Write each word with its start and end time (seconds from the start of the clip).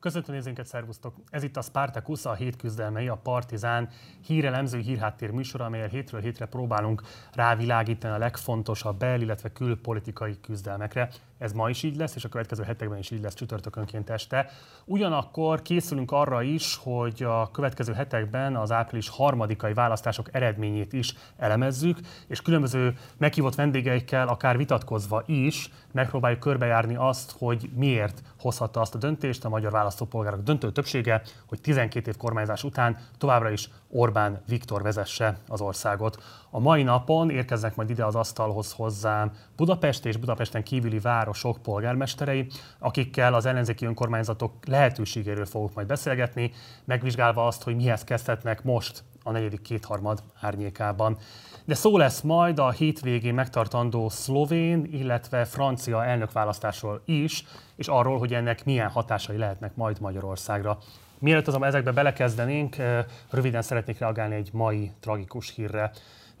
Köszöntöm 0.00 0.34
nézőinket, 0.34 0.66
szervusztok! 0.66 1.14
Ez 1.30 1.42
itt 1.42 1.56
a 1.56 1.62
Spartacus, 1.62 2.24
a 2.24 2.34
hét 2.34 2.56
küzdelmei, 2.56 3.08
a 3.08 3.14
Partizán 3.14 3.88
hírelemző 4.26 4.78
hírháttér 4.78 5.30
műsor, 5.30 5.60
amelyel 5.60 5.88
hétről 5.88 6.20
hétre 6.20 6.46
próbálunk 6.46 7.02
rávilágítani 7.32 8.14
a 8.14 8.18
legfontosabb 8.18 8.98
bel, 8.98 9.20
illetve 9.20 9.52
külpolitikai 9.52 10.40
küzdelmekre. 10.40 11.10
Ez 11.40 11.52
ma 11.52 11.68
is 11.68 11.82
így 11.82 11.96
lesz, 11.96 12.14
és 12.14 12.24
a 12.24 12.28
következő 12.28 12.62
hetekben 12.62 12.98
is 12.98 13.10
így 13.10 13.22
lesz 13.22 13.34
csütörtökönként 13.34 14.10
este. 14.10 14.50
Ugyanakkor 14.84 15.62
készülünk 15.62 16.12
arra 16.12 16.42
is, 16.42 16.76
hogy 16.82 17.22
a 17.22 17.50
következő 17.50 17.92
hetekben 17.92 18.56
az 18.56 18.72
április 18.72 19.08
harmadikai 19.08 19.72
választások 19.72 20.28
eredményét 20.32 20.92
is 20.92 21.14
elemezzük, 21.36 21.98
és 22.26 22.42
különböző 22.42 22.94
meghívott 23.16 23.54
vendégeikkel, 23.54 24.28
akár 24.28 24.56
vitatkozva 24.56 25.22
is, 25.26 25.70
megpróbáljuk 25.92 26.40
körbejárni 26.40 26.94
azt, 26.96 27.34
hogy 27.38 27.70
miért 27.74 28.22
hozhatta 28.40 28.80
azt 28.80 28.94
a 28.94 28.98
döntést 28.98 29.44
a 29.44 29.48
magyar 29.48 29.72
választópolgárok 29.72 30.42
döntő 30.42 30.72
többsége, 30.72 31.22
hogy 31.46 31.60
12 31.60 32.10
év 32.10 32.16
kormányzás 32.16 32.64
után 32.64 32.96
továbbra 33.18 33.50
is 33.50 33.70
Orbán 33.88 34.42
Viktor 34.48 34.82
vezesse 34.82 35.38
az 35.48 35.60
országot. 35.60 36.22
A 36.50 36.58
mai 36.58 36.82
napon 36.82 37.30
érkeznek 37.30 37.76
majd 37.76 37.90
ide 37.90 38.04
az 38.04 38.14
asztalhoz 38.14 38.72
hozzám 38.72 39.32
Budapest 39.56 40.06
és 40.06 40.16
Budapesten 40.16 40.62
kívüli 40.62 40.98
városok 41.30 41.62
polgármesterei, 41.62 42.46
akikkel 42.78 43.34
az 43.34 43.46
ellenzéki 43.46 43.86
önkormányzatok 43.86 44.52
lehetőségéről 44.66 45.46
fogok 45.46 45.74
majd 45.74 45.86
beszélgetni, 45.86 46.52
megvizsgálva 46.84 47.46
azt, 47.46 47.62
hogy 47.62 47.76
mihez 47.76 48.04
kezdhetnek 48.04 48.62
most 48.62 49.02
a 49.22 49.30
negyedik 49.30 49.62
kétharmad 49.62 50.22
árnyékában. 50.40 51.18
De 51.64 51.74
szó 51.74 51.96
lesz 51.96 52.20
majd 52.20 52.58
a 52.58 52.70
hétvégén 52.70 53.34
megtartandó 53.34 54.08
szlovén, 54.08 54.88
illetve 54.92 55.44
francia 55.44 56.04
elnökválasztásról 56.04 57.02
is, 57.04 57.44
és 57.76 57.88
arról, 57.88 58.18
hogy 58.18 58.34
ennek 58.34 58.64
milyen 58.64 58.88
hatásai 58.88 59.36
lehetnek 59.36 59.76
majd 59.76 60.00
Magyarországra. 60.00 60.78
Mielőtt 61.18 61.48
azonban 61.48 61.68
ezekbe 61.68 61.92
belekezdenénk, 61.92 62.76
röviden 63.30 63.62
szeretnék 63.62 63.98
reagálni 63.98 64.34
egy 64.34 64.50
mai 64.52 64.90
tragikus 65.00 65.54
hírre. 65.54 65.90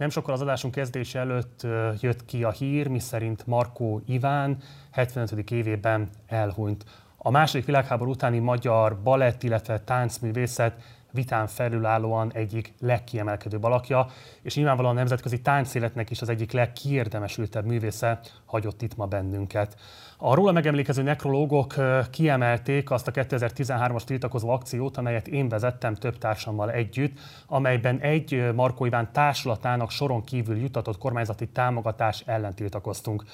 Nem 0.00 0.10
sokkal 0.10 0.34
az 0.34 0.40
adásunk 0.40 0.74
kezdése 0.74 1.18
előtt 1.18 1.66
jött 2.00 2.24
ki 2.24 2.44
a 2.44 2.50
hír, 2.50 2.86
miszerint 2.86 3.46
Markó 3.46 4.02
Iván 4.06 4.56
75. 4.90 5.50
évében 5.50 6.08
elhunyt. 6.26 6.84
A 7.16 7.30
második 7.30 7.66
világháború 7.66 8.10
utáni 8.10 8.38
magyar 8.38 9.02
balett, 9.02 9.42
illetve 9.42 9.80
táncművészet 9.80 10.82
vitán 11.10 11.46
felülállóan 11.46 12.32
egyik 12.32 12.74
legkiemelkedőbb 12.80 13.64
alakja, 13.64 14.06
és 14.42 14.54
nyilvánvalóan 14.54 14.94
a 14.94 14.98
nemzetközi 14.98 15.40
táncéletnek 15.40 16.10
is 16.10 16.20
az 16.20 16.28
egyik 16.28 16.52
legkiérdemesültebb 16.52 17.64
művésze 17.64 18.20
hagyott 18.44 18.82
itt 18.82 18.96
ma 18.96 19.06
bennünket. 19.06 19.76
A 20.22 20.34
róla 20.34 20.52
megemlékező 20.52 21.02
nekrológok 21.02 21.74
kiemelték 22.10 22.90
azt 22.90 23.06
a 23.06 23.10
2013-as 23.10 24.02
tiltakozó 24.04 24.48
akciót, 24.48 24.96
amelyet 24.96 25.28
én 25.28 25.48
vezettem 25.48 25.94
több 25.94 26.18
társammal 26.18 26.70
együtt, 26.70 27.18
amelyben 27.46 27.98
egy 27.98 28.52
Markó 28.54 28.84
Iván 28.84 29.12
társulatának 29.12 29.90
soron 29.90 30.24
kívül 30.24 30.56
jutatott 30.56 30.98
kormányzati 30.98 31.46
támogatás 31.48 32.22
ellen 32.26 32.54
tiltakoztunk. 32.54 33.24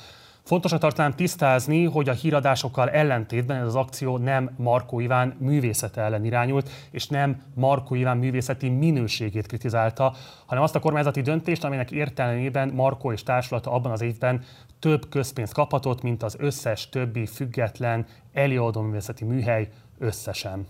Fontosnak 0.47 0.81
tartanám 0.81 1.15
tisztázni, 1.15 1.85
hogy 1.85 2.09
a 2.09 2.13
híradásokkal 2.13 2.91
ellentétben 2.91 3.61
ez 3.61 3.67
az 3.67 3.75
akció 3.75 4.19
nem 4.19 4.51
Markó 4.57 5.01
Iván 5.01 5.37
művészete 5.39 6.01
ellen 6.01 6.25
irányult, 6.25 6.71
és 6.91 7.07
nem 7.07 7.43
Markó 7.55 7.95
Iván 7.95 8.17
művészeti 8.17 8.69
minőségét 8.69 9.47
kritizálta, 9.47 10.15
hanem 10.47 10.63
azt 10.63 10.75
a 10.75 10.81
kormányzati 10.81 11.21
döntést, 11.21 11.65
amelynek 11.65 11.91
értelmében 11.91 12.69
Markó 12.69 13.13
és 13.13 13.23
társulata 13.23 13.73
abban 13.73 13.93
az 13.93 14.01
évben 14.01 14.45
több 14.79 15.09
közpénzt 15.09 15.53
kaphatott, 15.53 16.03
mint 16.03 16.23
az 16.23 16.37
összes 16.39 16.89
többi 16.89 17.27
független 17.27 18.07
előadó 18.33 18.81
művészeti 18.81 19.25
műhely 19.25 19.69
összesen. 19.99 20.67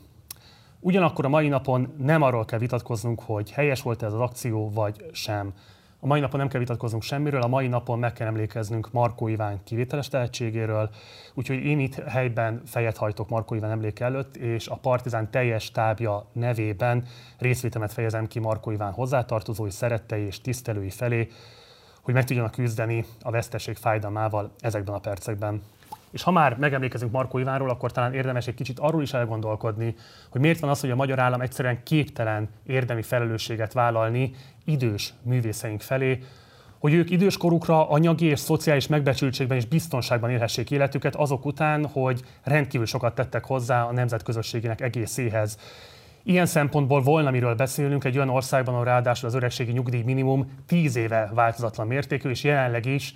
Ugyanakkor 0.81 1.25
a 1.25 1.29
mai 1.29 1.48
napon 1.48 1.95
nem 1.98 2.23
arról 2.23 2.45
kell 2.45 2.59
vitatkoznunk, 2.59 3.21
hogy 3.21 3.51
helyes 3.51 3.83
volt 3.83 4.03
ez 4.03 4.13
az 4.13 4.21
akció, 4.21 4.71
vagy 4.71 5.05
sem. 5.13 5.55
A 6.01 6.07
mai 6.07 6.21
napon 6.21 6.39
nem 6.39 6.48
kell 6.48 6.61
vitatkoznunk 6.61 7.03
semmiről, 7.03 7.42
a 7.42 7.47
mai 7.47 7.69
napon 7.69 7.98
meg 7.98 8.13
kell 8.13 8.27
emlékeznünk 8.27 8.92
Markó 8.92 9.29
Iván 9.29 9.61
kivételes 9.64 10.09
tehetségéről, 10.09 10.91
úgyhogy 11.35 11.64
én 11.64 11.79
itt 11.79 11.95
helyben 11.95 12.63
fejet 12.67 12.97
hajtok 12.97 13.29
Markó 13.29 13.55
Iván 13.55 13.70
emléke 13.70 14.05
előtt, 14.05 14.36
és 14.36 14.69
a 14.69 14.77
Partizán 14.77 15.30
teljes 15.30 15.70
tábja 15.70 16.27
nevében 16.33 17.05
részvétemet 17.39 17.92
fejezem 17.92 18.27
ki 18.27 18.39
Markó 18.39 18.70
Iván 18.70 18.92
hozzátartozói, 18.92 19.70
szerettei 19.70 20.23
és 20.23 20.41
tisztelői 20.41 20.91
felé, 20.91 21.29
hogy 22.06 22.14
meg 22.14 22.24
tudjanak 22.24 22.50
küzdeni 22.50 23.05
a 23.22 23.30
veszteség 23.30 23.77
fájdalmával 23.77 24.50
ezekben 24.61 24.94
a 24.94 24.98
percekben. 24.98 25.62
És 26.11 26.22
ha 26.22 26.30
már 26.30 26.56
megemlékezünk 26.58 27.12
Markó 27.12 27.39
Ivánról, 27.39 27.70
akkor 27.70 27.92
talán 27.92 28.14
érdemes 28.14 28.46
egy 28.46 28.55
kicsit 28.55 28.78
arról 28.78 29.02
is 29.02 29.12
elgondolkodni, 29.12 29.94
hogy 30.30 30.40
miért 30.40 30.61
van 30.61 30.70
az, 30.70 30.80
hogy 30.80 30.90
a 30.90 30.96
magyar 30.96 31.18
állam 31.18 31.40
egyszerűen 31.40 31.83
képtelen 31.83 32.48
érdemi 32.67 33.02
felelősséget 33.02 33.72
vállalni 33.72 34.34
idős 34.64 35.14
művészeink 35.22 35.80
felé, 35.80 36.22
hogy 36.78 36.92
ők 36.92 37.11
idős 37.11 37.36
korukra 37.36 37.89
anyagi 37.89 38.27
és 38.27 38.40
szociális 38.40 38.86
megbecsültségben 38.86 39.56
és 39.56 39.67
biztonságban 39.67 40.30
élhessék 40.30 40.70
életüket 40.70 41.14
azok 41.14 41.44
után, 41.44 41.86
hogy 41.86 42.23
rendkívül 42.42 42.86
sokat 42.86 43.14
tettek 43.14 43.44
hozzá 43.44 43.83
a 43.83 43.92
nemzetközösségének 43.92 44.80
egészéhez. 44.80 45.58
Ilyen 46.29 46.47
szempontból 46.47 47.03
volna 47.03 47.31
miről 47.31 47.55
beszélnünk 47.55 48.05
egy 48.05 48.17
olyan 48.17 48.29
országban, 48.29 48.75
ahol 48.75 48.87
ráadásul 48.87 49.29
az 49.29 49.35
öregségi 49.35 49.73
nyugdíj 49.73 50.03
minimum 50.03 50.51
10 50.67 50.97
éve 50.97 51.31
változatlan 51.35 51.87
mértékű, 51.87 52.31
és 52.31 52.45
jelenleg 52.45 52.87
is 52.87 53.14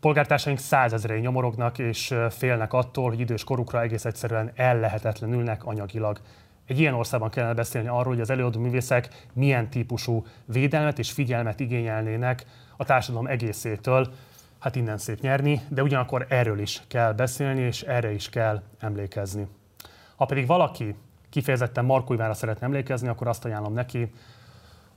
polgártársaink 0.00 0.58
százezrei 0.58 1.20
nyomorognak 1.20 1.78
és 1.78 2.14
félnek 2.30 2.72
attól, 2.72 3.08
hogy 3.08 3.20
idős 3.20 3.44
korukra 3.44 3.82
egész 3.82 4.04
egyszerűen 4.04 4.50
ellehetetlenülnek 4.54 5.64
anyagilag. 5.64 6.20
Egy 6.66 6.80
ilyen 6.80 6.94
országban 6.94 7.30
kellene 7.30 7.54
beszélni 7.54 7.88
arról, 7.88 8.12
hogy 8.12 8.20
az 8.20 8.30
előadó 8.30 8.60
művészek 8.60 9.26
milyen 9.32 9.70
típusú 9.70 10.26
védelmet 10.44 10.98
és 10.98 11.10
figyelmet 11.10 11.60
igényelnének 11.60 12.44
a 12.76 12.84
társadalom 12.84 13.26
egészétől. 13.26 14.12
Hát 14.58 14.76
innen 14.76 14.98
szép 14.98 15.20
nyerni, 15.20 15.60
de 15.68 15.82
ugyanakkor 15.82 16.26
erről 16.28 16.58
is 16.58 16.82
kell 16.88 17.12
beszélni, 17.12 17.60
és 17.60 17.82
erre 17.82 18.12
is 18.12 18.28
kell 18.28 18.62
emlékezni. 18.78 19.46
Ha 20.16 20.24
pedig 20.24 20.46
valaki 20.46 20.94
kifejezetten 21.30 21.84
Markó 21.84 22.14
Ivánra 22.14 22.34
szeretne 22.34 22.66
emlékezni, 22.66 23.08
akkor 23.08 23.26
azt 23.26 23.44
ajánlom 23.44 23.72
neki, 23.72 24.12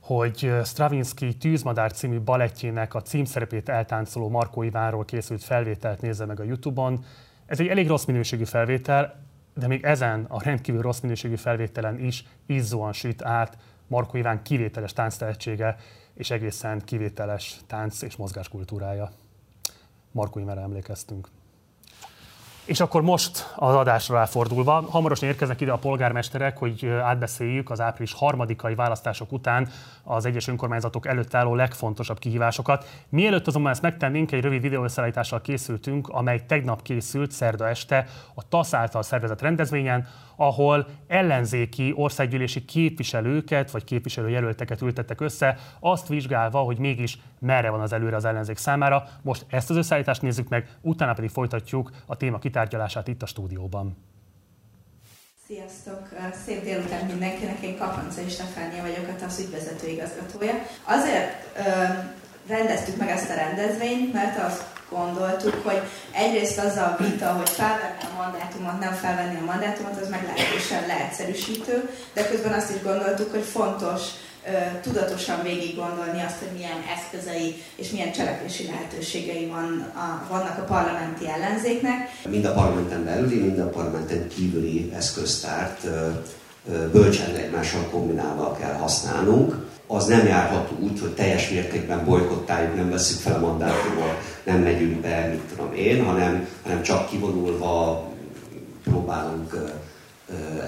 hogy 0.00 0.52
Stravinsky 0.64 1.36
Tűzmadár 1.36 1.92
című 1.92 2.20
balettjének 2.20 2.94
a 2.94 3.02
címszerepét 3.02 3.68
eltáncoló 3.68 4.28
Markó 4.28 4.62
Ivánról 4.62 5.04
készült 5.04 5.44
felvételt 5.44 6.00
nézze 6.00 6.24
meg 6.24 6.40
a 6.40 6.44
Youtube-on. 6.44 7.04
Ez 7.46 7.60
egy 7.60 7.66
elég 7.66 7.88
rossz 7.88 8.04
minőségű 8.04 8.44
felvétel, 8.44 9.22
de 9.54 9.66
még 9.66 9.84
ezen 9.84 10.24
a 10.28 10.42
rendkívül 10.42 10.82
rossz 10.82 11.00
minőségű 11.00 11.36
felvételen 11.36 11.98
is 11.98 12.24
izzóan 12.46 12.92
süt 12.92 13.22
át 13.22 13.58
Markó 13.86 14.18
Iván 14.18 14.42
kivételes 14.42 14.92
tánctehetsége 14.92 15.76
és 16.14 16.30
egészen 16.30 16.80
kivételes 16.84 17.60
tánc 17.66 18.02
és 18.02 18.16
mozgáskultúrája. 18.16 19.10
Markó 20.10 20.38
Ivánra 20.40 20.60
emlékeztünk. 20.60 21.28
És 22.64 22.80
akkor 22.80 23.02
most 23.02 23.52
az 23.56 23.74
adásra 23.74 24.14
ráfordulva, 24.14 24.84
hamarosan 24.90 25.28
érkeznek 25.28 25.60
ide 25.60 25.72
a 25.72 25.76
polgármesterek, 25.76 26.58
hogy 26.58 26.86
átbeszéljük 26.86 27.70
az 27.70 27.80
április 27.80 28.12
harmadikai 28.12 28.74
választások 28.74 29.32
után 29.32 29.68
az 30.02 30.24
egyes 30.24 30.48
önkormányzatok 30.48 31.06
előtt 31.06 31.34
álló 31.34 31.54
legfontosabb 31.54 32.18
kihívásokat. 32.18 32.86
Mielőtt 33.08 33.46
azonban 33.46 33.72
ezt 33.72 33.82
megtennénk, 33.82 34.32
egy 34.32 34.40
rövid 34.40 34.60
videóösszeállítással 34.60 35.40
készültünk, 35.40 36.08
amely 36.08 36.44
tegnap 36.46 36.82
készült 36.82 37.30
szerda 37.30 37.68
este 37.68 38.06
a 38.34 38.48
TASZ 38.48 38.74
által 38.74 39.02
szervezett 39.02 39.40
rendezvényen, 39.40 40.08
ahol 40.36 40.86
ellenzéki 41.06 41.92
országgyűlési 41.96 42.64
képviselőket 42.64 43.70
vagy 43.70 43.84
képviselőjelölteket 43.84 44.82
ültettek 44.82 45.20
össze, 45.20 45.58
azt 45.80 46.08
vizsgálva, 46.08 46.58
hogy 46.58 46.78
mégis 46.78 47.18
merre 47.38 47.70
van 47.70 47.80
az 47.80 47.92
előre 47.92 48.16
az 48.16 48.24
ellenzék 48.24 48.56
számára. 48.56 49.08
Most 49.22 49.44
ezt 49.48 49.70
az 49.70 49.76
összeállítást 49.76 50.22
nézzük 50.22 50.48
meg, 50.48 50.68
utána 50.80 51.12
pedig 51.12 51.30
folytatjuk 51.30 51.90
a 52.06 52.16
téma 52.16 52.38
kitárgyalását 52.38 53.08
itt 53.08 53.22
a 53.22 53.26
stúdióban. 53.26 53.96
Sziasztok! 55.46 56.08
Szép 56.44 56.62
délután 56.62 57.06
mindenkinek, 57.06 57.62
én 57.62 57.76
Kapanca 57.76 58.20
és 58.20 58.32
Stefánia 58.32 58.82
vagyok, 58.82 59.08
a 59.08 59.16
TASZ 59.20 59.38
ügyvezető 59.38 59.88
igazgatója. 59.88 60.52
Azért 60.84 61.58
rendeztük 62.46 62.96
meg 62.96 63.08
ezt 63.08 63.30
a 63.30 63.34
rendezvényt, 63.34 64.12
mert 64.12 64.44
azt 64.44 64.62
gondoltuk, 64.90 65.54
hogy 65.64 65.80
egyrészt 66.12 66.58
az 66.58 66.76
a 66.76 66.96
vita, 66.98 67.26
hogy 67.26 67.48
felvenni 67.48 68.04
a 68.12 68.22
mandátumot, 68.22 68.80
nem 68.80 68.92
felvenni 68.92 69.38
a 69.40 69.44
mandátumot, 69.44 70.00
az 70.00 70.08
meglehetősen 70.08 70.86
leegyszerűsítő, 70.86 71.90
de 72.14 72.28
közben 72.28 72.52
azt 72.52 72.70
is 72.70 72.82
gondoltuk, 72.82 73.30
hogy 73.30 73.42
fontos 73.42 74.02
tudatosan 74.82 75.42
végig 75.42 75.76
gondolni 75.76 76.22
azt, 76.22 76.38
hogy 76.38 76.56
milyen 76.56 76.84
eszközei 76.96 77.62
és 77.76 77.90
milyen 77.90 78.12
cselekvési 78.12 78.66
lehetőségei 78.66 79.46
van 79.46 79.92
a, 79.94 80.26
vannak 80.30 80.58
a 80.58 80.62
parlamenti 80.62 81.28
ellenzéknek. 81.28 82.10
Mind 82.28 82.44
a 82.44 82.52
parlamenten 82.52 83.04
belüli, 83.04 83.38
mind 83.38 83.58
a 83.58 83.68
parlamenten 83.68 84.28
kívüli 84.28 84.92
eszköztárt 84.96 85.86
bölcsen 86.92 87.34
egymással 87.34 87.88
kombinálva 87.90 88.56
kell 88.60 88.72
használnunk. 88.72 89.63
Az 89.86 90.06
nem 90.06 90.26
járható 90.26 90.76
úgy, 90.80 91.00
hogy 91.00 91.14
teljes 91.14 91.50
mértékben 91.50 92.04
bolykottáljuk, 92.04 92.76
nem 92.76 92.90
veszük 92.90 93.20
fel 93.20 93.34
a 93.34 93.38
mandátumot, 93.38 94.16
nem 94.44 94.60
megyünk 94.60 95.00
be, 95.00 95.26
mit 95.26 95.40
tudom 95.40 95.74
én, 95.74 96.04
hanem, 96.04 96.48
hanem 96.62 96.82
csak 96.82 97.08
kivonulva 97.08 98.04
próbálunk 98.84 99.74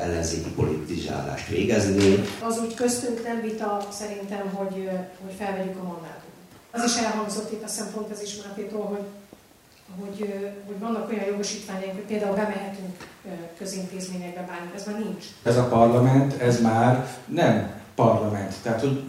ellenzéki 0.01 0.51
politizálást 0.51 1.49
végezni. 1.49 2.25
Az 2.43 2.59
úgy 2.59 2.75
köztünk 2.75 3.25
nem 3.25 3.41
vita 3.41 3.87
szerintem, 3.91 4.51
hogy, 4.53 4.91
hogy 5.25 5.35
felvegyük 5.39 5.77
a 5.77 5.83
mandátumot. 5.83 6.25
Az 6.71 6.85
is 6.85 6.97
elhangzott 6.97 7.53
itt 7.53 7.65
a 7.65 7.69
szempont 7.69 8.11
az 8.11 8.23
ismeretétől, 8.23 8.81
hogy 8.81 9.05
hogy, 10.01 10.19
hogy 10.67 10.79
vannak 10.79 11.09
olyan 11.09 11.25
jogosítványaink, 11.25 11.95
hogy 11.95 12.05
például 12.05 12.35
bemehetünk 12.35 12.97
közintézményekbe 13.59 14.41
bármi, 14.41 14.71
ez 14.75 14.85
már 14.87 14.99
nincs. 14.99 15.25
Ez 15.43 15.57
a 15.57 15.65
parlament, 15.65 16.41
ez 16.41 16.61
már 16.61 17.07
nem 17.27 17.75
parlament. 17.96 18.54
Tehát, 18.62 18.81
hogy 18.81 19.04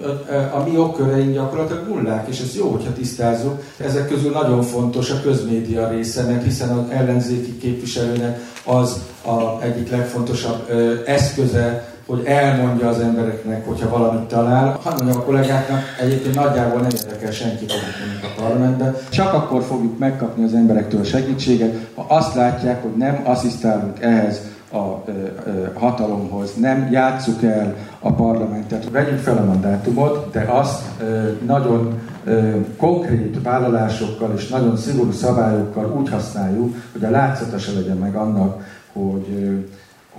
a 0.54 0.64
mi 0.64 0.72
jogköreink 0.72 1.34
gyakorlatilag 1.34 1.88
nullák, 1.88 2.28
és 2.28 2.40
ez 2.40 2.56
jó, 2.56 2.70
hogyha 2.70 2.94
tisztázzuk. 2.94 3.64
Ezek 3.78 4.08
közül 4.08 4.32
nagyon 4.32 4.62
fontos 4.62 5.10
a 5.10 5.22
közmédia 5.22 5.90
része, 5.90 6.24
mert 6.24 6.44
hiszen 6.44 6.70
az 6.70 6.90
ellenzéki 6.90 7.58
képviselőnek 7.58 8.40
az 8.64 9.02
a 9.26 9.64
egyik 9.64 9.90
legfontosabb 9.90 10.70
eszköze 11.06 11.96
hogy 12.08 12.26
elmondja 12.26 12.88
az 12.88 13.00
embereknek, 13.00 13.68
hogyha 13.68 13.90
valamit 13.90 14.28
talál. 14.28 14.80
Hadd 14.84 14.94
mondjam 14.98 15.22
a 15.22 15.24
kollégáknak, 15.24 15.80
egyébként 16.00 16.36
nagyjából 16.36 16.80
nem 16.80 16.90
érdekel 16.96 17.32
senki, 17.32 17.66
a 18.22 18.42
parlamentben. 18.42 18.96
Csak 19.10 19.34
akkor 19.34 19.64
fogjuk 19.64 19.98
megkapni 19.98 20.44
az 20.44 20.54
emberektől 20.54 21.04
segítséget, 21.04 21.76
ha 21.96 22.06
azt 22.08 22.36
látják, 22.36 22.82
hogy 22.82 22.96
nem 22.96 23.22
asszisztálunk 23.24 24.02
ehhez 24.02 24.42
a 24.72 25.04
hatalomhoz, 25.74 26.56
nem 26.56 26.92
játsszuk 26.92 27.44
el 27.44 27.76
a 28.00 28.12
parlamentet. 28.12 28.90
Vegyük 28.90 29.20
fel 29.20 29.38
a 29.38 29.46
mandátumot, 29.46 30.32
de 30.32 30.42
azt 30.42 30.84
nagyon 31.46 32.00
konkrét 32.78 33.42
vállalásokkal 33.44 34.34
és 34.36 34.48
nagyon 34.48 34.78
szigorú 34.78 35.12
szabályokkal 35.12 35.96
úgy 36.00 36.10
használjuk, 36.10 36.76
hogy 36.92 37.04
a 37.04 37.10
látszata 37.10 37.58
se 37.58 37.72
legyen 37.72 37.98
meg 37.98 38.16
annak, 38.16 38.64
hogy 38.94 39.66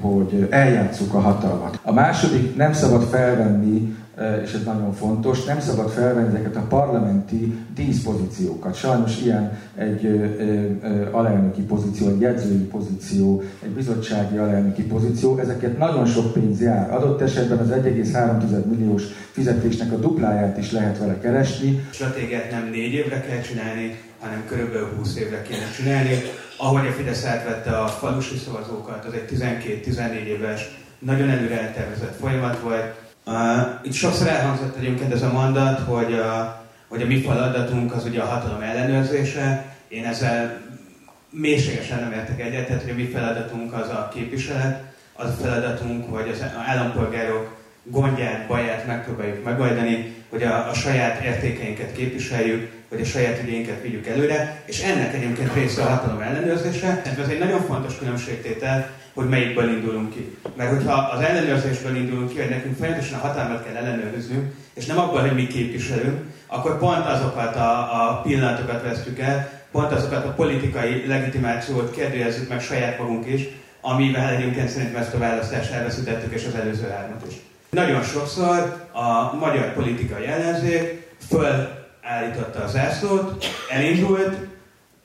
hogy 0.01 0.47
eljátszuk 0.51 1.15
a 1.15 1.21
hatalmat. 1.21 1.81
A 1.83 1.93
második, 1.93 2.57
nem 2.57 2.73
szabad 2.73 3.03
felvenni, 3.03 3.97
és 4.45 4.53
ez 4.53 4.65
nagyon 4.65 4.93
fontos, 4.93 5.45
nem 5.45 5.61
szabad 5.61 5.91
felvenni 5.91 6.29
ezeket 6.29 6.57
a 6.57 6.67
parlamenti 6.69 7.55
díszpozíciókat. 7.75 8.75
Sajnos 8.75 9.21
ilyen 9.23 9.59
egy 9.77 10.21
alelnöki 11.11 11.61
pozíció, 11.61 12.09
egy 12.09 12.21
jegyzői 12.21 12.57
pozíció, 12.57 13.43
egy 13.63 13.71
bizottsági 13.71 14.37
alelnöki 14.37 14.83
pozíció, 14.83 15.39
ezeket 15.39 15.79
nagyon 15.79 16.07
sok 16.07 16.33
pénz 16.33 16.61
jár. 16.61 16.95
Adott 16.95 17.21
esetben 17.21 17.59
az 17.59 17.69
1,3 17.69 18.65
milliós 18.65 19.03
fizetésnek 19.33 19.93
a 19.93 19.97
dupláját 19.97 20.59
is 20.59 20.73
lehet 20.73 20.99
vele 20.99 21.19
keresni. 21.19 21.87
Stratégiát 21.91 22.51
nem 22.51 22.69
négy 22.71 22.93
évre 22.93 23.21
kell 23.21 23.41
csinálni, 23.41 23.99
hanem 24.21 24.45
körülbelül 24.49 24.89
20 24.97 25.17
évre 25.17 25.43
kéne 25.43 25.71
csinálni 25.77 26.11
ahogy 26.59 26.87
a 26.87 26.93
Fidesz 26.93 27.25
átvette 27.25 27.79
a 27.79 27.87
falusi 27.87 28.37
szavazókat, 28.37 29.05
az 29.05 29.13
egy 29.13 29.29
12-14 29.85 30.13
éves, 30.13 30.69
nagyon 30.99 31.29
előre 31.29 31.61
eltervezett 31.61 32.17
folyamat 32.21 32.61
volt. 32.61 33.08
Uh, 33.29 33.35
itt 33.83 33.93
sokszor 33.93 34.27
elhangzott 34.27 34.77
egyébként 34.77 35.13
ez 35.13 35.23
a 35.23 35.33
mondat, 35.33 35.79
hogy 35.81 36.13
a, 36.13 36.63
hogy 36.89 37.03
a 37.03 37.07
mi 37.07 37.21
feladatunk 37.21 37.95
az 37.95 38.05
ugye 38.05 38.21
a 38.21 38.27
hatalom 38.27 38.61
ellenőrzése. 38.61 39.75
Én 39.89 40.05
ezzel 40.05 40.61
mélységesen 41.31 42.01
nem 42.01 42.13
értek 42.13 42.41
egyet, 42.41 42.67
tehát 42.67 42.83
hogy 42.83 42.91
a 42.91 42.95
mi 42.95 43.05
feladatunk 43.05 43.73
az 43.73 43.89
a 43.89 44.09
képviselet, 44.15 44.83
az 45.15 45.29
a 45.29 45.43
feladatunk, 45.43 46.15
hogy 46.15 46.29
az 46.29 46.45
állampolgárok 46.67 47.58
gondját, 47.91 48.47
baját 48.47 48.87
megpróbáljuk 48.87 49.45
megoldani, 49.45 50.15
hogy 50.29 50.43
a, 50.43 50.69
a 50.69 50.75
saját 50.75 51.25
értékeinket 51.25 51.93
képviseljük, 51.93 52.71
hogy 52.89 53.01
a 53.01 53.05
saját 53.05 53.43
ügyeinket 53.43 53.83
vigyük 53.83 54.07
előre, 54.07 54.63
és 54.65 54.83
ennek 54.83 55.15
egyébként 55.15 55.55
része 55.55 55.83
a 55.83 55.89
hatalom 55.89 56.21
ellenőrzése. 56.21 57.03
Ez 57.21 57.29
egy 57.29 57.39
nagyon 57.39 57.61
fontos 57.61 57.99
különbségtétel, 57.99 58.91
hogy 59.15 59.29
melyikből 59.29 59.69
indulunk 59.69 60.15
ki. 60.15 60.37
Mert 60.57 60.71
hogyha 60.71 60.93
az 60.93 61.21
ellenőrzésből 61.21 61.97
indulunk 61.97 62.29
ki, 62.29 62.39
hogy 62.39 62.49
nekünk 62.49 62.77
folyamatosan 62.77 63.19
a 63.19 63.27
hatalmat 63.27 63.65
kell 63.65 63.75
ellenőriznünk, 63.75 64.53
és 64.75 64.87
nem 64.87 64.99
abban, 64.99 65.21
hogy 65.21 65.35
mi 65.35 65.47
képviselünk, 65.47 66.21
akkor 66.47 66.79
pont 66.79 67.07
azokat 67.07 67.57
a, 67.57 67.81
a 67.81 68.21
pillanatokat 68.21 68.83
vesztük 68.83 69.19
el, 69.19 69.51
pont 69.73 69.93
azokat 69.93 70.25
a 70.25 70.33
politikai 70.33 71.07
legitimációt 71.07 71.91
kérdezzük 71.91 72.49
meg 72.49 72.61
saját 72.61 72.99
magunk 72.99 73.27
is, 73.27 73.49
amivel 73.81 74.35
egyébként 74.35 74.69
szerintem 74.69 75.01
ezt 75.01 75.15
a 75.15 75.19
választást 75.19 75.73
elveszítettük, 75.73 76.33
és 76.33 76.45
az 76.47 76.55
előző 76.55 76.89
hármat 76.89 77.25
is. 77.29 77.35
Nagyon 77.71 78.03
sokszor 78.03 78.89
a 78.93 79.37
magyar 79.37 79.73
politikai 79.73 80.27
ellenzék 80.27 81.15
fölállította 81.29 82.63
az 82.63 82.71
zászlót, 82.71 83.45
elindult, 83.71 84.37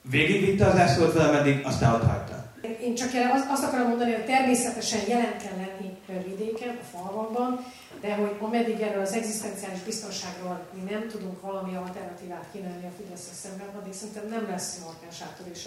végigvitte 0.02 0.66
az 0.66 0.76
zászlót 0.76 1.14
valameddig, 1.14 1.62
aztán 1.66 1.94
ott 1.94 2.04
hagyta. 2.04 2.52
Én 2.82 2.96
csak 2.96 3.10
azt 3.50 3.64
akarom 3.64 3.88
mondani, 3.88 4.12
hogy 4.12 4.26
természetesen 4.26 5.00
jelen 5.08 5.38
kell 5.38 5.58
lenni 5.58 5.94
vidéken, 6.36 6.80
a 6.82 6.98
falvakban, 6.98 7.66
de 8.02 8.16
hogy 8.16 8.36
ameddig 8.40 8.82
erről 8.82 9.02
az 9.02 9.14
egzisztenciális 9.14 9.80
biztonságról 9.80 10.66
mi 10.74 10.92
nem 10.92 11.08
tudunk 11.08 11.42
valami 11.42 11.76
alternatívát 11.76 12.46
kínálni 12.52 12.86
a 12.86 12.96
Fidesz 12.98 13.30
szemben, 13.42 13.68
addig 13.80 13.94
szerintem 13.94 14.28
nem 14.30 14.46
lesz 14.50 14.80
markáns 14.86 15.22
áttörés 15.22 15.66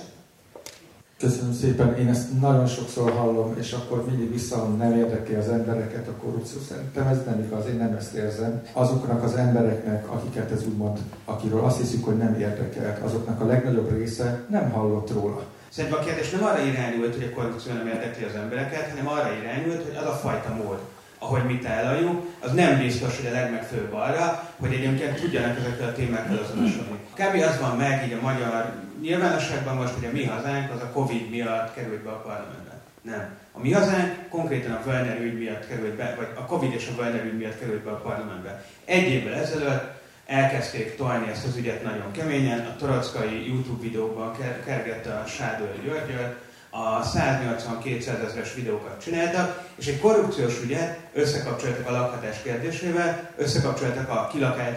Köszönöm 1.18 1.52
szépen, 1.52 1.96
én 1.98 2.08
ezt 2.08 2.40
nagyon 2.40 2.66
sokszor 2.66 3.10
hallom, 3.10 3.56
és 3.58 3.72
akkor 3.72 4.04
mindig 4.06 4.32
visszahallom, 4.32 4.76
nem 4.76 4.96
érdekli 4.96 5.34
az 5.34 5.48
embereket 5.48 6.08
a 6.08 6.12
korrupció. 6.12 6.60
Szerintem 6.68 7.06
ez 7.06 7.24
nem 7.24 7.40
igaz, 7.40 7.66
én 7.66 7.76
nem 7.76 7.94
ezt 7.98 8.14
érzem. 8.14 8.62
Azoknak 8.72 9.22
az 9.22 9.34
embereknek, 9.34 10.10
akiket 10.10 10.50
ez 10.50 10.66
úgymond, 10.66 10.98
akiről 11.24 11.64
azt 11.64 11.80
hiszük, 11.80 12.04
hogy 12.04 12.16
nem 12.16 12.40
érdekelt, 12.40 13.02
azoknak 13.02 13.40
a 13.40 13.46
legnagyobb 13.46 13.90
része 13.90 14.44
nem 14.50 14.70
hallott 14.70 15.12
róla. 15.12 15.44
Szerintem 15.68 16.00
a 16.00 16.04
kérdés 16.04 16.30
nem 16.30 16.44
arra 16.44 16.62
irányult, 16.62 17.14
hogy 17.14 17.32
a 17.32 17.34
korrupció 17.34 17.72
nem 17.72 17.86
érdekli 17.86 18.24
az 18.24 18.34
embereket, 18.34 18.88
hanem 18.88 19.08
arra 19.08 19.32
irányult, 19.42 19.82
hogy 19.82 19.96
az 19.96 20.06
a 20.06 20.12
fajta 20.12 20.54
mód, 20.54 20.78
ahogy 21.18 21.44
mi 21.44 21.58
tálaljuk, 21.58 22.34
az 22.40 22.52
nem 22.52 22.78
biztos, 22.78 23.16
hogy 23.16 23.26
a 23.26 23.32
legmegfőbb 23.32 23.94
arra, 23.94 24.52
hogy 24.60 24.72
egyébként 24.72 25.20
tudjanak 25.20 25.58
ezekkel 25.58 25.88
a 25.88 25.92
témákkal 25.92 26.36
azonosulni. 26.36 26.98
Kb. 27.14 27.42
az 27.42 27.60
van 27.60 27.76
meg 27.76 28.06
így 28.06 28.12
a 28.12 28.20
magyar 28.20 28.72
nyilvánosságban 29.00 29.76
most, 29.76 29.92
hogy 29.92 30.04
a 30.04 30.12
mi 30.12 30.24
hazánk 30.24 30.72
az 30.72 30.80
a 30.80 30.90
Covid 30.90 31.30
miatt 31.30 31.74
került 31.74 32.02
be 32.02 32.10
a 32.10 32.20
parlamentbe. 32.20 32.80
Nem. 33.02 33.28
A 33.52 33.60
mi 33.60 33.72
hazánk 33.72 34.28
konkrétan 34.28 34.72
a 34.72 34.82
Völner 34.84 35.20
ügy 35.20 35.38
miatt 35.38 35.68
került 35.68 35.94
be, 35.94 36.14
vagy 36.16 36.28
a 36.34 36.44
Covid 36.44 36.72
és 36.72 36.88
a 36.88 37.02
Völner 37.02 37.24
ügy 37.24 37.36
miatt 37.36 37.58
került 37.58 37.82
be 37.82 37.90
a 37.90 38.00
parlamentbe. 38.00 38.64
Egy 38.84 39.08
évvel 39.08 39.34
ezelőtt 39.34 39.94
elkezdték 40.26 40.96
tolni 40.96 41.30
ezt 41.30 41.46
az 41.46 41.56
ügyet 41.56 41.82
nagyon 41.82 42.12
keményen, 42.12 42.66
a 42.66 42.76
torockai 42.76 43.48
YouTube 43.48 43.82
videóban 43.82 44.36
kergette 44.64 45.14
a 45.14 45.26
Sádor 45.26 45.74
Györgyöt, 45.84 46.36
a 46.84 47.02
180-200 47.04 48.24
ezeres 48.28 48.54
videókat 48.54 49.02
csináltak, 49.02 49.64
és 49.78 49.86
egy 49.86 50.00
korrupciós 50.00 50.60
ügyet 50.64 50.98
összekapcsoltak 51.14 51.88
a 51.88 51.92
lakhatás 51.92 52.36
kérdésével, 52.42 53.30
összekapcsoltak 53.36 54.08
a 54.08 54.30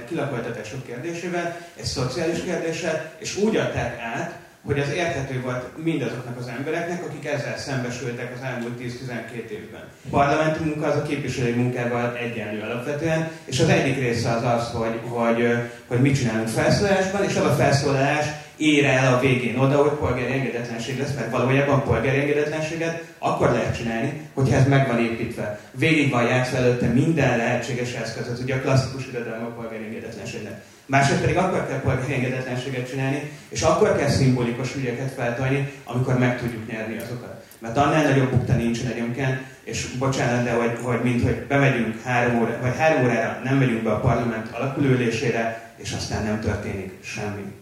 kilakoltatások 0.08 0.86
kérdésével, 0.86 1.58
egy 1.76 1.86
szociális 1.86 2.44
kérdéssel, 2.44 3.12
és 3.18 3.38
úgy 3.38 3.56
adták 3.56 4.00
át, 4.00 4.40
hogy 4.66 4.80
az 4.80 4.90
érthető 4.90 5.42
volt 5.42 5.84
mindazoknak 5.84 6.38
az 6.38 6.48
embereknek, 6.58 7.04
akik 7.06 7.26
ezzel 7.26 7.58
szembesültek 7.58 8.34
az 8.36 8.44
elmúlt 8.44 8.80
10-12 8.80 9.50
évben. 9.50 9.82
A 10.06 10.10
parlamenti 10.10 10.64
munka 10.64 10.88
az 10.88 10.96
a 10.96 11.02
képviselői 11.02 11.54
munkával 11.54 12.18
egyenlő 12.18 12.62
alapvetően, 12.62 13.32
és 13.46 13.60
az 13.60 13.70
egyik 13.70 14.00
része 14.00 14.32
az 14.32 14.44
az, 14.44 14.72
hogy, 14.72 15.00
hogy, 15.08 15.48
hogy 15.88 16.02
mit 16.02 16.16
csinálunk 16.16 16.48
felszólásban, 16.48 17.24
és 17.24 17.36
az 17.36 17.46
a 17.46 17.56
felszólalás 17.56 18.26
ér 18.60 18.86
el 18.86 19.14
a 19.14 19.20
végén 19.20 19.58
oda, 19.58 19.78
hogy 19.82 19.92
polgári 19.92 20.34
engedetlenség 20.34 21.00
lesz, 21.00 21.14
mert 21.16 21.32
valójában 21.32 21.84
polgári 21.84 22.20
engedetlenséget 22.20 23.04
akkor 23.18 23.52
lehet 23.52 23.78
csinálni, 23.78 24.30
hogyha 24.34 24.56
ez 24.56 24.68
meg 24.68 24.88
van 24.88 25.00
építve. 25.00 25.60
Végig 25.72 26.12
van 26.12 26.24
játszva 26.24 26.58
előtte 26.58 26.88
minden 26.88 27.38
lehetséges 27.38 27.94
eszköz, 27.94 28.28
ez 28.28 28.40
ugye 28.40 28.56
a 28.56 28.62
klasszikus 28.62 29.08
irodalom 29.08 29.44
a 29.44 29.62
polgári 29.62 29.84
engedetlenségnek. 29.84 30.62
Másrészt 30.86 31.22
pedig 31.22 31.38
akkor 31.38 31.68
kell 31.68 31.80
polgári 31.80 32.14
engedetlenséget 32.14 32.90
csinálni, 32.90 33.32
és 33.50 33.62
akkor 33.62 33.98
kell 33.98 34.10
szimbolikus 34.10 34.76
ügyeket 34.76 35.12
feltolni, 35.12 35.72
amikor 35.86 36.20
meg 36.20 36.40
tudjuk 36.40 36.72
nyerni 36.72 36.98
azokat. 36.98 37.44
Mert 37.60 37.78
annál 37.78 38.04
nagyobb 38.04 38.30
bukta 38.30 38.54
nincsen 38.54 38.92
egyébként, 38.92 39.42
és 39.64 39.86
bocsánat, 40.00 40.44
de 40.44 40.52
hogy, 40.52 40.72
hogy 40.82 41.00
mint 41.04 41.24
hogy 41.24 41.46
bemegyünk 41.48 42.02
három 42.04 42.42
óra, 42.42 42.58
vagy 42.62 42.78
három 42.78 43.04
órára 43.04 43.42
nem 43.44 43.58
megyünk 43.58 43.84
be 43.84 43.92
a 43.92 44.00
parlament 44.00 44.52
alakulőülésére, 44.52 45.74
és 45.78 45.94
aztán 45.94 46.24
nem 46.24 46.40
történik 46.40 46.94
semmi. 47.04 47.59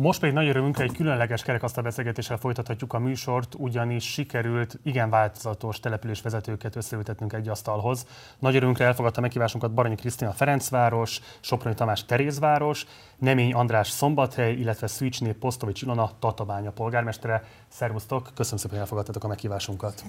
Most 0.00 0.20
pedig 0.20 0.34
nagy 0.34 0.48
örömünkre 0.48 0.84
egy 0.84 0.92
különleges 0.92 1.42
kerekasztal 1.42 1.82
beszélgetéssel 1.82 2.36
folytathatjuk 2.36 2.92
a 2.92 2.98
műsort, 2.98 3.54
ugyanis 3.58 4.12
sikerült 4.12 4.78
igen 4.82 5.10
változatos 5.10 5.80
településvezetőket 5.80 6.76
összeültetnünk 6.76 7.32
egy 7.32 7.48
asztalhoz. 7.48 8.06
Nagy 8.38 8.56
örömünkre 8.56 8.84
elfogadta 8.84 9.20
meghívásunkat 9.20 9.74
Baranyi 9.74 9.94
Krisztina 9.94 10.32
Ferencváros, 10.32 11.20
Soproni 11.40 11.74
Tamás 11.74 12.04
Terézváros, 12.04 12.86
Nemény 13.18 13.52
András 13.52 13.88
Szombathely, 13.88 14.52
illetve 14.52 14.86
Szűcsné 14.86 15.32
Posztovics 15.32 15.82
Ilona 15.82 16.10
Tatabánya 16.18 16.70
polgármestere. 16.70 17.44
Szervusztok, 17.68 18.30
köszönöm 18.34 18.58
szépen, 18.58 18.70
hogy 18.70 18.80
elfogadtatok 18.80 19.24
a 19.24 19.28
meghívásunkat. 19.28 20.04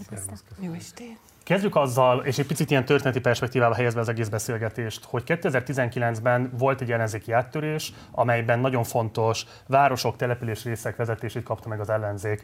Jó 0.59 0.73
estét! 0.73 1.30
Kezdjük 1.43 1.75
azzal, 1.75 2.19
és 2.19 2.37
egy 2.37 2.45
picit 2.47 2.71
ilyen 2.71 2.85
történeti 2.85 3.19
perspektívába 3.19 3.75
helyezve 3.75 3.99
az 3.99 4.09
egész 4.09 4.27
beszélgetést, 4.27 5.05
hogy 5.05 5.23
2019-ben 5.25 6.51
volt 6.57 6.81
egy 6.81 6.91
ellenzéki 6.91 7.31
áttörés, 7.31 7.93
amelyben 8.11 8.59
nagyon 8.59 8.83
fontos 8.83 9.45
városok, 9.67 10.15
település 10.15 10.63
részek 10.63 10.95
vezetését 10.95 11.43
kapta 11.43 11.69
meg 11.69 11.79
az 11.79 11.89
ellenzék. 11.89 12.43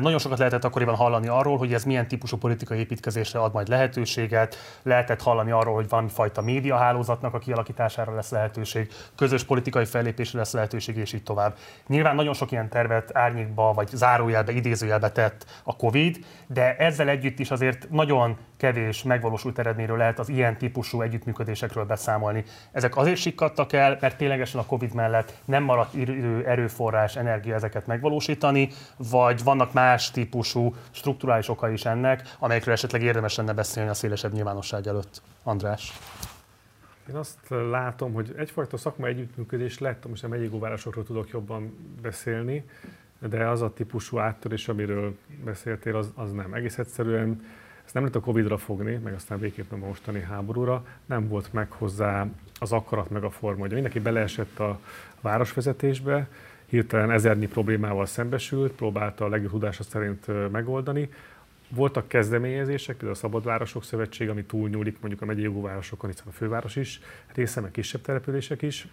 Nagyon 0.00 0.18
sokat 0.18 0.38
lehetett 0.38 0.64
akkoriban 0.64 0.94
hallani 0.94 1.28
arról, 1.28 1.58
hogy 1.58 1.74
ez 1.74 1.84
milyen 1.84 2.08
típusú 2.08 2.36
politikai 2.36 2.78
építkezésre 2.78 3.38
ad 3.40 3.52
majd 3.52 3.68
lehetőséget, 3.68 4.56
lehetett 4.82 5.22
hallani 5.22 5.50
arról, 5.50 5.74
hogy 5.74 5.88
van 5.88 6.08
fajta 6.08 6.40
médiahálózatnak 6.40 7.34
a 7.34 7.38
kialakítására 7.38 8.14
lesz 8.14 8.30
lehetőség, 8.30 8.92
közös 9.16 9.44
politikai 9.44 9.84
fellépésre 9.84 10.38
lesz 10.38 10.52
lehetőség, 10.52 10.96
és 10.96 11.12
így 11.12 11.22
tovább. 11.22 11.56
Nyilván 11.86 12.14
nagyon 12.14 12.34
sok 12.34 12.50
ilyen 12.50 12.68
tervet 12.68 13.16
árnyékba 13.16 13.72
vagy 13.72 13.88
zárójelbe, 13.88 14.52
idézőjelbe 14.52 15.10
tett 15.10 15.46
a 15.64 15.76
COVID, 15.76 16.24
de 16.46 16.76
ezzel 16.76 17.08
együtt 17.08 17.38
is 17.38 17.50
azért 17.50 17.90
nagyon 17.90 18.35
kevés 18.56 19.02
megvalósult 19.02 19.58
eredményről 19.58 19.96
lehet 19.96 20.18
az 20.18 20.28
ilyen 20.28 20.56
típusú 20.56 21.00
együttműködésekről 21.00 21.84
beszámolni. 21.84 22.44
Ezek 22.72 22.96
azért 22.96 23.16
sikkadtak 23.16 23.72
el, 23.72 23.98
mert 24.00 24.16
ténylegesen 24.16 24.60
a 24.60 24.66
COVID 24.66 24.94
mellett 24.94 25.32
nem 25.44 25.62
maradt 25.62 25.94
idő, 25.94 26.44
erőforrás, 26.46 27.16
energia 27.16 27.54
ezeket 27.54 27.86
megvalósítani, 27.86 28.68
vagy 28.96 29.42
vannak 29.44 29.72
más 29.72 30.10
típusú 30.10 30.74
strukturális 30.90 31.48
okai 31.48 31.72
is 31.72 31.84
ennek, 31.84 32.36
amelyekről 32.38 32.74
esetleg 32.74 33.02
érdemes 33.02 33.36
lenne 33.36 33.52
beszélni 33.52 33.90
a 33.90 33.94
szélesebb 33.94 34.32
nyilvánosság 34.32 34.86
előtt. 34.86 35.22
András. 35.42 35.92
Én 37.08 37.14
azt 37.14 37.38
látom, 37.70 38.12
hogy 38.12 38.34
egyfajta 38.36 38.76
szakmai 38.76 39.10
együttműködés 39.10 39.78
lett, 39.78 40.08
most 40.08 40.24
a 40.24 40.28
megyégóvárosokról 40.28 41.04
tudok 41.04 41.28
jobban 41.28 41.76
beszélni, 42.02 42.64
de 43.18 43.48
az 43.48 43.62
a 43.62 43.72
típusú 43.72 44.18
áttörés, 44.18 44.68
amiről 44.68 45.16
beszéltél, 45.44 45.96
az, 45.96 46.12
az 46.14 46.32
nem. 46.32 46.54
Egész 46.54 46.78
egyszerűen 46.78 47.42
nem 47.96 48.04
lehet 48.04 48.20
a 48.20 48.24
Covid-ra 48.24 48.58
fogni, 48.58 48.94
meg 49.04 49.14
aztán 49.14 49.38
végképp 49.38 49.72
a 49.72 49.76
mostani 49.76 50.20
háborúra, 50.20 50.84
nem 51.06 51.28
volt 51.28 51.52
meg 51.52 51.70
hozzá 51.70 52.26
az 52.58 52.72
akarat 52.72 53.10
meg 53.10 53.24
a 53.24 53.30
forma. 53.30 53.64
Ugye 53.64 53.74
mindenki 53.74 54.00
beleesett 54.00 54.58
a 54.58 54.80
városvezetésbe, 55.20 56.28
hirtelen 56.66 57.10
ezernyi 57.10 57.46
problémával 57.46 58.06
szembesült, 58.06 58.72
próbálta 58.72 59.24
a 59.24 59.28
legjobb 59.28 59.50
tudása 59.50 59.82
szerint 59.82 60.50
megoldani. 60.50 61.10
Voltak 61.68 62.08
kezdeményezések, 62.08 62.96
például 62.96 63.16
a 63.16 63.20
Szabadvárosok 63.20 63.84
Szövetség, 63.84 64.28
ami 64.28 64.44
túlnyúlik 64.44 65.00
mondjuk 65.00 65.22
a 65.22 65.24
megyei 65.24 65.52
városokon, 65.60 66.10
hiszen 66.10 66.26
a 66.28 66.32
főváros 66.32 66.76
is 66.76 67.00
része, 67.34 67.60
meg 67.60 67.70
kisebb 67.70 68.00
települések 68.00 68.62
is, 68.62 68.88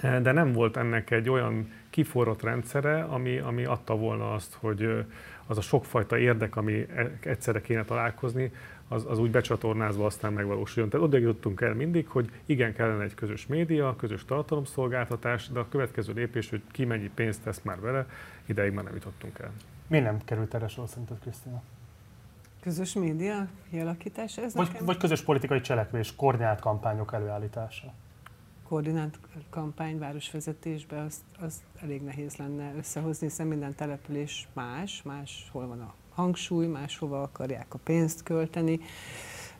de 0.00 0.32
nem 0.32 0.52
volt 0.52 0.76
ennek 0.76 1.10
egy 1.10 1.28
olyan 1.28 1.72
kiforrott 1.90 2.42
rendszere, 2.42 3.02
ami, 3.02 3.38
ami 3.38 3.64
adta 3.64 3.96
volna 3.96 4.32
azt, 4.32 4.56
hogy 4.60 5.04
az 5.46 5.58
a 5.58 5.60
sokfajta 5.60 6.18
érdek, 6.18 6.56
ami 6.56 6.86
e, 6.94 7.10
egyszerre 7.20 7.60
kéne 7.60 7.84
találkozni, 7.84 8.52
az, 8.88 9.04
az 9.08 9.18
úgy 9.18 9.30
becsatornázva 9.30 10.06
aztán 10.06 10.32
megvalósuljon. 10.32 10.90
Tehát 10.90 11.06
oda 11.06 11.16
jutottunk 11.16 11.60
el 11.60 11.74
mindig, 11.74 12.08
hogy 12.08 12.30
igen, 12.46 12.74
kellene 12.74 13.02
egy 13.02 13.14
közös 13.14 13.46
média, 13.46 13.96
közös 13.96 14.24
tartalomszolgáltatás, 14.24 15.48
de 15.48 15.58
a 15.58 15.68
következő 15.68 16.12
lépés, 16.12 16.50
hogy 16.50 16.62
ki 16.70 16.84
mennyi 16.84 17.10
pénzt 17.14 17.42
tesz 17.42 17.60
már 17.62 17.80
vele, 17.80 18.06
ideig 18.46 18.72
már 18.72 18.84
nem 18.84 18.94
jutottunk 18.94 19.38
el. 19.38 19.52
Mi 19.86 19.98
nem 19.98 20.18
került 20.24 20.54
erre 20.54 20.68
sor 20.68 20.88
szerinted, 20.88 21.18
Krisztina? 21.18 21.62
Közös 22.60 22.92
média 22.92 23.48
kialakítása? 23.70 24.42
Ez 24.42 24.54
vagy, 24.54 24.66
nekem... 24.66 24.86
vagy 24.86 24.96
közös 24.96 25.22
politikai 25.22 25.60
cselekvés, 25.60 26.16
koordinált 26.16 26.60
kampányok 26.60 27.12
előállítása? 27.12 27.92
Koordinált 28.74 29.18
kampány 29.50 29.98
városvezetésbe, 29.98 31.00
az, 31.00 31.16
az 31.40 31.62
elég 31.82 32.02
nehéz 32.02 32.36
lenne 32.36 32.74
összehozni, 32.78 33.26
hiszen 33.26 33.46
minden 33.46 33.74
település 33.74 34.48
más, 34.52 35.02
más 35.02 35.48
hol 35.52 35.66
van 35.66 35.80
a 35.80 35.94
hangsúly, 36.14 36.66
máshova 36.66 37.22
akarják 37.22 37.74
a 37.74 37.78
pénzt 37.84 38.22
költeni, 38.22 38.80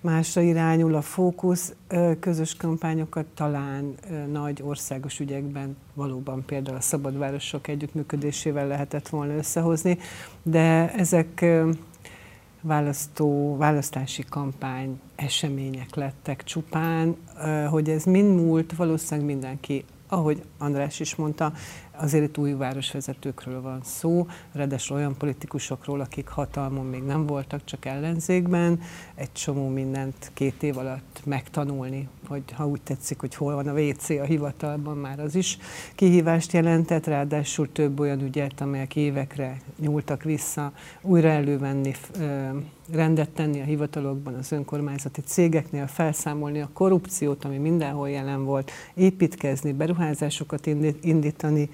másra 0.01 0.41
irányul 0.41 0.95
a 0.95 1.03
fókusz. 1.03 1.75
Közös 2.21 2.57
kampányokat 2.57 3.27
talán 3.27 3.95
nagy 4.31 4.63
országos 4.63 5.21
ügyekben 5.21 5.77
valóban 5.93 6.45
például 6.45 6.77
a 6.77 6.81
szabadvárosok 6.81 7.69
együttműködésével 7.69 8.67
lehetett 8.67 9.09
volna 9.09 9.35
összehozni, 9.35 9.99
de 10.43 10.93
ezek 10.93 11.45
választó, 12.65 13.57
választási 13.57 14.25
kampány 14.29 15.01
események 15.17 15.95
lettek 15.95 16.45
csupán, 16.45 17.17
hogy 17.71 17.89
ez 17.91 18.05
mind 18.05 18.41
múlt, 18.41 18.77
valószínűleg 18.77 19.31
mindenki, 19.31 19.85
ahogy 20.09 20.43
András 20.59 21.01
is 21.01 21.15
mondta, 21.15 21.53
azért 21.97 22.25
itt 22.25 22.39
új 22.39 22.53
városvezetőkről 22.53 23.61
van 23.61 23.81
szó, 23.83 24.27
redesről 24.53 24.99
olyan 24.99 25.17
politikusokról, 25.17 26.01
akik 26.01 26.29
hatalmon 26.29 26.87
még 26.87 27.03
nem 27.03 27.27
voltak, 27.27 27.65
csak 27.65 27.85
ellenzékben, 27.85 28.81
egy 29.15 29.33
csomó 29.33 29.69
mindent 29.69 30.31
két 30.35 30.63
év 30.63 30.79
alatt 30.79 31.21
megtanulni, 31.25 32.09
hogy 32.29 32.43
ha 32.53 32.67
úgy 32.67 32.81
tetszik, 32.83 33.21
hogy 33.21 33.35
hol 33.35 33.55
van 33.55 33.69
a 33.69 33.81
WC 33.81 34.11
a 34.11 34.25
hivatalban, 34.25 34.97
már 34.97 35.21
az 35.21 35.35
is 35.35 35.59
kihívást 35.95 36.53
jelentett, 36.53 37.07
ráadásul 37.07 37.73
több 37.73 38.01
olyan 38.01 38.21
ügyet, 38.21 38.61
amelyek 38.61 38.97
évekre 38.97 39.61
nyúltak 39.79 40.23
vissza, 40.23 40.73
újra 41.03 41.29
elővenni, 41.29 41.93
rendet 42.93 43.31
tenni 43.31 43.61
a 43.61 43.65
hivatalokban, 43.65 44.35
az 44.35 44.53
önkormányzati 44.53 45.21
cégeknél, 45.21 45.87
felszámolni 45.87 46.61
a 46.61 46.71
korrupciót, 46.73 47.45
ami 47.45 47.59
mindenhol 47.59 48.11
jelen 48.11 48.45
volt, 48.45 48.71
építkezni, 48.95 49.73
beruházásokat 49.73 50.67
indítani. 51.01 51.71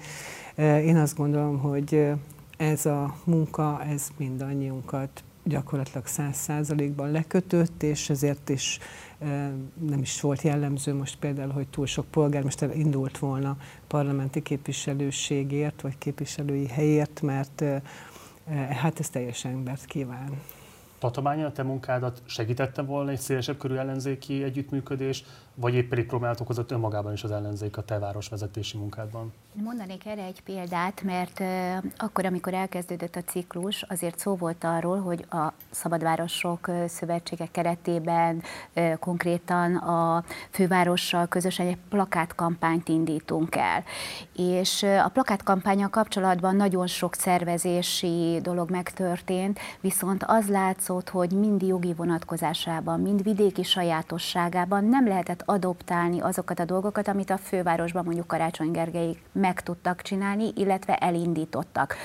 Én 0.61 0.97
azt 0.97 1.15
gondolom, 1.15 1.59
hogy 1.59 2.11
ez 2.57 2.85
a 2.85 3.15
munka, 3.23 3.83
ez 3.83 4.07
mindannyiunkat 4.17 5.23
gyakorlatilag 5.43 6.05
száz 6.05 6.35
százalékban 6.35 7.11
lekötött, 7.11 7.83
és 7.83 8.09
ezért 8.09 8.49
is 8.49 8.79
nem 9.79 9.99
is 10.01 10.21
volt 10.21 10.41
jellemző 10.41 10.93
most 10.93 11.17
például, 11.19 11.51
hogy 11.51 11.67
túl 11.67 11.85
sok 11.85 12.05
polgármester 12.05 12.77
indult 12.77 13.17
volna 13.17 13.57
parlamenti 13.87 14.41
képviselőségért, 14.41 15.81
vagy 15.81 15.97
képviselői 15.97 16.67
helyért, 16.67 17.21
mert 17.21 17.63
hát 18.69 18.99
ez 18.99 19.09
teljesen 19.09 19.51
embert 19.51 19.85
kíván. 19.85 20.41
Tatabánya, 20.99 21.45
a 21.45 21.51
te 21.51 21.63
munkádat 21.63 22.21
segítette 22.25 22.81
volna 22.81 23.11
egy 23.11 23.19
szélesebb 23.19 23.57
körű 23.57 23.75
ellenzéki 23.75 24.43
együttműködés, 24.43 25.23
vagy 25.55 25.73
épp 25.73 25.89
pedig 25.89 26.05
próbáltok 26.05 26.47
hozott 26.47 26.71
önmagában 26.71 27.13
is 27.13 27.23
az 27.23 27.31
ellenzék 27.31 27.77
a 27.77 27.83
te 27.83 27.99
városvezetési 27.99 28.77
munkádban? 28.77 29.33
Mondanék 29.53 30.05
erre 30.05 30.23
egy 30.23 30.41
példát, 30.43 31.01
mert 31.01 31.43
akkor, 31.97 32.25
amikor 32.25 32.53
elkezdődött 32.53 33.15
a 33.15 33.21
ciklus, 33.21 33.81
azért 33.81 34.19
szó 34.19 34.35
volt 34.35 34.63
arról, 34.63 34.99
hogy 34.99 35.25
a 35.29 35.53
Szabadvárosok 35.69 36.69
Szövetsége 36.87 37.47
keretében 37.51 38.43
konkrétan 38.99 39.75
a 39.75 40.23
fővárossal 40.49 41.27
közösen 41.27 41.67
egy 41.67 41.77
plakátkampányt 41.89 42.87
indítunk 42.89 43.55
el. 43.55 43.83
És 44.35 44.83
a 44.83 45.09
plakátkampánya 45.13 45.89
kapcsolatban 45.89 46.55
nagyon 46.55 46.87
sok 46.87 47.13
szervezési 47.13 48.39
dolog 48.41 48.69
megtörtént, 48.69 49.59
viszont 49.81 50.23
az 50.27 50.47
látszott, 50.47 51.09
hogy 51.09 51.31
mind 51.31 51.61
jogi 51.61 51.93
vonatkozásában, 51.93 52.99
mind 52.99 53.23
vidéki 53.23 53.63
sajátosságában 53.63 54.85
nem 54.85 55.07
lehetett 55.07 55.40
adoptálni 55.45 56.19
azokat 56.19 56.59
a 56.59 56.65
dolgokat, 56.65 57.07
amit 57.07 57.29
a 57.29 57.37
fővárosban 57.37 58.03
mondjuk 58.03 58.27
Karácsony 58.27 58.71
Gergely 58.71 59.17
meg 59.31 59.61
tudtak 59.61 60.01
csinálni, 60.01 60.51
illetve 60.55 60.95
elindítottak. 60.95 61.95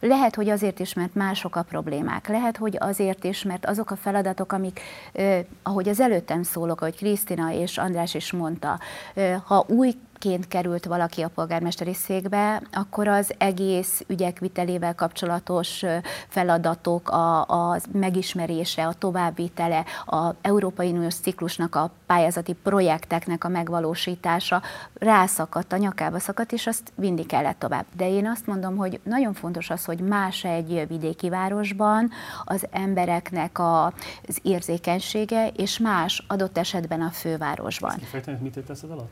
Lehet, 0.00 0.34
hogy 0.34 0.48
azért 0.48 0.78
is, 0.78 0.94
mert 0.94 1.14
mások 1.14 1.56
a 1.56 1.62
problémák. 1.62 2.28
Lehet, 2.28 2.56
hogy 2.56 2.76
azért 2.80 3.24
is, 3.24 3.42
mert 3.42 3.66
azok 3.66 3.90
a 3.90 3.96
feladatok, 3.96 4.52
amik, 4.52 4.80
eh, 5.12 5.44
ahogy 5.62 5.88
az 5.88 6.00
előttem 6.00 6.42
szólok, 6.42 6.80
ahogy 6.80 6.96
Krisztina 6.96 7.52
és 7.52 7.78
András 7.78 8.14
is 8.14 8.32
mondta, 8.32 8.78
eh, 9.14 9.40
ha 9.44 9.64
új 9.68 9.94
ként 10.26 10.48
került 10.48 10.84
valaki 10.84 11.22
a 11.22 11.28
polgármesteri 11.28 11.94
székbe, 11.94 12.62
akkor 12.72 13.08
az 13.08 13.34
egész 13.38 14.04
ügyek 14.06 14.38
vitelével 14.38 14.94
kapcsolatos 14.94 15.84
feladatok, 16.28 17.10
a, 17.10 17.40
a 17.40 17.78
megismerése, 17.92 18.86
a 18.86 18.92
továbbvitele, 18.92 19.84
a 20.06 20.30
Európai 20.42 20.90
Uniós 20.90 21.14
ciklusnak 21.14 21.74
a 21.74 21.90
pályázati 22.06 22.52
projekteknek 22.52 23.44
a 23.44 23.48
megvalósítása 23.48 24.62
rászakadt, 24.94 25.72
a 25.72 25.76
nyakába 25.76 26.18
szakadt, 26.18 26.52
és 26.52 26.66
azt 26.66 26.92
vinni 26.94 27.26
kellett 27.26 27.58
tovább. 27.58 27.84
De 27.96 28.08
én 28.10 28.26
azt 28.26 28.46
mondom, 28.46 28.76
hogy 28.76 29.00
nagyon 29.02 29.34
fontos 29.34 29.70
az, 29.70 29.84
hogy 29.84 30.00
más 30.00 30.44
egy 30.44 30.84
vidéki 30.88 31.28
városban 31.28 32.10
az 32.44 32.66
embereknek 32.70 33.58
a, 33.58 33.84
az 34.28 34.38
érzékenysége, 34.42 35.48
és 35.48 35.78
más 35.78 36.24
adott 36.28 36.58
esetben 36.58 37.00
a 37.00 37.10
fővárosban. 37.10 37.94
Ezt 38.12 38.40
mit 38.40 38.56
értesz 38.56 38.82
alatt? 38.82 39.10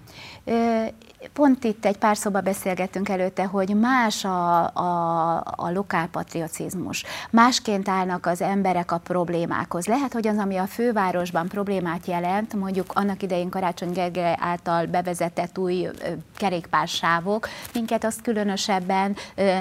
Pont 1.33 1.65
itt 1.65 1.85
egy 1.85 1.97
pár 1.97 2.17
szóba 2.17 2.41
beszélgettünk 2.41 3.09
előtte, 3.09 3.45
hogy 3.45 3.69
más 3.77 4.25
a, 4.25 4.63
a, 4.75 5.37
a 5.57 5.71
lokálpatriotizmus. 5.73 7.05
Másként 7.31 7.89
állnak 7.89 8.27
az 8.27 8.41
emberek 8.41 8.93
a 8.93 8.99
problémákhoz. 8.99 9.87
Lehet, 9.87 10.13
hogy 10.13 10.27
az, 10.27 10.39
ami 10.39 10.57
a 10.57 10.67
fővárosban 10.67 11.49
problémát 11.49 12.07
jelent, 12.07 12.55
mondjuk 12.55 12.93
annak 12.95 13.23
idején 13.23 13.49
Karácsony 13.49 13.93
Gergely 13.93 14.37
által 14.41 14.87
bevezetett 14.87 15.59
új 15.59 15.89
kerékpársávok, 16.37 17.49
minket 17.75 18.05
azt 18.05 18.23
különösebben 18.23 19.17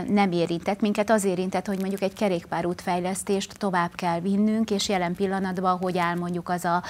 nem 0.07 0.31
érintett. 0.31 0.81
Minket 0.81 1.09
az 1.09 1.23
érintett, 1.23 1.65
hogy 1.65 1.79
mondjuk 1.79 2.01
egy 2.01 2.13
kerékpárútfejlesztést 2.13 3.57
tovább 3.57 3.91
kell 3.95 4.19
vinnünk, 4.19 4.71
és 4.71 4.89
jelen 4.89 5.15
pillanatban 5.15 5.77
hogy 5.77 5.97
áll 5.97 6.15
mondjuk 6.15 6.50
az 6.50 6.65
a 6.65 6.83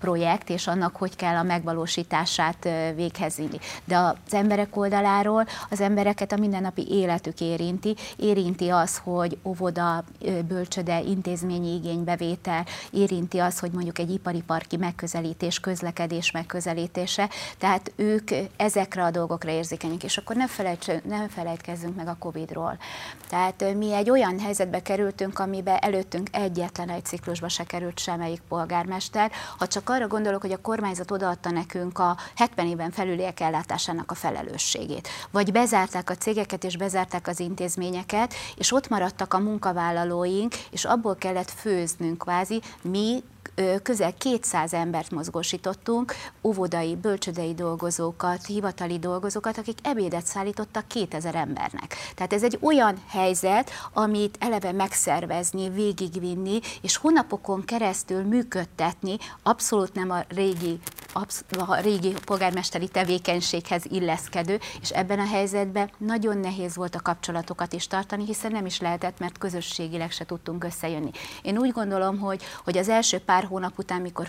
projekt, 0.00 0.50
és 0.50 0.66
annak 0.66 0.96
hogy 0.96 1.16
kell 1.16 1.36
a 1.36 1.42
megvalósítását 1.42 2.68
véghez 2.94 3.36
vinni. 3.36 3.58
De 3.84 3.98
az 3.98 4.34
emberek 4.34 4.76
oldaláról 4.76 5.46
az 5.70 5.80
embereket 5.80 6.32
a 6.32 6.36
mindennapi 6.36 6.86
életük 6.90 7.40
érinti. 7.40 7.96
Érinti 8.16 8.68
az, 8.68 9.00
hogy 9.04 9.38
óvoda, 9.42 10.04
bölcsöde, 10.48 11.00
intézményi 11.00 11.74
igénybevétel, 11.74 12.66
érinti 12.90 13.38
az, 13.38 13.58
hogy 13.58 13.70
mondjuk 13.70 13.98
egy 13.98 14.10
ipari 14.10 14.42
parki 14.42 14.76
megközelítés, 14.76 15.60
közlekedés 15.60 16.30
megközelítése. 16.30 17.28
Tehát 17.58 17.92
ők 17.96 18.30
ezekre 18.56 19.04
a 19.04 19.10
dolgokra 19.10 19.50
érzékenyek, 19.50 20.04
és 20.04 20.16
akkor 20.16 20.36
ne, 20.36 20.46
felejts, 20.46 20.86
ne 21.04 21.28
felejtkezzünk 21.28 21.96
meg 21.96 22.08
a 22.08 22.16
Covid-ról. 22.18 22.78
Tehát 23.28 23.74
mi 23.76 23.92
egy 23.92 24.10
olyan 24.10 24.38
helyzetbe 24.40 24.82
kerültünk, 24.82 25.38
amiben 25.38 25.76
előttünk 25.80 26.28
egyetlen 26.32 26.88
egy 26.88 27.04
ciklusba 27.04 27.48
se 27.48 27.64
került 27.64 27.98
semmelyik 27.98 28.40
polgármester. 28.48 29.30
Ha 29.58 29.66
csak 29.66 29.88
arra 29.88 30.06
gondolok, 30.06 30.40
hogy 30.40 30.52
a 30.52 30.60
kormányzat 30.60 31.10
odaadta 31.10 31.50
nekünk 31.50 31.98
a 31.98 32.16
70 32.36 32.66
éven 32.66 32.90
felüliek 32.90 33.40
ellátásának 33.50 34.10
a 34.10 34.14
felelősségét, 34.14 35.08
vagy 35.30 35.52
bezárták 35.52 36.10
a 36.10 36.16
cégeket 36.16 36.64
és 36.64 36.76
bezárták 36.76 37.28
az 37.28 37.40
intézményeket, 37.40 38.34
és 38.56 38.72
ott 38.72 38.88
maradtak 38.88 39.34
a 39.34 39.38
munkavállalóink, 39.38 40.54
és 40.70 40.84
abból 40.84 41.16
kellett 41.16 41.50
főznünk 41.50 42.18
kvázi, 42.18 42.60
mi 42.82 43.22
közel 43.82 44.14
200 44.18 44.74
embert 44.74 45.10
mozgósítottunk, 45.10 46.14
óvodai, 46.42 46.96
bölcsödei 46.96 47.54
dolgozókat, 47.54 48.46
hivatali 48.46 48.98
dolgozókat, 48.98 49.58
akik 49.58 49.78
ebédet 49.82 50.26
szállítottak 50.26 50.88
2000 50.88 51.34
embernek. 51.34 51.96
Tehát 52.14 52.32
ez 52.32 52.42
egy 52.42 52.58
olyan 52.60 53.02
helyzet, 53.08 53.70
amit 53.92 54.36
eleve 54.40 54.72
megszervezni, 54.72 55.70
végigvinni, 55.70 56.60
és 56.82 56.96
hónapokon 56.96 57.64
keresztül 57.64 58.22
működtetni, 58.22 59.16
abszolút 59.42 59.94
nem 59.94 60.10
a 60.10 60.24
régi, 60.28 60.78
a 61.12 61.80
régi 61.80 62.14
polgármesteri 62.24 62.88
tevékenységhez 62.88 63.84
illeszkedő, 63.84 64.58
és 64.80 64.90
ebben 64.90 65.18
a 65.18 65.26
helyzetben 65.26 65.90
nagyon 65.98 66.38
nehéz 66.38 66.76
volt 66.76 66.94
a 66.94 67.00
kapcsolatokat 67.00 67.72
is 67.72 67.86
tartani, 67.86 68.24
hiszen 68.24 68.52
nem 68.52 68.66
is 68.66 68.80
lehetett, 68.80 69.18
mert 69.18 69.38
közösségileg 69.38 70.10
se 70.10 70.24
tudtunk 70.24 70.64
összejönni. 70.64 71.10
Én 71.42 71.58
úgy 71.58 71.72
gondolom, 71.72 72.18
hogy, 72.18 72.42
hogy 72.64 72.78
az 72.78 72.88
első 72.88 73.18
pár 73.18 73.44
hónap 73.44 73.78
után, 73.78 74.00
mikor 74.00 74.28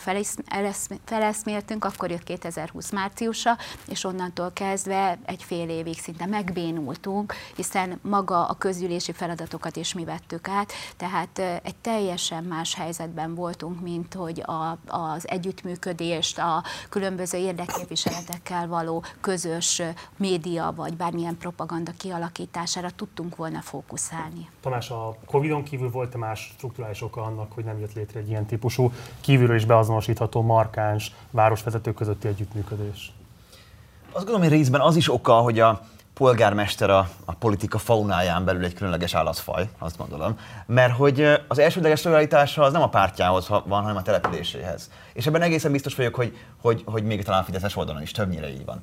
feleszméltünk, 1.06 1.86
akkor 1.86 2.10
jött 2.10 2.24
2020 2.24 2.92
márciusa, 2.92 3.58
és 3.88 4.04
onnantól 4.04 4.52
kezdve 4.54 5.20
egy 5.26 5.44
fél 5.44 5.70
évig 5.70 6.00
szinte 6.00 6.26
megbénultunk, 6.26 7.34
hiszen 7.56 8.00
maga 8.02 8.46
a 8.46 8.54
közülési 8.54 9.12
feladatokat 9.12 9.76
is 9.76 9.94
mi 9.94 10.04
vettük 10.04 10.48
át, 10.48 10.72
tehát 10.98 11.40
egy 11.64 11.76
teljesen 11.76 12.44
más 12.44 12.76
helyzetben 12.76 13.36
voltunk, 13.36 13.82
mint 13.82 14.14
hogy 14.14 14.44
a, 14.46 14.78
az 14.88 15.30
együttműködést, 15.30 16.40
a 16.40 16.64
különböző 16.90 17.38
érdekképviseletekkel 17.38 18.68
való 18.68 19.04
közös 19.22 19.82
média 20.18 20.74
vagy 20.76 20.96
bármilyen 20.98 21.38
propaganda 21.38 21.92
kialakítására 21.98 22.90
tudtunk 22.96 23.36
volna 23.36 23.62
fókuszálni. 23.62 24.50
Tamás, 24.62 24.90
a 24.90 25.16
Covid-on 25.26 25.64
kívül 25.64 25.90
volt-e 25.92 26.18
más 26.18 26.54
strukturális 26.56 27.02
oka 27.02 27.22
annak, 27.22 27.52
hogy 27.52 27.64
nem 27.64 27.80
jött 27.80 27.94
létre 27.94 28.20
egy 28.20 28.30
ilyen 28.30 28.46
típusú 28.46 28.92
kívülről 29.22 29.56
is 29.56 29.66
beazonosítható 29.66 30.42
markáns 30.42 31.12
városvezetők 31.32 31.96
közötti 31.96 32.28
együttműködés? 32.28 33.12
Azt 34.06 34.26
gondolom, 34.26 34.42
hogy 34.42 34.58
részben 34.58 34.82
az 34.82 34.96
is 34.96 35.14
oka, 35.14 35.34
hogy 35.34 35.60
a 35.60 35.82
polgármester 36.14 36.90
a, 36.90 37.10
a 37.26 37.34
politika 37.34 37.78
faunáján 37.78 38.46
belül 38.46 38.64
egy 38.64 38.74
különleges 38.74 39.14
állatfaj, 39.14 39.70
azt 39.78 39.98
gondolom. 39.98 40.40
Mert 40.66 40.94
hogy 40.94 41.28
az 41.48 41.60
elsődleges 41.60 42.04
lojalitása 42.04 42.64
az 42.64 42.74
nem 42.74 42.82
a 42.82 42.90
pártjához 42.90 43.48
van, 43.48 43.82
hanem 43.82 43.96
a 43.96 44.02
településéhez. 44.02 44.90
És 45.14 45.28
ebben 45.28 45.42
egészen 45.42 45.72
biztos 45.72 45.96
vagyok, 45.96 46.16
hogy, 46.16 46.38
hogy, 46.62 46.84
hogy 46.86 47.04
még 47.04 47.24
talán 47.24 47.42
a 47.42 47.44
Fideszes 47.44 47.76
oldalon 47.76 48.02
is 48.02 48.12
többnyire 48.12 48.50
így 48.50 48.66
van. 48.66 48.82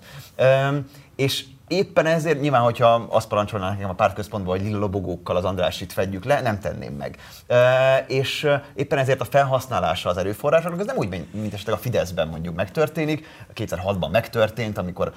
Üm, 0.68 0.86
és 1.16 1.44
éppen 1.68 2.06
ezért 2.06 2.40
nyilván, 2.40 2.62
hogyha 2.62 3.06
azt 3.08 3.28
parancsolnánk 3.28 3.74
nekem 3.74 3.90
a 3.90 3.94
pártközpontban, 3.94 4.56
hogy 4.56 4.66
lila 4.66 4.78
lobogókkal 4.78 5.36
az 5.36 5.44
Andrásit 5.44 5.92
fedjük 5.92 6.24
le, 6.24 6.40
nem 6.40 6.60
tenném 6.60 6.92
meg. 6.92 7.16
E, 7.46 8.04
és 8.08 8.48
éppen 8.74 8.98
ezért 8.98 9.20
a 9.20 9.24
felhasználása 9.24 10.08
az 10.08 10.16
erőforrásoknak, 10.16 10.80
ez 10.80 10.86
nem 10.86 10.96
úgy, 10.96 11.08
mint 11.32 11.54
esetleg 11.54 11.76
a 11.76 11.78
Fideszben 11.78 12.28
mondjuk 12.28 12.54
megtörténik, 12.54 13.26
2006-ban 13.54 14.10
megtörtént, 14.10 14.78
amikor 14.78 15.12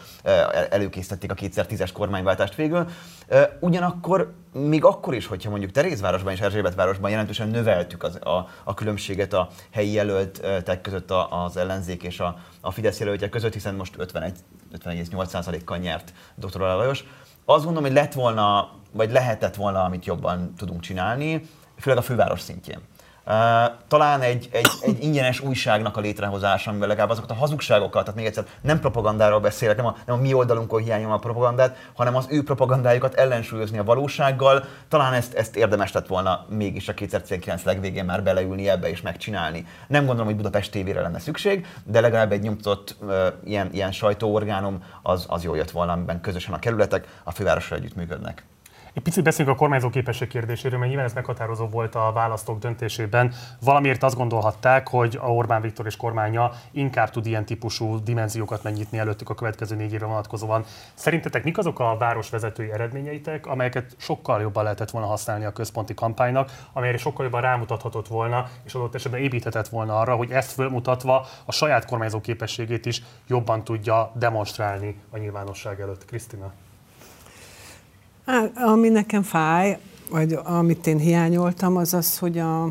előkészítették 0.70 1.32
a 1.32 1.36
2010-es 1.36 1.90
kormányváltást 1.94 2.56
végül. 2.56 2.86
E, 3.28 3.58
ugyanakkor 3.60 4.34
még 4.54 4.84
akkor 4.84 5.14
is, 5.14 5.26
hogyha 5.26 5.50
mondjuk 5.50 5.72
Terézvárosban 5.72 6.34
és 6.34 6.40
Erzsébetvárosban 6.40 7.10
jelentősen 7.10 7.48
növeltük 7.48 8.04
az, 8.04 8.16
a, 8.16 8.48
a 8.64 8.74
különbséget 8.74 9.34
a 9.34 9.50
helyi 9.72 9.92
jelöltek 9.92 10.82
között 10.82 11.12
az 11.30 11.58
ellenzék 11.58 12.04
és 12.04 12.20
a, 12.20 12.38
a 12.62 12.72
Fidesz 12.72 13.00
jelöltje 13.00 13.30
között, 13.30 13.54
hiszen 13.54 13.76
most 13.76 13.94
51 13.98 14.34
50,8%-kal 14.80 15.78
nyert 15.78 16.14
dr. 16.36 16.60
Lajos. 16.60 17.04
Azt 17.46 17.64
gondolom, 17.64 17.84
hogy 17.84 17.98
lett 17.98 18.14
volna, 18.14 18.72
vagy 18.92 19.12
lehetett 19.12 19.56
volna, 19.56 19.84
amit 19.84 20.06
jobban 20.06 20.54
tudunk 20.58 20.82
csinálni, 20.82 21.42
főleg 21.78 22.00
a 22.00 22.02
főváros 22.02 22.42
szintjén 22.42 22.80
talán 23.88 24.22
egy, 24.22 24.50
egy, 24.52 24.68
egy 24.82 25.04
ingyenes 25.04 25.40
újságnak 25.40 25.98
a 25.98 26.02
létrehozása, 26.02 26.70
amivel 26.70 26.88
legalább 26.88 27.10
azokat 27.10 27.32
a 27.32 27.34
hazugságokat, 27.34 28.04
tehát 28.04 28.16
még 28.16 28.26
egyszer 28.26 28.46
nem 28.62 28.80
propagandáról 28.80 29.40
beszélek, 29.40 29.76
nem 29.76 29.86
a, 29.86 29.96
nem 30.06 30.18
a 30.18 30.22
mi 30.22 30.34
oldalunkon 30.34 30.82
hiányom 30.82 31.12
a 31.12 31.18
propagandát, 31.18 31.76
hanem 31.96 32.16
az 32.16 32.26
ő 32.30 32.44
propagandájukat 32.44 33.14
ellensúlyozni 33.14 33.78
a 33.78 33.84
valósággal, 33.84 34.64
talán 34.88 35.14
ezt, 35.14 35.34
ezt 35.34 35.56
érdemes 35.56 35.92
lett 35.92 36.08
volna 36.08 36.46
mégis 36.50 36.88
a 36.88 36.94
2019 36.94 37.64
legvégén 37.64 38.06
már 38.06 38.24
beleülni 38.24 38.70
ebbe 38.70 38.90
és 38.90 39.02
megcsinálni. 39.02 39.66
Nem 39.88 40.06
gondolom, 40.06 40.28
hogy 40.28 40.36
Budapest 40.36 40.72
tévére 40.72 41.02
lenne 41.02 41.20
szükség, 41.20 41.66
de 41.84 42.02
legalább 42.02 42.32
egy 42.32 42.42
nyomtott 42.42 42.96
uh, 43.00 43.26
ilyen, 43.44 43.70
ilyen 43.72 43.92
sajtóorgánum 43.92 44.84
az, 45.02 45.26
az 45.28 45.44
jól 45.44 45.58
jött 45.58 45.72
volna, 45.72 45.92
amiben 45.92 46.22
közösen 46.22 46.54
a 46.54 46.60
kerületek 46.60 47.08
a 47.24 47.32
fővárosra 47.32 47.76
együtt 47.76 47.96
működnek. 47.96 48.44
Egy 48.94 49.04
picit 49.04 49.24
beszélünk 49.24 49.56
a 49.56 49.60
kormányzó 49.60 49.90
képesség 49.90 50.28
kérdéséről, 50.28 50.78
mert 50.78 50.90
nyilván 50.90 51.08
ez 51.10 51.14
meghatározó 51.14 51.68
volt 51.68 51.96
a 51.96 52.12
választók 52.14 52.60
döntésében. 52.60 53.34
Valamiért 53.62 54.04
azt 54.04 54.16
gondolhatták, 54.16 54.88
hogy 54.88 55.18
a 55.22 55.28
Orbán 55.28 55.62
Viktor 55.62 55.86
és 55.86 55.96
kormánya 55.96 56.52
inkább 56.72 57.10
tud 57.10 57.26
ilyen 57.26 57.46
típusú 57.46 58.04
dimenziókat 58.04 58.64
megnyitni 58.64 58.98
előttük 58.98 59.30
a 59.30 59.36
következő 59.36 59.76
négy 59.76 59.94
évre 59.94 60.06
vonatkozóan. 60.06 60.64
Szerintetek 60.94 61.44
mik 61.44 61.58
azok 61.58 61.80
a 61.80 61.98
városvezetői 61.98 62.72
eredményeitek, 62.72 63.46
amelyeket 63.46 63.96
sokkal 63.98 64.42
jobban 64.42 64.64
lehetett 64.64 64.92
volna 64.92 65.08
használni 65.08 65.46
a 65.46 65.52
központi 65.52 65.94
kampánynak, 65.94 66.52
amelyre 66.74 66.98
sokkal 66.98 67.26
jobban 67.26 67.42
rámutathatott 67.42 68.08
volna, 68.08 68.50
és 68.64 68.74
adott 68.74 68.96
esetben 68.96 69.22
építhetett 69.22 69.68
volna 69.68 70.00
arra, 70.00 70.16
hogy 70.16 70.32
ezt 70.32 70.52
fölmutatva 70.52 71.26
a 71.46 71.52
saját 71.52 71.86
kormányzó 71.86 72.22
képességét 72.22 72.86
is 72.86 73.02
jobban 73.28 73.64
tudja 73.64 74.12
demonstrálni 74.16 75.00
a 75.10 75.18
nyilvánosság 75.18 75.80
előtt. 75.80 76.06
Krisztina. 76.06 76.52
Hát, 78.32 78.58
ami 78.58 78.90
nekem 78.90 79.24
fáj, 79.24 79.78
vagy 80.10 80.38
amit 80.44 80.88
én 80.88 80.98
hiányoltam, 80.98 81.78
az 81.78 81.94
az, 81.94 82.18
hogy 82.18 82.38
a, 82.38 82.70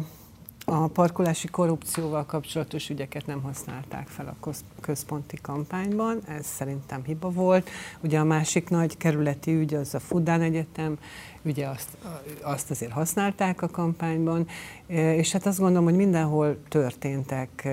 a 0.70 0.86
parkolási 0.86 1.48
korrupcióval 1.48 2.26
kapcsolatos 2.26 2.88
ügyeket 2.88 3.26
nem 3.26 3.42
használták 3.42 4.06
fel 4.08 4.36
a 4.40 4.50
központi 4.80 5.38
kampányban, 5.42 6.20
ez 6.28 6.46
szerintem 6.46 7.04
hiba 7.04 7.30
volt. 7.30 7.70
Ugye 8.00 8.18
a 8.18 8.24
másik 8.24 8.68
nagy 8.68 8.96
kerületi 8.96 9.54
ügy 9.54 9.74
az 9.74 9.94
a 9.94 10.00
Fudán 10.00 10.40
Egyetem, 10.40 10.98
ugye 11.42 11.66
azt, 11.66 11.96
azt 12.42 12.70
azért 12.70 12.92
használták 12.92 13.62
a 13.62 13.68
kampányban, 13.68 14.46
és 14.86 15.32
hát 15.32 15.46
azt 15.46 15.58
gondolom, 15.58 15.84
hogy 15.84 15.96
mindenhol 15.96 16.56
történtek 16.68 17.68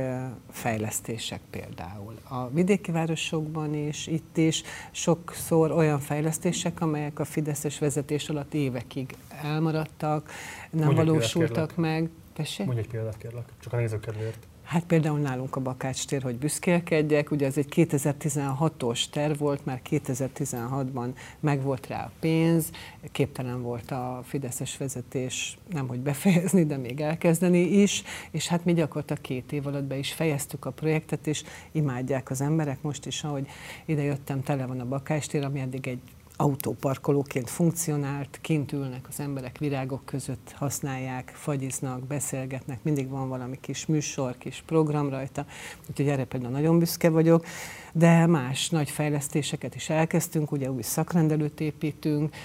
fejlesztések 0.52 1.40
például. 1.50 2.14
A 2.30 2.50
vidéki 2.50 2.92
városokban 2.92 3.74
is, 3.74 4.08
itt 4.08 4.38
is 4.38 4.64
sokszor 4.92 5.72
olyan 5.72 6.00
fejlesztések, 6.00 6.82
amelyek 6.82 7.20
a 7.20 7.26
Fideszes 7.26 7.80
vezetés 7.80 8.30
alatt 8.30 8.54
évekig 8.54 9.16
elmaradtak, 9.44 10.32
nem 10.70 10.86
Mondjuk 10.86 11.06
valósultak 11.06 11.76
meg. 11.76 12.10
Tessék? 12.38 12.66
Mondj 12.66 12.82
egy 12.82 12.88
példát 12.88 13.18
kérlek, 13.18 13.46
csak 13.60 13.74
a 13.74 13.78
nézők 13.78 14.00
kedvéért. 14.00 14.48
Hát 14.64 14.84
például 14.86 15.20
nálunk 15.20 15.56
a 15.56 15.60
Bakács 15.60 16.06
tér, 16.06 16.22
hogy 16.22 16.38
büszkélkedjek, 16.38 17.32
ugye 17.32 17.46
ez 17.46 17.58
egy 17.58 17.68
2016-os 17.76 19.10
terv 19.10 19.40
volt, 19.40 19.66
már 19.66 19.82
2016-ban 19.90 21.14
megvolt 21.40 21.88
rá 21.88 22.04
a 22.04 22.12
pénz, 22.20 22.72
képtelen 23.12 23.62
volt 23.62 23.92
a 23.92 24.22
Fideszes 24.24 24.78
vezetés 24.78 25.58
nem 25.70 25.88
hogy 25.88 26.00
befejezni, 26.00 26.66
de 26.66 26.78
még 26.78 27.02
elkezdeni 27.02 27.60
is, 27.60 28.04
és 28.32 28.48
hát 28.48 28.66
mi 28.66 28.74
gyakorlatilag 28.74 29.22
két 29.22 29.52
év 29.52 29.68
alatt 29.68 29.84
be 29.84 29.98
is 29.98 30.14
fejeztük 30.14 30.66
a 30.66 30.72
projektet, 30.72 31.28
és 31.28 31.44
imádják 31.72 32.30
az 32.30 32.42
emberek. 32.42 32.82
Most 32.82 33.06
is, 33.06 33.24
ahogy 33.24 33.48
ide 33.86 34.02
jöttem, 34.02 34.44
tele 34.44 34.66
van 34.66 34.80
a 34.80 34.86
Bakács 34.86 35.28
tér, 35.28 35.44
ami 35.44 35.60
eddig 35.60 35.88
egy 35.88 36.02
autóparkolóként 36.38 37.50
funkcionált, 37.50 38.40
kint 38.42 38.72
ülnek 38.72 39.06
az 39.10 39.20
emberek 39.20 39.58
virágok 39.58 40.06
között, 40.06 40.54
használják, 40.56 41.32
fagyiznak, 41.36 42.08
beszélgetnek, 42.08 42.84
mindig 42.84 43.10
van 43.10 43.30
valami 43.30 43.58
kis 43.62 43.86
műsor, 43.86 44.38
kis 44.38 44.64
program 44.66 45.10
rajta, 45.10 45.46
úgyhogy 45.90 46.08
erre 46.08 46.26
például 46.26 46.52
nagyon 46.52 46.80
büszke 46.80 47.10
vagyok, 47.10 47.46
de 47.94 48.26
más 48.26 48.70
nagy 48.70 48.90
fejlesztéseket 48.90 49.76
is 49.76 49.90
elkezdtünk, 49.90 50.52
ugye 50.52 50.72
új 50.72 50.82
szakrendelőt 50.82 51.62
építünk, 51.62 52.36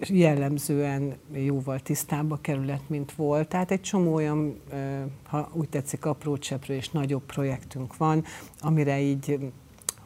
jellemzően 0.00 1.16
jóval 1.32 1.80
tisztább 1.80 2.40
kerület, 2.40 2.88
mint 2.88 3.12
volt. 3.12 3.48
Tehát 3.48 3.70
egy 3.70 3.80
csomó 3.80 4.14
olyan, 4.14 4.60
ha 5.22 5.50
úgy 5.52 5.68
tetszik, 5.68 6.04
apró 6.04 6.36
cseprő 6.36 6.74
és 6.74 6.90
nagyobb 6.90 7.22
projektünk 7.22 7.96
van, 7.96 8.24
amire 8.60 9.00
így 9.00 9.38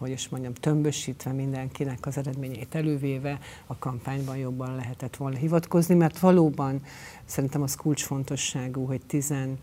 hogy 0.02 0.10
is 0.10 0.28
mondjam, 0.28 0.54
tömbösítve 0.54 1.32
mindenkinek 1.32 2.06
az 2.06 2.16
eredményeit 2.16 2.74
elővéve 2.74 3.38
a 3.66 3.78
kampányban 3.78 4.36
jobban 4.36 4.74
lehetett 4.74 5.16
volna 5.16 5.36
hivatkozni, 5.36 5.94
mert 5.94 6.18
valóban 6.18 6.82
szerintem 7.24 7.62
az 7.62 7.74
kulcsfontosságú, 7.74 8.84
hogy 8.84 9.00
12 9.06 9.58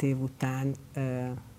év 0.00 0.20
után 0.20 0.74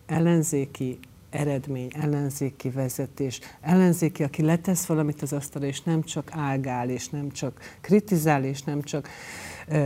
ellenzéki 0.05 0.99
eredmény, 1.29 1.91
ellenzéki 1.93 2.69
vezetés, 2.69 3.39
ellenzéki, 3.61 4.23
aki 4.23 4.41
letesz 4.41 4.85
valamit 4.85 5.21
az 5.21 5.33
asztalra, 5.33 5.67
és 5.67 5.81
nem 5.81 6.03
csak 6.03 6.29
ágál, 6.31 6.89
és 6.89 7.09
nem 7.09 7.31
csak 7.31 7.77
kritizál, 7.81 8.43
és 8.43 8.61
nem 8.61 8.81
csak 8.81 9.09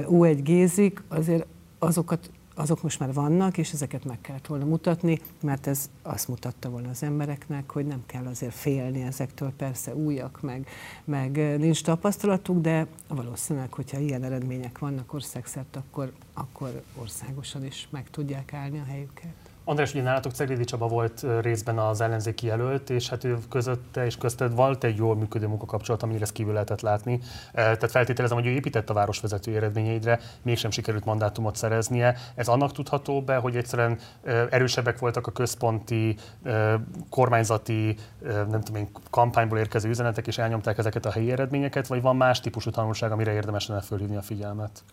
ú 0.08 0.24
egy 0.24 0.44
gézik, 0.44 1.04
azért 1.08 1.46
azokat 1.80 2.30
azok 2.58 2.82
most 2.82 3.00
már 3.00 3.14
vannak, 3.14 3.58
és 3.58 3.72
ezeket 3.72 4.06
meg 4.06 4.22
kellett 4.22 4.48
volna 4.48 4.66
mutatni, 4.66 5.20
mert 5.42 5.68
ez 5.68 5.90
azt 6.02 6.28
mutatta 6.28 6.70
volna 6.70 6.90
az 6.90 7.04
embereknek, 7.04 7.72
hogy 7.72 7.86
nem 7.86 8.04
kell 8.06 8.26
azért 8.26 8.54
félni 8.54 9.02
ezektől, 9.02 9.52
persze 9.58 9.96
újak, 9.96 10.42
meg, 10.42 10.68
meg 11.04 11.60
nincs 11.60 11.84
tapasztalatuk, 11.84 12.62
de 12.62 12.88
valószínűleg, 13.08 13.74
hogyha 13.74 14.00
ilyen 14.00 14.24
eredmények 14.24 14.80
vannak 14.80 15.14
országszerte, 15.14 15.80
akkor, 15.80 16.12
akkor 16.34 16.84
országosan 16.96 17.66
is 17.66 17.88
meg 17.92 18.10
tudják 18.10 18.54
állni 18.54 18.80
a 18.80 18.84
helyüket. 18.84 19.47
András, 19.70 19.94
ugye 19.94 20.04
nálatok 20.04 20.32
Ceglédi 20.32 20.64
Csaba 20.64 20.88
volt 20.88 21.26
részben 21.42 21.78
az 21.78 22.02
ellenzéki 22.02 22.46
jelölt, 22.46 22.90
és 22.90 23.10
hát 23.10 23.24
ő 23.24 23.38
közötte 23.50 24.06
és 24.06 24.18
közted 24.18 24.56
volt 24.56 24.84
egy 24.84 24.98
jól 24.98 25.16
működő 25.16 25.48
munkakapcsolat, 25.48 26.04
amire 26.04 26.22
ezt 26.22 26.32
kívül 26.32 26.54
lehetett 26.54 26.82
látni. 26.82 27.20
Tehát 27.54 27.92
feltételezem, 27.92 28.38
hogy 28.38 28.46
ő 28.46 28.50
épített 28.50 28.90
a 28.90 28.94
városvezető 28.94 29.56
eredményeidre, 29.56 30.20
mégsem 30.42 30.72
sikerült 30.72 31.06
mandátumot 31.06 31.56
szereznie. 31.56 32.18
Ez 32.36 32.48
annak 32.48 32.72
tudható 32.72 33.22
be, 33.22 33.36
hogy 33.36 33.56
egyszerűen 33.56 34.00
erősebbek 34.50 35.00
voltak 35.00 35.28
a 35.28 35.32
központi, 35.32 36.16
kormányzati, 37.10 37.96
nem 38.24 38.62
tudom 38.62 38.76
én, 38.82 38.90
kampányból 39.10 39.58
érkező 39.58 39.90
üzenetek, 39.90 40.28
és 40.28 40.38
elnyomták 40.38 40.78
ezeket 40.78 41.06
a 41.06 41.12
helyi 41.12 41.32
eredményeket, 41.32 41.88
vagy 41.88 42.02
van 42.02 42.16
más 42.16 42.40
típusú 42.40 42.70
tanulság, 42.70 43.12
amire 43.12 43.34
érdemes 43.34 43.68
lenne 43.68 43.82
fölhívni 43.82 44.16
a 44.16 44.22
figyelmet? 44.22 44.84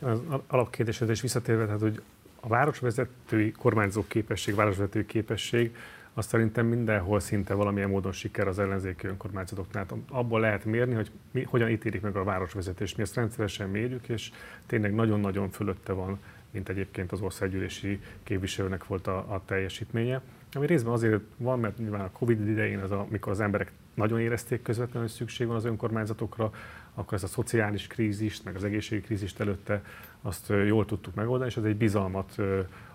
Az 0.00 0.18
alapkérdéshez 0.48 1.10
is 1.10 1.20
visszatérve, 1.20 1.64
tehát, 1.64 1.80
hogy 1.80 2.02
a 2.40 2.48
városvezetői 2.48 3.52
kormányzó 3.52 4.04
képesség, 4.08 4.54
városvezetői 4.54 5.06
képesség, 5.06 5.76
azt 6.18 6.28
szerintem 6.28 6.66
mindenhol 6.66 7.20
szinte 7.20 7.54
valamilyen 7.54 7.88
módon 7.88 8.12
siker 8.12 8.48
az 8.48 8.58
ellenzéki 8.58 9.06
önkormányzatoknál. 9.06 9.86
Abból 10.08 10.40
lehet 10.40 10.64
mérni, 10.64 10.94
hogy 10.94 11.10
mi, 11.30 11.42
hogyan 11.42 11.68
ítélik 11.68 12.00
meg 12.00 12.16
a 12.16 12.24
városvezetést. 12.24 12.96
Mi 12.96 13.02
ezt 13.02 13.14
rendszeresen 13.14 13.68
mérjük, 13.68 14.08
és 14.08 14.30
tényleg 14.66 14.94
nagyon-nagyon 14.94 15.50
fölötte 15.50 15.92
van, 15.92 16.18
mint 16.50 16.68
egyébként 16.68 17.12
az 17.12 17.20
országgyűlési 17.20 18.00
képviselőnek 18.22 18.86
volt 18.86 19.06
a, 19.06 19.16
a 19.16 19.42
teljesítménye. 19.44 20.20
Ami 20.52 20.66
részben 20.66 20.92
azért 20.92 21.20
van, 21.36 21.60
mert 21.60 21.78
nyilván 21.78 22.00
a 22.00 22.10
Covid 22.12 22.48
idején, 22.48 22.78
az 22.78 22.90
a, 22.90 23.00
amikor 23.00 23.32
az 23.32 23.40
emberek 23.40 23.72
nagyon 23.94 24.20
érezték 24.20 24.62
közvetlenül, 24.62 25.08
hogy 25.08 25.16
szükség 25.16 25.46
van 25.46 25.56
az 25.56 25.64
önkormányzatokra, 25.64 26.52
akkor 26.94 27.14
ez 27.14 27.22
a 27.22 27.26
szociális 27.26 27.86
krízist, 27.86 28.44
meg 28.44 28.54
az 28.54 28.64
egészségi 28.64 29.00
krízist 29.00 29.40
előtte 29.40 29.82
azt 30.26 30.52
jól 30.66 30.84
tudtuk 30.84 31.14
megoldani, 31.14 31.50
és 31.50 31.56
ez 31.56 31.64
egy 31.64 31.76
bizalmat 31.76 32.36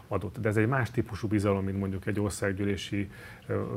adott. 0.07 0.39
De 0.39 0.49
ez 0.49 0.57
egy 0.57 0.67
más 0.67 0.91
típusú 0.91 1.27
bizalom, 1.27 1.63
mint 1.63 1.79
mondjuk 1.79 2.05
egy 2.05 2.19
országgyűlési 2.19 3.11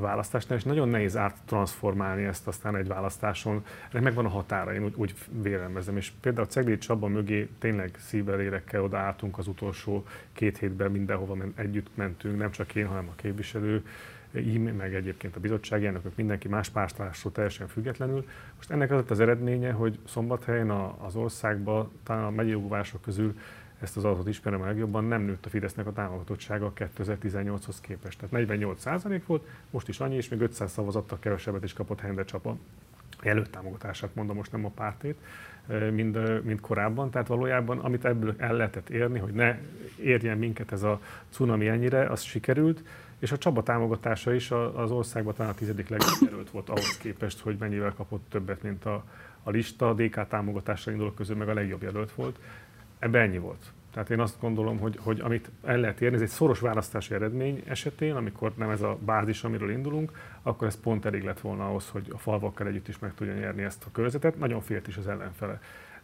választásnál, 0.00 0.58
és 0.58 0.64
nagyon 0.64 0.88
nehéz 0.88 1.16
áttransformálni 1.16 2.24
ezt 2.24 2.46
aztán 2.46 2.76
egy 2.76 2.86
választáson. 2.86 3.64
Ennek 3.90 4.04
megvan 4.04 4.24
a 4.24 4.28
határa, 4.28 4.74
én 4.74 4.84
úgy, 4.84 4.94
úgy 4.96 5.14
vélelmezem. 5.42 5.96
És 5.96 6.12
például 6.20 6.46
a 6.46 6.50
Ceglét 6.50 6.80
Csaba 6.80 7.06
mögé 7.06 7.48
tényleg 7.58 7.90
szívvel 7.98 8.40
érekkel 8.40 8.82
odaálltunk 8.82 9.38
az 9.38 9.46
utolsó 9.46 10.04
két 10.32 10.58
hétben 10.58 10.90
mindenhova 10.90 11.36
együtt 11.54 11.88
mentünk, 11.94 12.38
nem 12.38 12.50
csak 12.50 12.74
én, 12.74 12.86
hanem 12.86 13.08
a 13.08 13.14
képviselő, 13.16 13.82
meg 14.76 14.94
egyébként 14.94 15.36
a 15.36 15.40
bizottsági 15.40 15.86
elnökök, 15.86 16.16
mindenki 16.16 16.48
más 16.48 16.68
pártásról 16.68 17.32
teljesen 17.32 17.68
függetlenül. 17.68 18.26
Most 18.56 18.70
ennek 18.70 18.90
az 18.90 19.10
az 19.10 19.20
eredménye, 19.20 19.72
hogy 19.72 19.98
szombathelyen 20.04 20.70
az 20.70 21.16
országban, 21.16 21.90
talán 22.02 22.24
a 22.24 22.30
megyei 22.30 22.62
közül 23.02 23.34
ezt 23.80 23.96
az 23.96 24.04
adatot 24.04 24.28
ismerem 24.28 24.60
a 24.60 24.64
legjobban, 24.64 25.04
nem 25.04 25.22
nőtt 25.22 25.46
a 25.46 25.48
Fidesznek 25.48 25.86
a 25.86 25.92
támogatottsága 25.92 26.72
2018-hoz 26.76 27.80
képest. 27.80 28.18
Tehát 28.18 28.34
48 28.34 28.80
százalék 28.80 29.26
volt, 29.26 29.46
most 29.70 29.88
is 29.88 30.00
annyi, 30.00 30.14
és 30.14 30.28
még 30.28 30.40
500 30.40 30.72
szavazattal 30.72 31.18
kevesebbet 31.18 31.64
is 31.64 31.72
kapott 31.72 32.00
Hende 32.00 32.24
Csapa 32.24 32.56
támogatását, 33.50 34.14
mondom 34.14 34.36
most 34.36 34.52
nem 34.52 34.64
a 34.64 34.70
pártét, 34.70 35.16
mint, 35.92 36.44
mint 36.44 36.60
korábban. 36.60 37.10
Tehát 37.10 37.26
valójában, 37.26 37.78
amit 37.78 38.04
ebből 38.04 38.34
el 38.38 38.56
lehetett 38.56 38.90
érni, 38.90 39.18
hogy 39.18 39.32
ne 39.32 39.58
érjen 40.00 40.38
minket 40.38 40.72
ez 40.72 40.82
a 40.82 41.00
cunami 41.30 41.68
ennyire, 41.68 42.06
az 42.06 42.22
sikerült. 42.22 42.82
És 43.24 43.32
a 43.32 43.38
Csaba 43.38 43.62
támogatása 43.62 44.34
is 44.34 44.50
az 44.50 44.90
országban 44.90 45.34
talán 45.34 45.52
a 45.52 45.54
tizedik 45.54 45.88
legjobb 45.88 46.50
volt 46.52 46.68
ahhoz 46.68 46.96
képest, 46.96 47.40
hogy 47.40 47.56
mennyivel 47.58 47.92
kapott 47.94 48.26
többet, 48.28 48.62
mint 48.62 48.84
a, 48.84 49.04
a 49.42 49.50
lista. 49.50 49.88
A 49.88 49.94
DK 49.94 50.28
támogatása 50.28 50.90
indulók 50.90 51.14
közül 51.14 51.36
meg 51.36 51.48
a 51.48 51.54
legjobb 51.54 51.82
jelölt 51.82 52.12
volt. 52.12 52.38
Ebben 52.98 53.22
ennyi 53.22 53.38
volt. 53.38 53.72
Tehát 53.92 54.10
én 54.10 54.20
azt 54.20 54.40
gondolom, 54.40 54.78
hogy, 54.78 54.98
hogy 55.00 55.20
amit 55.20 55.50
el 55.64 55.78
lehet 55.78 56.00
érni, 56.00 56.16
ez 56.16 56.22
egy 56.22 56.28
szoros 56.28 56.60
választási 56.60 57.14
eredmény 57.14 57.62
esetén, 57.66 58.14
amikor 58.14 58.52
nem 58.56 58.70
ez 58.70 58.82
a 58.82 58.98
bázis, 59.04 59.44
amiről 59.44 59.70
indulunk, 59.70 60.12
akkor 60.42 60.66
ez 60.66 60.80
pont 60.80 61.04
elég 61.04 61.24
lett 61.24 61.40
volna 61.40 61.66
ahhoz, 61.66 61.88
hogy 61.88 62.06
a 62.12 62.18
falvakkal 62.18 62.66
együtt 62.66 62.88
is 62.88 62.98
meg 62.98 63.14
tudja 63.14 63.34
nyerni 63.34 63.62
ezt 63.62 63.84
a 63.86 63.90
körzetet. 63.92 64.38
Nagyon 64.38 64.60
félt 64.60 64.88
is 64.88 64.96
az 64.96 65.08
ellenfele. 65.08 65.60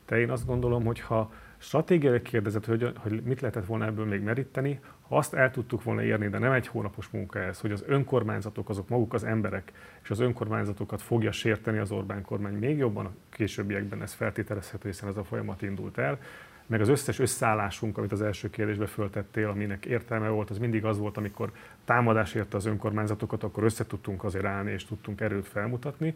De 0.06 0.20
én 0.20 0.30
azt 0.30 0.46
gondolom, 0.46 0.84
hogy 0.84 1.00
ha 1.00 1.32
stratégiai 1.58 2.22
kérdezett, 2.22 2.64
hogy, 2.64 2.92
hogy 2.96 3.22
mit 3.22 3.40
lehetett 3.40 3.66
volna 3.66 3.84
ebből 3.84 4.06
még 4.06 4.22
meríteni, 4.22 4.80
azt 5.12 5.34
el 5.34 5.50
tudtuk 5.50 5.82
volna 5.82 6.02
érni, 6.02 6.28
de 6.28 6.38
nem 6.38 6.52
egy 6.52 6.66
hónapos 6.66 7.08
munka 7.08 7.38
ez, 7.38 7.60
hogy 7.60 7.72
az 7.72 7.84
önkormányzatok, 7.86 8.68
azok 8.68 8.88
maguk 8.88 9.14
az 9.14 9.24
emberek, 9.24 9.72
és 10.02 10.10
az 10.10 10.20
önkormányzatokat 10.20 11.02
fogja 11.02 11.32
sérteni 11.32 11.78
az 11.78 11.90
Orbán 11.90 12.22
kormány. 12.22 12.54
Még 12.54 12.78
jobban 12.78 13.06
a 13.06 13.12
későbbiekben 13.30 14.02
ez 14.02 14.12
feltételezhető, 14.12 14.88
hiszen 14.88 15.08
ez 15.08 15.16
a 15.16 15.24
folyamat 15.24 15.62
indult 15.62 15.98
el, 15.98 16.18
meg 16.66 16.80
az 16.80 16.88
összes 16.88 17.18
összeállásunk, 17.18 17.98
amit 17.98 18.12
az 18.12 18.22
első 18.22 18.50
kérdésbe 18.50 18.86
föltettél, 18.86 19.48
aminek 19.48 19.86
értelme 19.86 20.28
volt, 20.28 20.50
az 20.50 20.58
mindig 20.58 20.84
az 20.84 20.98
volt, 20.98 21.16
amikor 21.16 21.52
támadás 21.84 22.34
érte 22.34 22.56
az 22.56 22.66
önkormányzatokat, 22.66 23.42
akkor 23.42 23.64
összetudtunk 23.64 24.24
azért 24.24 24.44
állni, 24.44 24.70
és 24.70 24.84
tudtunk 24.84 25.20
erőt 25.20 25.48
felmutatni. 25.48 26.14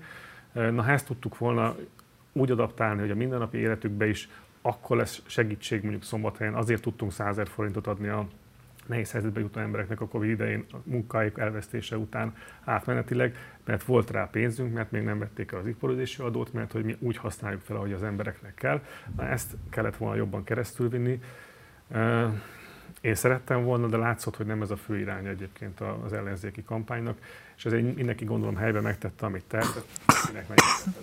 Na, 0.52 0.82
ha 0.82 0.90
ezt 0.90 1.06
tudtuk 1.06 1.38
volna 1.38 1.76
úgy 2.32 2.50
adaptálni, 2.50 3.00
hogy 3.00 3.10
a 3.10 3.14
mindennapi 3.14 3.58
életükbe 3.58 4.06
is 4.06 4.28
akkor 4.62 4.96
lesz 4.96 5.22
segítség 5.26 5.82
mondjuk 5.82 6.02
szombathelyen, 6.02 6.54
azért 6.54 6.82
tudtunk 6.82 7.12
100 7.12 7.40
forintot 7.44 7.86
adni 7.86 8.08
a 8.08 8.26
nehéz 8.86 9.10
helyzetbe 9.10 9.40
jutó 9.40 9.60
embereknek 9.60 10.00
a 10.00 10.08
Covid 10.08 10.30
idején 10.30 10.64
a 10.72 10.76
munkájuk 10.84 11.38
elvesztése 11.38 11.96
után 11.96 12.34
átmenetileg, 12.64 13.36
mert 13.64 13.84
volt 13.84 14.10
rá 14.10 14.28
pénzünk, 14.32 14.74
mert 14.74 14.90
még 14.90 15.02
nem 15.02 15.18
vették 15.18 15.52
el 15.52 15.58
az 15.58 15.66
iparozési 15.66 16.22
adót, 16.22 16.52
mert 16.52 16.72
hogy 16.72 16.84
mi 16.84 16.96
úgy 16.98 17.16
használjuk 17.16 17.60
fel, 17.60 17.76
ahogy 17.76 17.92
az 17.92 18.02
embereknek 18.02 18.54
kell. 18.54 18.80
Na 19.16 19.26
ezt 19.26 19.56
kellett 19.70 19.96
volna 19.96 20.16
jobban 20.16 20.44
keresztülvinni. 20.44 21.20
Én 23.04 23.14
szerettem 23.14 23.64
volna, 23.64 23.86
de 23.86 23.96
látszott, 23.96 24.36
hogy 24.36 24.46
nem 24.46 24.62
ez 24.62 24.70
a 24.70 24.76
fő 24.76 24.98
irány 24.98 25.26
egyébként 25.26 25.80
az 26.04 26.12
ellenzéki 26.12 26.62
kampánynak, 26.62 27.18
és 27.56 27.64
ezért 27.64 27.94
mindenki 27.94 28.24
gondolom 28.24 28.56
helyben 28.56 28.82
megtette, 28.82 29.26
amit 29.26 29.44
tervezett. 29.48 29.88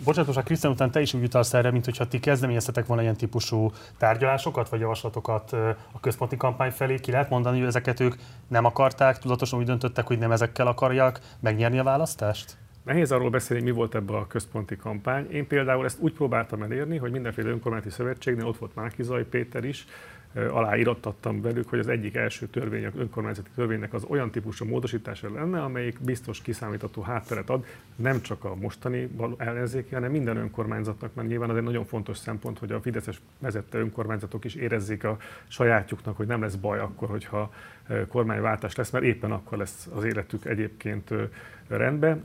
Bocsánatosak, 0.03 0.43
Krisztián, 0.43 0.73
után 0.73 0.91
te 0.91 1.01
is 1.01 1.13
úgy 1.13 1.23
utalsz 1.23 1.53
erre, 1.53 1.71
mint 1.71 1.85
hogyha 1.85 2.07
ti 2.07 2.19
kezdeményeztetek 2.19 2.85
volna 2.85 3.01
ilyen 3.01 3.15
típusú 3.15 3.71
tárgyalásokat 3.97 4.69
vagy 4.69 4.79
javaslatokat 4.79 5.53
a 5.91 5.99
központi 6.01 6.37
kampány 6.37 6.71
felé. 6.71 6.99
Ki 6.99 7.11
lehet 7.11 7.29
mondani, 7.29 7.57
hogy 7.57 7.67
ezeket 7.67 7.99
ők 7.99 8.15
nem 8.47 8.65
akarták, 8.65 9.17
tudatosan 9.17 9.59
úgy 9.59 9.65
döntöttek, 9.65 10.07
hogy 10.07 10.17
nem 10.17 10.31
ezekkel 10.31 10.67
akarják 10.67 11.19
megnyerni 11.39 11.79
a 11.79 11.83
választást? 11.83 12.57
Nehéz 12.83 13.11
arról 13.11 13.29
beszélni, 13.29 13.63
mi 13.63 13.71
volt 13.71 13.95
ebbe 13.95 14.17
a 14.17 14.27
központi 14.27 14.75
kampány. 14.75 15.31
Én 15.31 15.47
például 15.47 15.85
ezt 15.85 15.99
úgy 15.99 16.13
próbáltam 16.13 16.63
elérni, 16.63 16.97
hogy 16.97 17.11
mindenféle 17.11 17.49
önkormányzati 17.49 17.93
szövetségnél 17.93 18.45
ott 18.45 18.57
volt 18.57 18.75
Márkizai 18.75 19.23
Péter 19.23 19.63
is, 19.63 19.85
aláírottattam 20.33 21.41
velük, 21.41 21.69
hogy 21.69 21.79
az 21.79 21.87
egyik 21.87 22.15
első 22.15 22.45
törvény, 22.47 22.85
az 22.85 22.91
önkormányzati 22.95 23.49
törvénynek 23.55 23.93
az 23.93 24.03
olyan 24.03 24.31
típusú 24.31 24.65
módosítása 24.65 25.33
lenne, 25.33 25.63
amelyik 25.63 25.99
biztos 25.99 26.41
kiszámítható 26.41 27.01
hátteret 27.01 27.49
ad, 27.49 27.65
nem 27.95 28.21
csak 28.21 28.43
a 28.43 28.55
mostani 28.55 29.09
ellenzéki, 29.37 29.93
hanem 29.93 30.11
minden 30.11 30.37
önkormányzatnak, 30.37 31.13
mert 31.13 31.27
nyilván 31.27 31.49
az 31.49 31.57
egy 31.57 31.63
nagyon 31.63 31.85
fontos 31.85 32.17
szempont, 32.17 32.59
hogy 32.59 32.71
a 32.71 32.81
Fideszes 32.81 33.21
vezette 33.39 33.77
önkormányzatok 33.77 34.45
is 34.45 34.55
érezzék 34.55 35.03
a 35.03 35.17
sajátjuknak, 35.47 36.17
hogy 36.17 36.27
nem 36.27 36.41
lesz 36.41 36.55
baj 36.55 36.79
akkor, 36.79 37.09
hogyha 37.09 37.53
kormányváltás 38.07 38.75
lesz, 38.75 38.89
mert 38.89 39.05
éppen 39.05 39.31
akkor 39.31 39.57
lesz 39.57 39.89
az 39.93 40.03
életük 40.03 40.45
egyébként 40.45 41.09
rendben. 41.67 42.23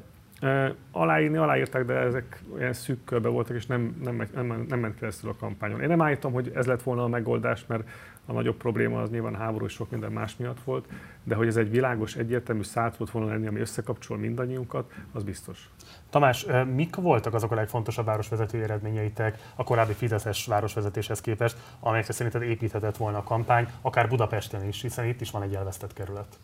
Aláírni 0.90 1.36
aláírták, 1.36 1.84
de 1.84 1.94
ezek 1.94 2.42
olyan 2.54 2.72
szűk 2.72 3.04
körbe 3.04 3.28
voltak, 3.28 3.56
és 3.56 3.66
nem, 3.66 4.00
nem, 4.04 4.28
nem, 4.34 4.64
nem 4.68 4.78
ment 4.78 4.98
keresztül 4.98 5.30
a 5.30 5.36
kampányon. 5.36 5.80
Én 5.80 5.88
nem 5.88 6.02
állítom, 6.02 6.32
hogy 6.32 6.52
ez 6.54 6.66
lett 6.66 6.82
volna 6.82 7.02
a 7.02 7.08
megoldás, 7.08 7.66
mert 7.66 7.88
a 8.26 8.32
nagyobb 8.32 8.56
probléma 8.56 9.00
az 9.00 9.10
nyilván 9.10 9.34
háború 9.34 9.66
sok 9.66 9.90
minden 9.90 10.12
más 10.12 10.36
miatt 10.36 10.60
volt, 10.64 10.88
de 11.24 11.34
hogy 11.34 11.46
ez 11.46 11.56
egy 11.56 11.70
világos, 11.70 12.16
egyértelmű 12.16 12.62
szállt 12.62 12.96
volt 12.96 13.10
volna 13.10 13.28
lenni, 13.28 13.46
ami 13.46 13.60
összekapcsol 13.60 14.16
mindannyiunkat, 14.16 14.92
az 15.12 15.22
biztos. 15.22 15.70
Tamás, 16.10 16.46
mik 16.74 16.96
voltak 16.96 17.34
azok 17.34 17.52
a 17.52 17.54
legfontosabb 17.54 18.04
városvezetői 18.04 18.62
eredményeitek 18.62 19.38
a 19.54 19.64
korábbi 19.64 19.92
Fideszes 19.92 20.46
városvezetéshez 20.46 21.20
képest, 21.20 21.56
amelyekre 21.80 22.12
szerinted 22.12 22.42
építhetett 22.42 22.96
volna 22.96 23.18
a 23.18 23.22
kampány, 23.22 23.68
akár 23.80 24.08
Budapesten 24.08 24.66
is, 24.66 24.82
hiszen 24.82 25.06
itt 25.06 25.20
is 25.20 25.30
van 25.30 25.42
egy 25.42 25.54
elvesztett 25.54 25.92
kerület? 25.92 26.38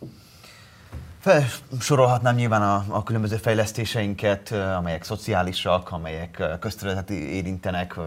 Felsorolhatnám 1.22 2.34
nyilván 2.34 2.62
a, 2.62 2.84
a 2.88 3.02
különböző 3.02 3.36
fejlesztéseinket, 3.36 4.50
amelyek 4.50 5.04
szociálisak, 5.04 5.90
amelyek 5.90 6.42
közterületet 6.60 7.10
érintenek, 7.10 7.98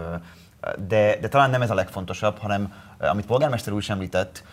de, 0.88 1.18
de 1.20 1.28
talán 1.28 1.50
nem 1.50 1.62
ez 1.62 1.70
a 1.70 1.74
legfontosabb, 1.74 2.38
hanem 2.38 2.72
amit 2.98 3.26
polgármester 3.26 3.72
úr 3.72 3.78
is 3.78 3.90
említett, 3.90 4.44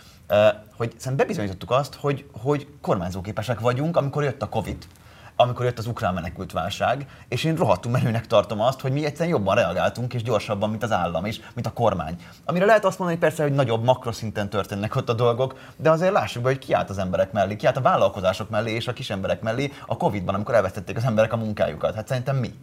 hogy 0.76 0.89
szerintem 0.89 1.15
bebizonyítottuk 1.15 1.71
azt, 1.71 1.95
hogy, 1.95 2.30
hogy 2.32 2.67
kormányzóképesek 2.82 3.60
vagyunk, 3.60 3.97
amikor 3.97 4.23
jött 4.23 4.41
a 4.41 4.49
Covid 4.49 4.88
amikor 5.36 5.65
jött 5.65 5.78
az 5.78 5.88
ukrán 5.88 6.13
menekült 6.13 6.52
válság, 6.52 7.06
és 7.28 7.43
én 7.43 7.56
rohadtul 7.56 7.91
menőnek 7.91 8.28
tartom 8.28 8.62
azt, 8.62 8.82
hogy 8.82 8.91
mi 8.91 9.06
egyszerűen 9.06 9.36
jobban 9.36 9.56
reagáltunk, 9.56 10.13
és 10.13 10.24
gyorsabban, 10.24 10.69
mint 10.69 10.84
az 10.84 10.91
állam, 10.91 11.26
és 11.26 11.39
mint 11.54 11.67
a 11.67 11.74
kormány. 11.74 12.15
Amire 12.46 12.65
lehet 12.65 12.86
azt 12.86 13.00
mondani 13.00 13.19
persze, 13.19 13.43
hogy 13.43 13.54
nagyobb 13.54 13.84
makroszinten 13.84 14.50
történnek 14.50 14.96
ott 14.96 15.10
a 15.10 15.13
dolgok, 15.13 15.56
de 15.76 15.89
azért 15.89 16.12
lássuk 16.12 16.43
be, 16.43 16.50
hogy 16.50 16.60
kiállt 16.60 16.89
az 16.89 16.98
emberek 16.98 17.32
mellé, 17.32 17.56
kiállt 17.56 17.78
a 17.78 17.82
vállalkozások 17.82 18.50
mellé 18.50 18.72
és 18.72 18.88
a 18.88 18.93
kis 18.93 19.10
emberek 19.10 19.41
mellé 19.41 19.72
a 19.86 19.98
Covid-ban, 19.98 20.36
amikor 20.36 20.56
elvesztették 20.56 20.98
az 20.98 21.04
emberek 21.04 21.34
a 21.34 21.38
munkájukat. 21.38 21.96
Hát 21.96 22.08
szerintem 22.08 22.36
mi? 22.36 22.54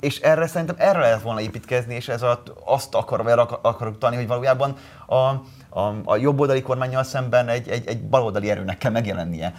és 0.00 0.20
erre 0.20 0.46
szerintem 0.46 0.76
erre 0.78 0.98
lehet 0.98 1.22
volna 1.22 1.40
építkezni, 1.40 1.94
és 1.94 2.08
ez 2.08 2.22
azt 2.64 2.94
akar, 2.94 3.48
akarok 3.62 3.98
tanulni, 3.98 4.16
hogy 4.16 4.26
valójában 4.26 4.76
a, 5.06 5.30
a, 5.74 5.94
a 6.04 6.16
jobboldali 6.16 6.62
kormányjal 6.62 7.02
szemben 7.02 7.48
egy, 7.48 7.68
egy, 7.68 7.86
egy 7.86 8.02
baloldali 8.02 8.50
erőnek 8.50 8.78
kell 8.78 8.90
megjelennie. 8.90 9.52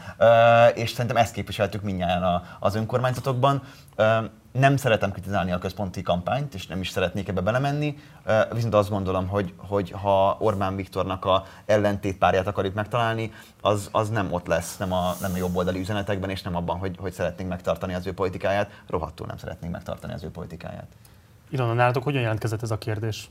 És 0.76 0.92
szerintem 0.92 1.18
ezt 1.18 1.34
képviseltük 1.34 1.82
mindjárt 1.82 2.46
az 2.60 2.76
önkormányzatokban. 2.76 3.62
Nem 4.52 4.78
szeretem 4.78 5.12
kritizálni 5.12 5.52
a 5.52 5.58
központi 5.58 6.02
kampányt, 6.02 6.54
és 6.54 6.68
nem 6.68 6.80
is 6.80 6.90
szeretnék 6.90 7.28
ebbe 7.28 7.42
belemenni, 7.42 7.98
viszont 8.54 8.74
azt 8.74 8.90
gondolom, 8.90 9.28
hogy, 9.28 9.54
hogy 9.58 9.92
ha 9.92 10.38
Orbán 10.40 10.76
Viktornak 10.76 11.26
a 11.26 11.46
ellentétpárját 11.66 12.48
akarjuk 12.48 12.74
megtalálni, 12.74 13.32
az, 13.62 13.90
az 13.92 14.10
nem 14.10 14.34
ott 14.34 14.48
lesz, 14.48 14.78
nem 14.78 14.94
a, 14.94 15.14
nem 15.22 15.32
a 15.34 15.38
jobboldali 15.38 15.80
üzenetekben, 15.80 16.30
és 16.30 16.42
nem 16.42 16.56
abban, 16.56 16.78
hogy, 16.78 16.96
hogy 17.00 17.14
szeretnénk 17.14 17.50
megtartani 17.50 17.94
az 17.94 18.08
ő 18.08 18.14
politikáját. 18.14 18.70
Rohadtul 18.88 19.28
nem 19.28 19.38
szeretnénk 19.38 19.74
megtartani 19.74 20.14
az 20.14 20.24
ő 20.24 20.30
politikáját. 20.30 20.88
Ilona, 21.50 21.74
nálatok 21.74 22.04
hogyan 22.04 22.22
jelentkezett 22.22 22.62
ez 22.62 22.72
a 22.72 22.78
kérdés? 22.78 23.30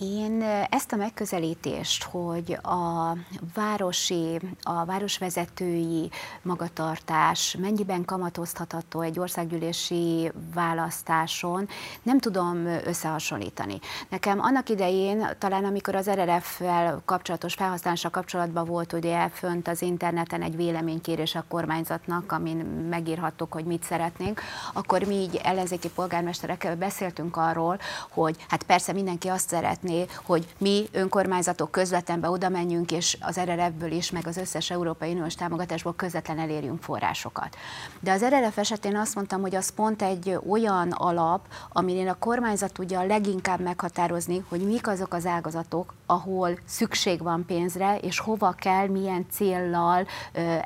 Én 0.00 0.42
ezt 0.70 0.92
a 0.92 0.96
megközelítést, 0.96 2.02
hogy 2.02 2.58
a 2.62 3.12
városi, 3.54 4.40
a 4.62 4.84
városvezetői 4.84 6.10
magatartás 6.42 7.56
mennyiben 7.60 8.04
kamatoztatható 8.04 9.00
egy 9.00 9.18
országgyűlési 9.18 10.32
választáson, 10.54 11.68
nem 12.02 12.18
tudom 12.18 12.66
összehasonlítani. 12.66 13.78
Nekem 14.08 14.40
annak 14.40 14.68
idején, 14.68 15.26
talán 15.38 15.64
amikor 15.64 15.94
az 15.94 16.10
RRF-fel 16.10 17.02
kapcsolatos 17.04 17.54
felhasználása 17.54 18.10
kapcsolatban 18.10 18.64
volt 18.64 18.92
ugye 18.92 19.28
fönt 19.28 19.68
az 19.68 19.82
interneten 19.82 20.42
egy 20.42 20.56
véleménykérés 20.56 21.34
a 21.34 21.44
kormányzatnak, 21.48 22.32
amin 22.32 22.56
megírhattuk, 22.90 23.52
hogy 23.52 23.64
mit 23.64 23.82
szeretnénk, 23.82 24.40
akkor 24.72 25.02
mi 25.02 25.14
így 25.14 25.40
ellenzéki 25.42 25.90
polgármesterek 25.90 26.76
beszéltünk 26.78 27.36
arról, 27.36 27.78
hogy 28.10 28.36
hát 28.48 28.62
persze 28.62 28.92
mindenki 28.92 29.28
azt 29.28 29.48
szeretné, 29.48 29.86
szeretné, 29.88 30.06
hogy 30.24 30.46
mi 30.58 30.88
önkormányzatok 30.92 31.70
közvetlenbe 31.70 32.30
oda 32.30 32.48
menjünk, 32.48 32.92
és 32.92 33.16
az 33.20 33.40
RRF-ből 33.40 33.90
is, 33.90 34.10
meg 34.10 34.26
az 34.26 34.36
összes 34.36 34.70
Európai 34.70 35.12
Uniós 35.12 35.34
támogatásból 35.34 35.94
közvetlen 35.94 36.38
elérjünk 36.38 36.82
forrásokat. 36.82 37.56
De 38.00 38.12
az 38.12 38.24
RRF 38.24 38.58
esetén 38.58 38.96
azt 38.96 39.14
mondtam, 39.14 39.40
hogy 39.40 39.54
az 39.54 39.70
pont 39.70 40.02
egy 40.02 40.38
olyan 40.48 40.90
alap, 40.90 41.40
amin 41.72 42.08
a 42.08 42.18
kormányzat 42.18 42.72
tudja 42.72 43.02
leginkább 43.02 43.60
meghatározni, 43.60 44.44
hogy 44.48 44.60
mik 44.60 44.88
azok 44.88 45.14
az 45.14 45.26
ágazatok, 45.26 45.94
ahol 46.06 46.58
szükség 46.64 47.22
van 47.22 47.44
pénzre, 47.46 47.98
és 47.98 48.18
hova 48.18 48.52
kell, 48.52 48.86
milyen 48.86 49.26
céllal 49.30 50.06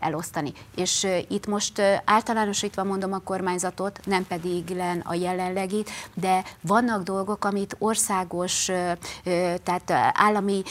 elosztani. 0.00 0.52
És 0.74 1.06
itt 1.28 1.46
most 1.46 1.82
általánosítva 2.04 2.84
mondom 2.84 3.12
a 3.12 3.18
kormányzatot, 3.18 4.00
nem 4.04 4.26
pedig 4.26 4.68
len 4.68 5.00
a 5.00 5.14
jelenlegit, 5.14 5.90
de 6.14 6.44
vannak 6.60 7.02
dolgok, 7.02 7.44
amit 7.44 7.76
országos 7.78 8.70
tehát 9.62 9.90
állami 10.12 10.62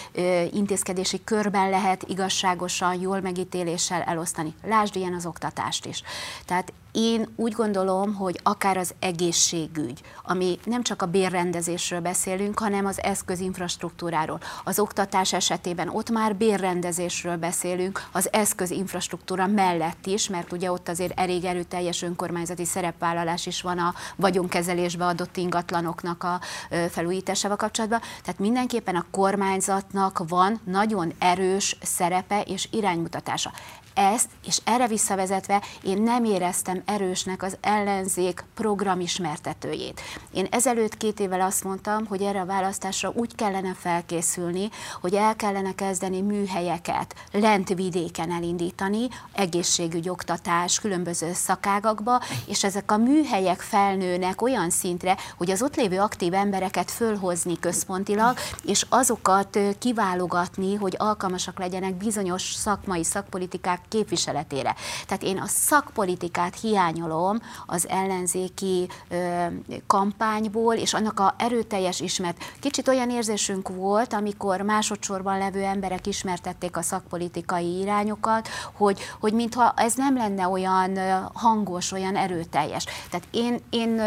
intézkedési 0.52 1.24
körben 1.24 1.70
lehet 1.70 2.04
igazságosan, 2.08 3.00
jól 3.00 3.22
megítéléssel 3.22 4.02
elosztani. 4.02 4.54
Lásd 4.64 4.96
ilyen 4.96 5.14
az 5.14 5.26
oktatást 5.26 5.86
is. 5.86 6.04
Tehát 6.46 6.74
én 6.92 7.28
úgy 7.36 7.54
gondolom, 7.54 8.14
hogy 8.14 8.40
akár 8.44 8.78
az 8.78 8.94
egészségügy, 9.00 10.02
ami 10.24 10.60
nem 10.66 10.84
csak 10.84 11.02
a 11.02 11.06
bérrendezésről 11.06 12.00
beszélünk, 12.00 12.60
hanem 12.60 12.86
az 12.86 13.02
eszközinfrastruktúráról. 13.02 14.40
Az 14.64 14.80
oktatás 14.80 15.34
esetében 15.34 15.90
ott 15.90 16.10
már 16.10 16.36
bérrendezésről 16.36 17.38
beszélünk, 17.38 18.08
az 18.12 18.34
eszközinfrastruktúra 18.34 19.48
mellett 19.48 20.06
is, 20.06 20.30
mert 20.30 20.52
ugye 20.52 20.72
ott 20.72 20.90
azért 20.90 21.20
elég 21.20 21.44
erőteljes 21.46 22.02
önkormányzati 22.02 22.66
szerepvállalás 22.66 23.46
is 23.46 23.62
van 23.62 23.78
a 23.78 23.94
vagyonkezelésbe 24.16 25.06
adott 25.06 25.38
ingatlanoknak 25.38 26.24
a 26.24 26.40
felújításával 26.90 27.58
kapcsolatban. 27.58 28.02
Tehát 28.24 28.40
mindenképpen 28.40 28.96
a 28.96 29.06
kormányzatnak 29.12 30.24
van 30.28 30.60
nagyon 30.64 31.14
erős 31.20 31.78
szerepe 31.82 32.42
és 32.42 32.68
iránymutatása 32.72 33.52
ezt, 33.94 34.30
és 34.46 34.62
erre 34.64 34.88
visszavezetve 34.88 35.62
én 35.84 36.02
nem 36.02 36.24
éreztem 36.24 36.81
erősnek 36.86 37.44
az 37.44 37.58
ellenzék 37.62 38.44
programismertetőjét. 38.56 40.02
Én 40.34 40.48
ezelőtt 40.50 40.98
két 40.98 41.20
évvel 41.20 41.42
azt 41.42 41.64
mondtam, 41.64 42.06
hogy 42.06 42.22
erre 42.22 42.42
a 42.42 42.46
választásra 42.46 43.12
úgy 43.16 43.36
kellene 43.36 43.74
felkészülni, 43.74 44.70
hogy 45.02 45.14
el 45.14 45.36
kellene 45.36 45.76
kezdeni 45.76 46.22
műhelyeket 46.22 47.16
lent 47.32 47.70
vidéken 47.70 48.32
elindítani, 48.32 49.08
egészségügy, 49.34 50.10
oktatás, 50.10 50.80
különböző 50.80 51.34
szakágakba, 51.34 52.22
és 52.46 52.64
ezek 52.64 52.92
a 52.92 52.98
műhelyek 52.98 53.62
felnőnek 53.62 54.42
olyan 54.42 54.70
szintre, 54.70 55.18
hogy 55.38 55.52
az 55.52 55.62
ott 55.62 55.76
lévő 55.76 56.00
aktív 56.00 56.34
embereket 56.34 56.92
fölhozni 56.92 57.60
központilag, 57.60 58.38
és 58.66 58.86
azokat 58.90 59.60
kiválogatni, 59.80 60.76
hogy 60.76 60.96
alkalmasak 60.98 61.60
legyenek 61.60 61.96
bizonyos 61.96 62.54
szakmai 62.54 63.04
szakpolitikák 63.04 63.82
képviseletére. 63.88 64.76
Tehát 65.08 65.24
én 65.24 65.38
a 65.38 65.48
szakpolitikát 65.48 66.56
hiányolom 66.72 67.40
az 67.66 67.88
ellenzéki 67.88 68.88
ö, 69.10 69.46
kampányból, 69.88 70.76
és 70.76 70.94
annak 70.94 71.20
a 71.20 71.36
erőteljes 71.38 72.00
ismert. 72.00 72.38
Kicsit 72.60 72.88
olyan 72.88 73.10
érzésünk 73.10 73.70
volt, 73.70 74.14
amikor 74.14 74.62
másodszorban 74.62 75.38
levő 75.38 75.64
emberek 75.64 76.08
ismertették 76.08 76.78
a 76.78 76.82
szakpolitikai 76.82 77.80
irányokat, 77.80 78.48
hogy, 78.74 79.00
hogy 79.20 79.34
mintha 79.34 79.74
ez 79.76 79.94
nem 79.96 80.16
lenne 80.16 80.48
olyan 80.48 81.00
hangos, 81.34 81.92
olyan 81.92 82.16
erőteljes. 82.16 82.86
Tehát 83.10 83.28
én, 83.32 83.60
én 83.70 84.02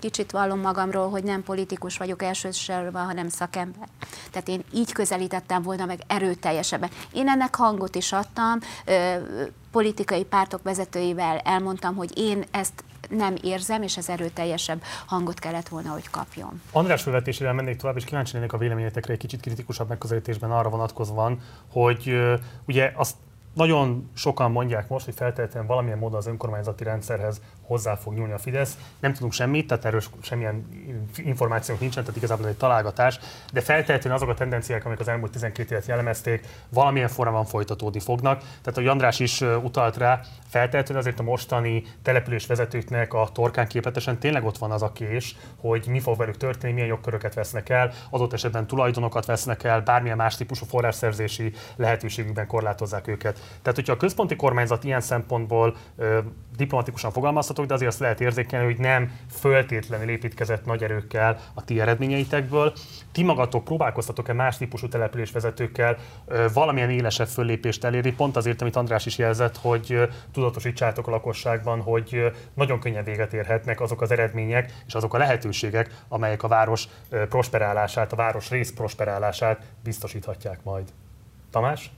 kicsit 0.00 0.30
vallom 0.30 0.60
magamról, 0.60 1.10
hogy 1.10 1.24
nem 1.24 1.42
politikus 1.42 1.96
vagyok 1.96 2.22
elsősorban, 2.22 3.04
hanem 3.04 3.28
szakember. 3.28 3.88
Tehát 4.30 4.48
én 4.48 4.64
így 4.72 4.92
közelítettem 4.92 5.62
volna 5.62 5.84
meg 5.84 6.00
erőteljesebben. 6.06 6.90
Én 7.12 7.28
ennek 7.28 7.54
hangot 7.54 7.94
is 7.94 8.12
adtam, 8.12 8.58
politikai 9.70 10.24
pártok 10.24 10.62
vezetőivel 10.62 11.38
elmondtam, 11.38 11.94
hogy 11.94 12.18
én 12.18 12.44
ezt 12.50 12.84
nem 13.08 13.34
érzem, 13.42 13.82
és 13.82 13.96
ez 13.96 14.08
erőteljesebb 14.08 14.82
hangot 15.06 15.38
kellett 15.38 15.68
volna, 15.68 15.90
hogy 15.90 16.10
kapjon. 16.10 16.62
András 16.72 17.02
felvetésére 17.02 17.52
mennék 17.52 17.76
tovább, 17.76 17.96
és 17.96 18.04
kíváncsi 18.04 18.34
lennék 18.34 18.52
a 18.52 18.58
véleményetekre 18.58 19.12
egy 19.12 19.18
kicsit 19.18 19.40
kritikusabb 19.40 19.88
megközelítésben 19.88 20.50
arra 20.50 20.68
vonatkozóan, 20.68 21.40
hogy 21.72 22.20
ugye 22.66 22.92
azt 22.96 23.16
nagyon 23.54 24.10
sokan 24.14 24.50
mondják 24.50 24.88
most, 24.88 25.04
hogy 25.04 25.14
feltétlenül 25.14 25.68
valamilyen 25.68 25.98
módon 25.98 26.18
az 26.18 26.26
önkormányzati 26.26 26.84
rendszerhez 26.84 27.40
hozzá 27.70 27.94
fog 27.94 28.14
nyúlni 28.14 28.32
a 28.32 28.38
Fidesz. 28.38 28.76
Nem 29.00 29.12
tudunk 29.12 29.32
semmit, 29.32 29.66
tehát 29.66 29.84
erről 29.84 30.00
semmilyen 30.22 30.68
információnk 31.16 31.80
nincsen, 31.80 32.02
tehát 32.02 32.16
igazából 32.16 32.46
egy 32.46 32.56
találgatás, 32.56 33.18
de 33.52 33.60
feltétlenül 33.60 34.12
azok 34.18 34.28
a 34.28 34.34
tendenciák, 34.34 34.84
amik 34.84 35.00
az 35.00 35.08
elmúlt 35.08 35.32
12 35.32 35.74
évet 35.74 35.86
jellemezték, 35.86 36.46
valamilyen 36.68 37.08
formában 37.08 37.44
folytatódni 37.44 38.00
fognak. 38.00 38.42
Tehát, 38.62 38.78
a 38.78 38.90
András 38.90 39.20
is 39.20 39.40
utalt 39.40 39.96
rá, 39.96 40.20
feltétlenül 40.48 41.02
azért 41.02 41.20
a 41.20 41.22
mostani 41.22 41.84
település 42.02 42.46
vezetőknek 42.46 43.14
a 43.14 43.28
torkán 43.32 43.66
képletesen 43.66 44.18
tényleg 44.18 44.44
ott 44.44 44.58
van 44.58 44.70
az 44.70 44.82
a 44.82 44.92
kés, 44.92 45.36
hogy 45.60 45.86
mi 45.88 46.00
fog 46.00 46.16
velük 46.16 46.36
történni, 46.36 46.72
milyen 46.72 46.88
jogköröket 46.88 47.34
vesznek 47.34 47.68
el, 47.68 47.92
adott 48.10 48.32
esetben 48.32 48.66
tulajdonokat 48.66 49.26
vesznek 49.26 49.64
el, 49.64 49.80
bármilyen 49.80 50.16
más 50.16 50.36
típusú 50.36 50.66
forrásszerzési 50.66 51.52
lehetőségükben 51.76 52.46
korlátozzák 52.46 53.06
őket. 53.06 53.34
Tehát, 53.62 53.74
hogyha 53.74 53.92
a 53.92 53.96
központi 53.96 54.36
kormányzat 54.36 54.84
ilyen 54.84 55.00
szempontból 55.00 55.76
ö, 55.96 56.18
diplomatikusan 56.56 57.12
fogalmazhatok, 57.12 57.59
de 57.66 57.74
azért 57.74 57.90
azt 57.90 58.00
lehet 58.00 58.20
érzékelni, 58.20 58.64
hogy 58.64 58.78
nem 58.78 59.12
föltétlenül 59.30 60.08
építkezett 60.08 60.64
nagy 60.64 60.82
erőkkel 60.82 61.38
a 61.54 61.64
ti 61.64 61.80
eredményeitekből. 61.80 62.72
Ti 63.12 63.22
magatok 63.22 63.64
próbálkoztatok-e 63.64 64.32
más 64.32 64.56
típusú 64.56 64.88
településvezetőkkel 64.88 65.96
valamilyen 66.52 66.90
élesebb 66.90 67.28
föllépést 67.28 67.84
elérni, 67.84 68.12
pont 68.12 68.36
azért, 68.36 68.62
amit 68.62 68.76
András 68.76 69.06
is 69.06 69.18
jelzett, 69.18 69.56
hogy 69.56 70.08
tudatosítsátok 70.32 71.06
a 71.06 71.10
lakosságban, 71.10 71.80
hogy 71.80 72.32
nagyon 72.54 72.80
könnyen 72.80 73.04
véget 73.04 73.32
érhetnek 73.32 73.80
azok 73.80 74.00
az 74.00 74.10
eredmények 74.10 74.72
és 74.86 74.94
azok 74.94 75.14
a 75.14 75.18
lehetőségek, 75.18 76.02
amelyek 76.08 76.42
a 76.42 76.48
város 76.48 76.88
prosperálását, 77.28 78.12
a 78.12 78.16
város 78.16 78.50
rész 78.50 78.72
prosperálását 78.72 79.62
biztosíthatják 79.84 80.62
majd. 80.62 80.84
Tamás? 81.50 81.90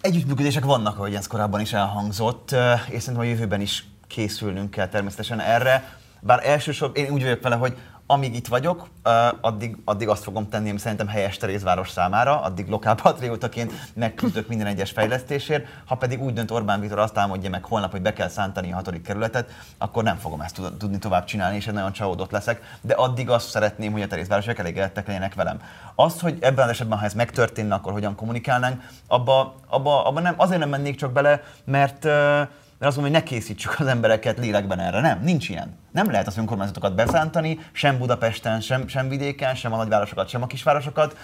Együttműködések 0.00 0.64
vannak, 0.64 0.96
ahogy 0.96 1.14
ez 1.14 1.26
korábban 1.26 1.60
is 1.60 1.72
elhangzott, 1.72 2.50
és 2.88 3.02
szerintem 3.02 3.18
a 3.18 3.22
jövőben 3.22 3.60
is 3.60 3.84
készülnünk 4.06 4.70
kell 4.70 4.88
természetesen 4.88 5.40
erre. 5.40 5.96
Bár 6.20 6.48
elsősorban 6.48 7.04
én 7.04 7.10
úgy 7.10 7.22
vagyok 7.22 7.42
vele, 7.42 7.56
hogy 7.56 7.76
amíg 8.06 8.34
itt 8.34 8.46
vagyok, 8.46 8.88
addig, 9.40 9.76
addig 9.84 10.08
azt 10.08 10.22
fogom 10.22 10.48
tenni, 10.48 10.70
ami 10.70 10.78
szerintem 10.78 11.08
helyes 11.08 11.36
Terézváros 11.36 11.90
számára, 11.90 12.42
addig 12.42 12.68
lokálpatriótaként 12.68 13.72
megküzdök 13.94 14.48
minden 14.48 14.66
egyes 14.66 14.90
fejlesztésért. 14.90 15.66
Ha 15.86 15.94
pedig 15.94 16.22
úgy 16.22 16.32
dönt 16.32 16.50
Orbán 16.50 16.80
Viktor 16.80 16.98
azt 16.98 17.18
álmodja 17.18 17.50
meg 17.50 17.64
holnap, 17.64 17.90
hogy 17.90 18.02
be 18.02 18.12
kell 18.12 18.28
szántani 18.28 18.72
a 18.72 18.74
hatodik 18.74 19.02
kerületet, 19.02 19.50
akkor 19.78 20.02
nem 20.02 20.16
fogom 20.16 20.40
ezt 20.40 20.60
tudni 20.78 20.98
tovább 20.98 21.24
csinálni, 21.24 21.56
és 21.56 21.66
egy 21.66 21.74
nagyon 21.74 21.92
csalódott 21.92 22.30
leszek. 22.30 22.78
De 22.80 22.94
addig 22.94 23.30
azt 23.30 23.48
szeretném, 23.48 23.92
hogy 23.92 24.02
a 24.02 24.06
Terézvárosok 24.06 24.58
elégedettek 24.58 25.06
legyenek 25.06 25.34
velem. 25.34 25.60
Az, 25.94 26.20
hogy 26.20 26.38
ebben 26.40 26.64
az 26.64 26.70
esetben, 26.70 26.98
ha 26.98 27.04
ez 27.04 27.14
megtörténne, 27.14 27.74
akkor 27.74 27.92
hogyan 27.92 28.14
kommunikálnánk, 28.14 28.82
abba, 29.06 29.54
abba, 29.68 30.04
abba 30.04 30.20
nem, 30.20 30.34
azért 30.36 30.60
nem 30.60 30.68
mennék 30.68 30.96
csak 30.96 31.12
bele, 31.12 31.42
mert 31.64 32.06
mert 32.78 32.92
azt 32.92 32.96
mondom, 32.96 33.14
hogy 33.14 33.22
ne 33.22 33.28
készítsük 33.28 33.74
az 33.78 33.86
embereket 33.86 34.38
lélekben 34.38 34.78
erre. 34.78 35.00
Nem, 35.00 35.20
nincs 35.22 35.48
ilyen. 35.48 35.76
Nem 35.90 36.10
lehet 36.10 36.26
az 36.26 36.38
önkormányzatokat 36.38 36.94
beszántani, 36.94 37.58
sem 37.72 37.98
Budapesten, 37.98 38.60
sem, 38.60 38.88
sem 38.88 39.08
vidéken, 39.08 39.54
sem 39.54 39.72
a 39.72 39.76
nagyvárosokat, 39.76 40.28
sem 40.28 40.42
a 40.42 40.46
kisvárosokat. 40.46 41.16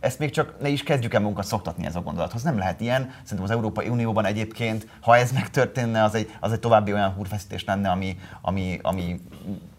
Ezt 0.00 0.18
még 0.18 0.30
csak 0.30 0.60
ne 0.60 0.68
is 0.68 0.82
kezdjük 0.82 1.14
el 1.14 1.20
magunkat 1.20 1.44
szoktatni 1.44 1.86
ez 1.86 1.96
a 1.96 2.00
gondolathoz. 2.00 2.42
Nem 2.42 2.58
lehet 2.58 2.80
ilyen. 2.80 3.02
Szerintem 3.22 3.42
az 3.42 3.50
Európai 3.50 3.88
Unióban 3.88 4.24
egyébként, 4.24 4.86
ha 5.00 5.16
ez 5.16 5.32
megtörténne, 5.32 6.02
az 6.02 6.14
egy, 6.14 6.34
az 6.40 6.52
egy 6.52 6.60
további 6.60 6.92
olyan 6.92 7.10
húrfeszítés 7.10 7.64
lenne, 7.64 7.90
ami, 7.90 8.18
ami, 8.40 8.78
ami 8.82 9.20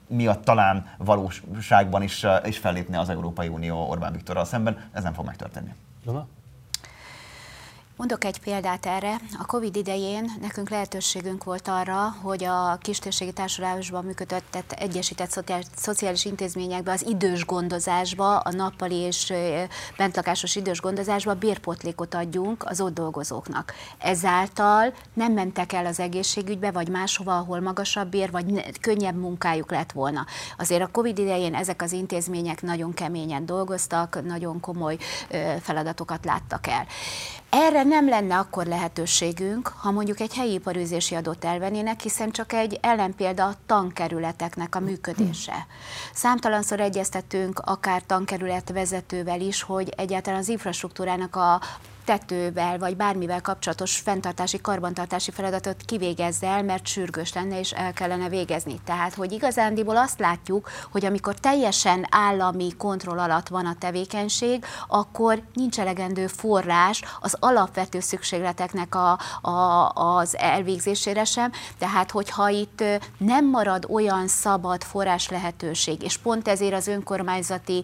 miatt 0.08 0.44
talán 0.44 0.86
valóságban 0.98 2.02
is, 2.02 2.26
is 2.46 2.58
fellépne 2.58 3.00
az 3.00 3.10
Európai 3.10 3.48
Unió 3.48 3.90
Orbán 3.90 4.12
Viktorral 4.12 4.46
szemben. 4.46 4.78
Ez 4.92 5.04
nem 5.04 5.14
fog 5.14 5.26
megtörténni. 5.26 5.74
Luna? 6.06 6.28
Mondok 8.02 8.24
egy 8.24 8.40
példát 8.40 8.86
erre. 8.86 9.16
A 9.40 9.46
Covid 9.46 9.76
idején 9.76 10.32
nekünk 10.42 10.70
lehetőségünk 10.70 11.44
volt 11.44 11.68
arra, 11.68 12.16
hogy 12.22 12.44
a 12.44 12.78
kistérségi 12.82 13.32
társulásban 13.32 14.06
működtetett 14.06 14.72
egyesített 14.72 15.44
szociális 15.76 16.26
intézményekbe, 16.26 16.92
az 16.92 17.06
idős 17.08 17.46
gondozásba, 17.46 18.40
a 18.40 18.52
nappali 18.52 18.96
és 18.96 19.34
bentlakásos 19.98 20.56
idős 20.56 20.80
gondozásba 20.80 21.34
bérpotlékot 21.34 22.14
adjunk 22.16 22.64
az 22.66 22.82
ott 22.82 22.94
dolgozóknak. 22.94 23.74
Ezáltal 23.98 24.94
nem 25.14 25.34
mentek 25.34 25.74
el 25.74 25.86
az 25.86 26.00
egészségügybe, 26.00 26.72
vagy 26.72 26.90
máshova, 26.90 27.38
ahol 27.38 27.60
magasabb 27.60 28.10
bér, 28.10 28.32
vagy 28.32 28.80
könnyebb 28.80 29.16
munkájuk 29.16 29.72
lett 29.72 29.92
volna. 29.92 30.26
Azért 30.58 30.82
a 30.82 30.92
Covid 30.92 31.18
idején 31.18 31.56
ezek 31.56 31.82
az 31.82 31.92
intézmények 31.92 32.62
nagyon 32.62 32.94
keményen 32.94 33.46
dolgoztak, 33.46 34.24
nagyon 34.26 34.60
komoly 34.60 34.98
feladatokat 35.62 36.26
láttak 36.26 36.68
el. 36.68 36.86
Erre 37.54 37.84
nem 37.84 38.10
lenne 38.10 38.38
akkor 38.38 38.66
lehetőségünk, 38.66 39.68
ha 39.68 39.92
mondjuk 39.92 40.20
egy 40.20 40.34
helyi 40.34 40.54
iparűzési 40.54 41.16
adót 41.16 41.46
elvennének, 41.46 42.00
hiszen 42.00 42.32
csak 42.32 42.54
egy 42.54 42.78
ellenpélda 42.82 43.46
a 43.46 43.56
tankerületeknek 43.66 44.76
a 44.76 44.80
működése. 44.80 45.66
Számtalanszor 46.14 46.80
egyeztetünk 46.80 47.60
akár 47.60 48.02
tankerület 48.06 48.70
vezetővel 48.70 49.42
is, 49.42 49.62
hogy 49.62 49.94
egyáltalán 49.98 50.40
az 50.40 50.48
infrastruktúrának 50.50 51.36
a 51.36 51.62
tetővel 52.12 52.78
vagy 52.78 52.96
bármivel 52.96 53.42
kapcsolatos 53.42 53.98
fenntartási, 53.98 54.62
karbantartási 54.62 55.32
feladatot 55.32 55.82
kivégezze 55.86 56.48
el, 56.48 56.64
mert 56.64 56.88
sürgős 56.88 57.34
lenne 57.34 57.60
és 57.60 57.72
el 57.72 57.94
kellene 57.94 58.30
végezni. 58.30 58.80
Tehát, 58.86 59.14
hogy 59.14 59.32
igazándiból 59.32 59.98
azt 59.98 60.20
látjuk, 60.20 60.70
hogy 60.92 61.06
amikor 61.06 61.34
teljesen 61.34 62.08
állami 62.10 62.76
kontroll 62.78 63.20
alatt 63.20 63.48
van 63.48 63.66
a 63.66 63.76
tevékenység, 63.80 64.66
akkor 64.88 65.42
nincs 65.54 65.80
elegendő 65.80 66.28
forrás 66.28 67.04
az 67.22 67.36
alapvető 67.40 68.00
szükségleteknek 68.00 68.96
a, 68.96 69.20
a, 69.42 69.90
az 69.90 70.38
elvégzésére 70.38 71.24
sem. 71.24 71.52
Tehát, 71.78 72.12
hogyha 72.12 72.50
itt 72.50 72.84
nem 73.18 73.50
marad 73.50 73.86
olyan 73.90 74.28
szabad 74.28 74.84
forrás 74.84 75.30
lehetőség, 75.30 76.04
és 76.04 76.18
pont 76.18 76.48
ezért 76.48 76.74
az 76.74 76.88
önkormányzati 76.88 77.84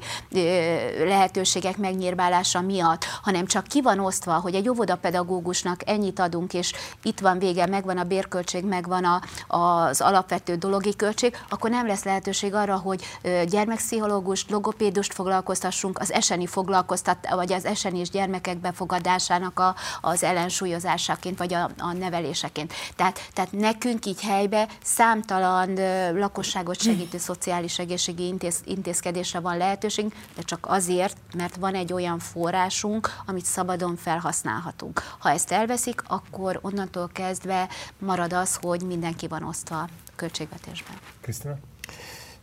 lehetőségek 1.05 1.77
megnyírbálása 1.77 2.61
miatt, 2.61 3.05
hanem 3.21 3.45
csak 3.45 3.67
ki 3.67 3.81
van 3.81 3.99
osztva, 3.99 4.15
hogy 4.25 4.55
egy 4.55 4.69
óvodapedagógusnak 4.69 5.81
ennyit 5.85 6.19
adunk, 6.19 6.53
és 6.53 6.73
itt 7.03 7.19
van 7.19 7.39
vége, 7.39 7.65
megvan 7.65 7.97
a 7.97 8.03
bérköltség, 8.03 8.65
megvan 8.65 9.03
a, 9.03 9.21
az 9.47 10.01
alapvető 10.01 10.55
dologi 10.55 10.95
költség, 10.95 11.35
akkor 11.49 11.69
nem 11.69 11.87
lesz 11.87 12.03
lehetőség 12.03 12.53
arra, 12.53 12.77
hogy 12.77 13.03
gyermekpszichológust, 13.45 14.49
logopédust 14.49 15.13
foglalkoztassunk, 15.13 15.99
az 15.99 16.11
eseni 16.11 16.47
foglalkoztat, 16.47 17.17
vagy 17.29 17.53
az 17.53 17.65
eseni 17.65 17.99
és 17.99 18.09
gyermekek 18.09 18.57
befogadásának 18.57 19.59
a, 19.59 19.75
az 20.01 20.23
ellensúlyozásaként, 20.23 21.37
vagy 21.37 21.53
a, 21.53 21.69
a 21.77 21.93
neveléseként. 21.93 22.73
Tehát, 22.95 23.19
tehát 23.33 23.51
nekünk 23.51 24.05
így 24.05 24.21
helybe 24.21 24.67
számtalan 24.83 25.73
lakosságot 26.17 26.81
segítő 26.81 27.17
szociális 27.17 27.79
egészségi 27.79 28.27
intéz, 28.27 28.61
intézkedésre 28.65 29.39
van 29.39 29.57
lehetőség, 29.57 30.13
de 30.35 30.41
csak 30.41 30.65
azért, 30.69 31.17
mert 31.35 31.55
van 31.55 31.73
egy 31.73 31.93
olyan 31.93 32.19
forrásunk, 32.19 33.09
amit 33.25 33.45
szabadon 33.45 33.95
felhasználhatunk. 33.97 35.01
Ha 35.19 35.29
ezt 35.29 35.51
elveszik, 35.51 36.01
akkor 36.07 36.59
onnantól 36.61 37.09
kezdve 37.13 37.69
marad 37.99 38.33
az, 38.33 38.55
hogy 38.55 38.81
mindenki 38.81 39.27
van 39.27 39.43
osztva 39.43 39.79
a 39.79 39.89
költségvetésben. 40.15 40.95
Krisztina? 41.21 41.57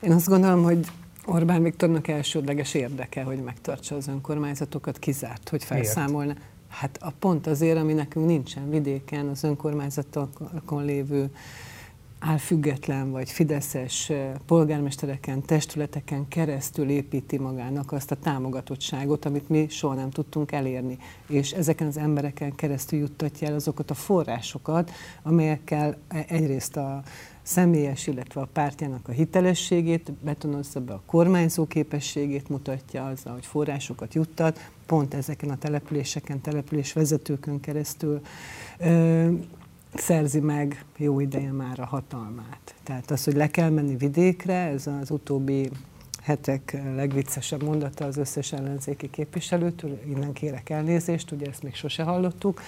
Én 0.01 0.13
azt 0.13 0.29
gondolom, 0.29 0.63
hogy 0.63 0.87
Orbán 1.27 1.63
Viktornak 1.63 2.09
elsődleges 2.09 2.75
érdeke, 2.75 3.23
hogy 3.23 3.43
megtartsa 3.43 3.97
az 3.97 4.09
önkormányzatokat, 4.09 4.99
kizárt, 4.99 5.49
hogy 5.49 5.65
felszámolna. 5.65 6.33
Miért? 6.33 6.53
Hát 6.69 6.99
a 7.01 7.11
pont 7.19 7.47
azért, 7.47 7.79
ami 7.79 7.93
nekünk 7.93 8.27
nincsen 8.27 8.71
vidéken, 8.71 9.29
az 9.29 9.45
önkormányzatokon 9.45 10.85
lévő 10.85 11.31
álfüggetlen 12.27 13.11
vagy 13.11 13.31
fideszes 13.31 14.13
polgármestereken, 14.47 15.43
testületeken 15.43 16.29
keresztül 16.29 16.89
építi 16.89 17.39
magának 17.39 17.93
azt 17.93 18.11
a 18.11 18.17
támogatottságot, 18.17 19.25
amit 19.25 19.49
mi 19.49 19.69
soha 19.69 19.95
nem 19.95 20.11
tudtunk 20.11 20.53
elérni. 20.53 20.99
És 21.29 21.51
ezeken 21.51 21.87
az 21.87 21.97
embereken 21.97 22.55
keresztül 22.55 22.99
juttatja 22.99 23.49
el 23.49 23.55
azokat 23.55 23.91
a 23.91 23.95
forrásokat, 23.95 24.91
amelyekkel 25.23 25.97
e, 26.09 26.25
egyrészt 26.29 26.77
a 26.77 27.03
személyes, 27.43 28.07
illetve 28.07 28.41
a 28.41 28.49
pártjának 28.53 29.09
a 29.09 29.13
hitelességét, 29.13 30.13
betonozza 30.13 30.81
be 30.81 30.93
a 30.93 31.03
kormányzó 31.07 31.67
képességét, 31.67 32.49
mutatja 32.49 33.07
azzal, 33.07 33.33
hogy 33.33 33.47
forrásokat 33.47 34.15
juttat, 34.15 34.71
pont 34.87 35.15
ezeken 35.15 35.51
a 35.51 35.59
településeken, 35.59 36.41
településvezetőkön 36.41 37.61
keresztül 37.61 38.21
szerzi 39.95 40.41
meg 40.41 40.85
jó 40.97 41.21
ideje 41.21 41.53
már 41.53 41.81
a 41.81 41.85
hatalmát. 41.85 42.75
Tehát 42.83 43.11
az, 43.11 43.25
hogy 43.25 43.35
le 43.35 43.51
kell 43.51 43.71
menni 43.71 43.97
vidékre, 43.97 44.55
ez 44.55 44.87
az 44.87 45.11
utóbbi 45.11 45.71
hetek 46.23 46.77
legviccesebb 46.95 47.63
mondata 47.63 48.05
az 48.05 48.17
összes 48.17 48.53
ellenzéki 48.53 49.11
képviselőtől, 49.11 50.01
innen 50.09 50.33
kérek 50.33 50.71
elnézést, 50.71 51.31
ugye 51.31 51.47
ezt 51.47 51.63
még 51.63 51.75
sose 51.75 52.03
hallottuk, 52.03 52.61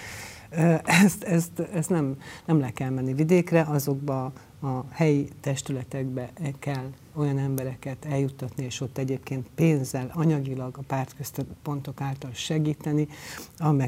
ezt, 0.83 1.23
ezt, 1.23 1.59
ezt 1.59 1.89
nem, 1.89 2.17
nem 2.45 2.59
le 2.59 2.71
kell 2.71 2.89
menni 2.89 3.13
vidékre, 3.13 3.61
azokba 3.61 4.31
a 4.61 4.83
helyi 4.89 5.27
testületekbe 5.41 6.29
kell 6.59 6.89
olyan 7.17 7.37
embereket 7.37 8.05
eljuttatni, 8.05 8.63
és 8.63 8.81
ott 8.81 8.97
egyébként 8.97 9.47
pénzzel, 9.55 10.11
anyagilag 10.13 10.77
a 10.77 10.81
pártközpontok 10.87 12.01
által 12.01 12.31
segíteni, 12.33 13.07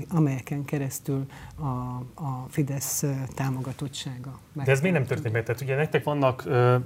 amelyeken 0.09 0.65
keresztül 0.65 1.25
a, 1.55 1.67
a 2.23 2.45
Fidesz 2.49 3.05
támogatottsága. 3.35 4.39
De 4.53 4.71
ez 4.71 4.81
miért 4.81 4.95
nem 4.95 5.05
történik 5.05 5.33
meg? 5.33 5.43
Tehát 5.43 5.61
ugye 5.61 5.75
nektek 5.75 6.03
vannak 6.03 6.43
ö, 6.45 6.77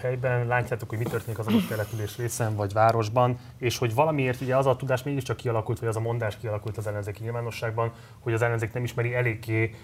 helyben, 0.00 0.46
látjátok, 0.46 0.88
hogy 0.88 0.98
mi 0.98 1.04
történik 1.04 1.38
az 1.38 1.46
adott 1.46 1.68
település 1.68 2.16
részen 2.16 2.56
vagy 2.56 2.72
városban, 2.72 3.38
és 3.58 3.78
hogy 3.78 3.94
valamiért 3.94 4.40
ugye 4.40 4.56
az 4.56 4.66
a 4.66 4.76
tudás 4.76 5.02
mégiscsak 5.02 5.36
kialakult, 5.36 5.78
vagy 5.78 5.88
az 5.88 5.96
a 5.96 6.00
mondás 6.00 6.36
kialakult 6.36 6.76
az 6.76 6.86
ellenzéki 6.86 7.22
nyilvánosságban, 7.22 7.92
hogy 8.18 8.32
az 8.32 8.42
ellenzék 8.42 8.72
nem 8.72 8.84
ismeri 8.84 9.14
eléggé 9.14 9.74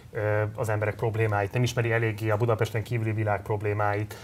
az 0.54 0.68
emberek 0.68 0.94
problémáit, 0.94 1.52
nem 1.52 1.62
ismeri 1.62 1.92
eléggé 1.92 2.30
a 2.30 2.36
Budapesten 2.36 2.82
kívüli 2.82 3.12
világ 3.12 3.42
problémáit. 3.42 4.14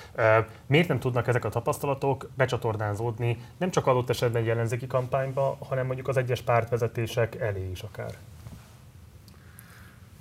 Miért 0.67 0.89
nem 0.89 0.99
tudnak 0.99 1.27
ezek 1.27 1.42
a 1.45 1.49
tapasztalatok 1.49 2.31
becsatornázódni 2.37 3.39
nem 3.57 3.71
csak 3.71 3.87
adott 3.87 4.11
esetben 4.11 4.43
egy 4.43 4.49
ellenzéki 4.49 4.87
kampányba, 4.87 5.57
hanem 5.61 5.87
mondjuk 5.87 6.09
az 6.09 6.17
egyes 6.17 6.41
pártvezetések 6.41 7.35
elé 7.35 7.71
is 7.71 7.83
akár? 7.83 8.17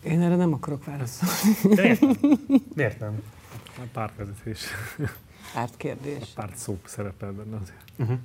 Én 0.04 0.22
erre 0.22 0.36
nem 0.36 0.54
akarok 0.54 0.86
válaszolni. 0.86 1.58
miért? 1.82 2.02
miért 2.76 3.00
nem? 3.00 3.22
A 3.78 3.88
pártvezetés. 3.94 4.66
Pártkérdés. 5.54 6.22
A 6.22 6.42
párt 6.42 6.56
szó 6.56 6.80
szerepel 6.84 7.32
benne 7.32 7.58
azért. 7.62 7.84
Uh-huh. 7.98 8.18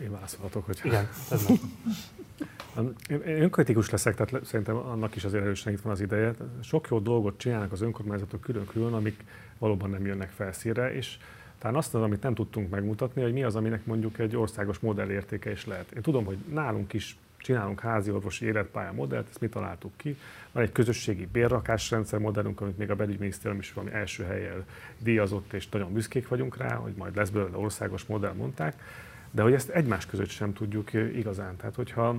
Én 0.00 0.10
válaszolhatok, 0.10 0.66
hogy... 0.66 0.80
Igen, 0.82 1.08
ez 1.30 1.46
Én 3.08 3.42
önkritikus 3.42 3.90
leszek, 3.90 4.14
tehát 4.14 4.44
szerintem 4.44 4.76
annak 4.76 5.16
is 5.16 5.24
azért 5.24 5.42
erősen 5.42 5.72
itt 5.72 5.80
van 5.80 5.92
az 5.92 6.00
ideje. 6.00 6.34
Sok 6.62 6.88
jó 6.90 6.98
dolgot 6.98 7.38
csinálnak 7.38 7.72
az 7.72 7.80
önkormányzatok 7.80 8.40
külön-külön, 8.40 8.92
amik 8.92 9.24
valóban 9.58 9.90
nem 9.90 10.06
jönnek 10.06 10.30
felszínre, 10.30 10.94
és 10.94 11.16
talán 11.58 11.76
azt 11.76 11.94
az, 11.94 12.02
amit 12.02 12.22
nem 12.22 12.34
tudtunk 12.34 12.70
megmutatni, 12.70 13.22
hogy 13.22 13.32
mi 13.32 13.42
az, 13.42 13.56
aminek 13.56 13.86
mondjuk 13.86 14.18
egy 14.18 14.36
országos 14.36 14.78
modellértéke 14.78 15.50
is 15.50 15.66
lehet. 15.66 15.90
Én 15.90 16.02
tudom, 16.02 16.24
hogy 16.24 16.36
nálunk 16.52 16.92
is 16.92 17.16
csinálunk 17.36 17.80
házi 17.80 18.10
orvosi 18.10 18.44
életpálya 18.46 18.92
modellt, 18.92 19.26
ezt 19.28 19.40
mi 19.40 19.48
találtuk 19.48 19.92
ki. 19.96 20.16
Van 20.52 20.62
egy 20.62 20.72
közösségi 20.72 21.28
bérrakásrendszer 21.32 22.18
modellünk, 22.18 22.60
amit 22.60 22.78
még 22.78 22.90
a 22.90 22.94
belügyminisztérium 22.94 23.60
is 23.60 23.72
valami 23.72 23.94
első 23.94 24.24
helyen 24.24 24.64
díjazott, 24.98 25.52
és 25.52 25.68
nagyon 25.68 25.92
büszkék 25.92 26.28
vagyunk 26.28 26.56
rá, 26.56 26.74
hogy 26.74 26.92
majd 26.96 27.16
lesz 27.16 27.30
belőle 27.30 27.56
országos 27.56 28.04
modell, 28.04 28.32
mondták. 28.32 28.74
De 29.30 29.42
hogy 29.42 29.52
ezt 29.52 29.68
egymás 29.68 30.06
között 30.06 30.28
sem 30.28 30.52
tudjuk 30.52 30.92
igazán. 30.92 31.56
Tehát, 31.56 31.74
hogyha 31.74 32.16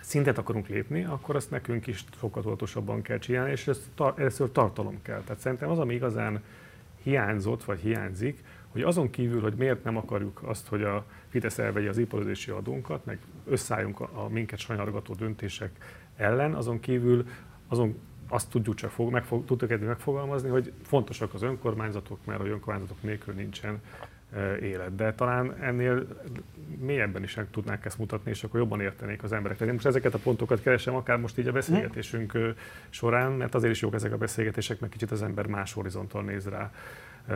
szintet 0.00 0.38
akarunk 0.38 0.68
lépni, 0.68 1.04
akkor 1.04 1.36
azt 1.36 1.50
nekünk 1.50 1.86
is 1.86 2.04
sokkal 2.18 2.42
tudatosabban 2.42 3.02
kell 3.02 3.18
csinálni, 3.18 3.50
és 3.50 3.66
ez 3.66 3.90
először 4.16 4.52
tartalom 4.52 5.02
kell. 5.02 5.20
Tehát 5.20 5.40
szerintem 5.40 5.70
az, 5.70 5.78
ami 5.78 5.94
igazán 5.94 6.42
hiányzott, 7.02 7.64
vagy 7.64 7.80
hiányzik, 7.80 8.44
hogy 8.72 8.82
azon 8.82 9.10
kívül, 9.10 9.40
hogy 9.40 9.54
miért 9.54 9.84
nem 9.84 9.96
akarjuk 9.96 10.40
azt, 10.44 10.68
hogy 10.68 10.82
a 10.82 11.04
Fidesz 11.28 11.58
elvegye 11.58 11.88
az 11.88 11.98
iparozési 11.98 12.50
adónkat, 12.50 13.04
meg 13.04 13.18
összeálljunk 13.46 14.00
a, 14.00 14.10
a 14.24 14.28
minket 14.28 14.58
sajnálgató 14.58 15.14
döntések 15.14 15.70
ellen, 16.16 16.54
azon 16.54 16.80
kívül 16.80 17.26
azon 17.68 17.98
azt 18.28 18.50
tudjuk 18.50 18.74
csak 18.74 18.90
fog, 18.90 19.10
megfog, 19.12 19.44
tudjuk 19.44 19.80
megfogalmazni, 19.80 20.48
hogy 20.48 20.72
fontosak 20.82 21.34
az 21.34 21.42
önkormányzatok, 21.42 22.18
mert 22.24 22.40
hogy 22.40 22.50
önkormányzatok 22.50 23.02
nélkül 23.02 23.34
nincsen 23.34 23.80
élet. 24.60 24.94
De 24.94 25.14
talán 25.14 25.56
ennél 25.60 26.06
mélyebben 26.78 27.22
is 27.22 27.38
tudnák 27.50 27.84
ezt 27.84 27.98
mutatni, 27.98 28.30
és 28.30 28.44
akkor 28.44 28.60
jobban 28.60 28.80
értenék 28.80 29.22
az 29.22 29.32
emberek. 29.32 29.60
Én 29.60 29.72
most 29.72 29.86
ezeket 29.86 30.14
a 30.14 30.18
pontokat 30.18 30.62
keresem, 30.62 30.94
akár 30.94 31.18
most 31.18 31.38
így 31.38 31.46
a 31.46 31.52
beszélgetésünk 31.52 32.38
során, 32.88 33.32
mert 33.32 33.54
azért 33.54 33.72
is 33.72 33.80
jók 33.80 33.94
ezek 33.94 34.12
a 34.12 34.16
beszélgetések, 34.16 34.80
mert 34.80 34.92
kicsit 34.92 35.10
az 35.10 35.22
ember 35.22 35.46
más 35.46 35.72
horizonttal 35.72 36.22
néz 36.22 36.48
rá 36.48 36.72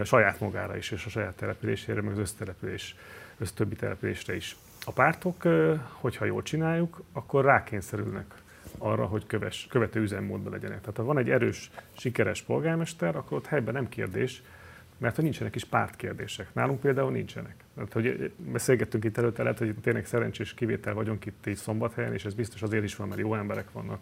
saját 0.04 0.40
magára 0.40 0.76
is, 0.76 0.90
és 0.90 1.06
a 1.06 1.08
saját 1.08 1.36
településére, 1.36 2.02
meg 2.02 2.12
az 2.12 2.18
össztelepülés, 2.18 2.96
össztöbbi 3.38 3.76
településre 3.76 4.36
is. 4.36 4.56
A 4.84 4.92
pártok, 4.92 5.42
hogyha 5.90 6.24
jól 6.24 6.42
csináljuk, 6.42 7.02
akkor 7.12 7.44
rákényszerülnek 7.44 8.34
arra, 8.78 9.04
hogy 9.04 9.26
köves, 9.26 9.66
követő 9.70 10.00
üzemmódban 10.00 10.52
legyenek. 10.52 10.80
Tehát 10.80 10.96
ha 10.96 11.04
van 11.04 11.18
egy 11.18 11.30
erős, 11.30 11.70
sikeres 11.92 12.42
polgármester, 12.42 13.16
akkor 13.16 13.38
ott 13.38 13.46
helyben 13.46 13.74
nem 13.74 13.88
kérdés, 13.88 14.42
mert 14.98 15.14
hogy 15.14 15.24
nincsenek 15.24 15.54
is 15.54 15.64
pártkérdések. 15.64 16.48
Nálunk 16.52 16.80
például 16.80 17.10
nincsenek. 17.10 17.54
Tehát, 17.74 17.92
hogy 17.92 18.32
beszélgettünk 18.36 19.04
itt 19.04 19.18
előtte, 19.18 19.42
lehet, 19.42 19.58
hogy 19.58 19.74
tényleg 19.82 20.06
szerencsés 20.06 20.54
kivétel 20.54 20.94
vagyunk 20.94 21.26
itt 21.26 21.46
így 21.46 21.56
szombathelyen, 21.56 22.12
és 22.12 22.24
ez 22.24 22.34
biztos 22.34 22.62
azért 22.62 22.84
is 22.84 22.96
van, 22.96 23.08
mert 23.08 23.20
jó 23.20 23.34
emberek 23.34 23.72
vannak 23.72 24.00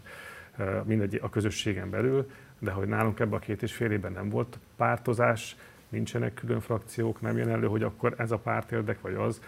mindegy 0.84 1.18
a 1.22 1.30
közösségen 1.30 1.90
belül, 1.90 2.30
de 2.58 2.70
hogy 2.70 2.88
nálunk 2.88 3.20
ebben 3.20 3.34
a 3.34 3.38
két 3.38 3.62
és 3.62 3.72
fél 3.72 3.90
évben 3.90 4.12
nem 4.12 4.28
volt 4.28 4.58
pártozás, 4.76 5.56
nincsenek 5.90 6.34
külön 6.34 6.60
frakciók, 6.60 7.20
nem 7.20 7.36
jön 7.36 7.48
elő, 7.48 7.66
hogy 7.66 7.82
akkor 7.82 8.14
ez 8.16 8.30
a 8.30 8.38
párt 8.38 8.72
érdek 8.72 9.00
vagy 9.00 9.14
az. 9.14 9.40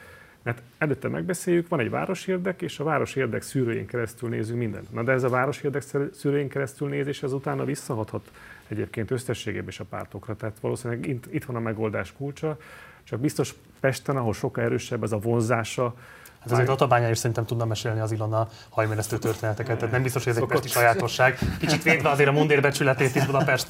Mert 0.42 0.62
előtte 0.78 1.08
megbeszéljük, 1.08 1.68
van 1.68 1.80
egy 1.80 1.90
város 1.90 2.26
érdek, 2.26 2.62
és 2.62 2.78
a 2.78 2.84
város 2.84 3.14
érdek 3.14 3.42
szűrőjén 3.42 3.86
keresztül 3.86 4.28
nézünk 4.28 4.58
mindent. 4.58 4.92
Na 4.92 5.02
de 5.02 5.12
ez 5.12 5.22
a 5.22 5.28
város 5.28 5.62
érdek 5.62 5.82
szűrőjén 6.12 6.48
keresztül 6.48 6.88
nézés, 6.88 7.22
ez 7.22 7.32
utána 7.32 7.64
visszahathat 7.64 8.30
egyébként 8.68 9.10
összességében 9.10 9.68
is 9.68 9.80
a 9.80 9.84
pártokra. 9.84 10.36
Tehát 10.36 10.60
valószínűleg 10.60 11.08
itt 11.30 11.44
van 11.44 11.56
a 11.56 11.60
megoldás 11.60 12.12
kulcsa, 12.12 12.58
csak 13.04 13.20
biztos 13.20 13.54
Pesten, 13.80 14.16
ahol 14.16 14.32
sokkal 14.32 14.64
erősebb 14.64 15.02
ez 15.02 15.12
a 15.12 15.18
vonzása, 15.18 15.94
Hát 16.42 16.52
azért 16.52 16.66
Tatabányán 16.66 17.10
is 17.10 17.18
szerintem 17.18 17.44
tudna 17.44 17.64
mesélni 17.64 18.00
az 18.00 18.12
Ilona 18.12 18.48
hajmeresztő 18.68 19.18
történeteket, 19.18 19.76
tehát 19.76 19.92
nem 19.92 20.02
biztos, 20.02 20.24
hogy 20.24 20.32
ez 20.32 20.38
egy 20.38 20.48
pesti 20.48 20.68
sajátosság. 20.68 21.38
Kicsit 21.58 21.82
védve 21.82 22.08
azért 22.08 22.28
a 22.28 22.32
mundérbecsületét 22.32 23.14
is 23.14 23.26
Budapest 23.26 23.66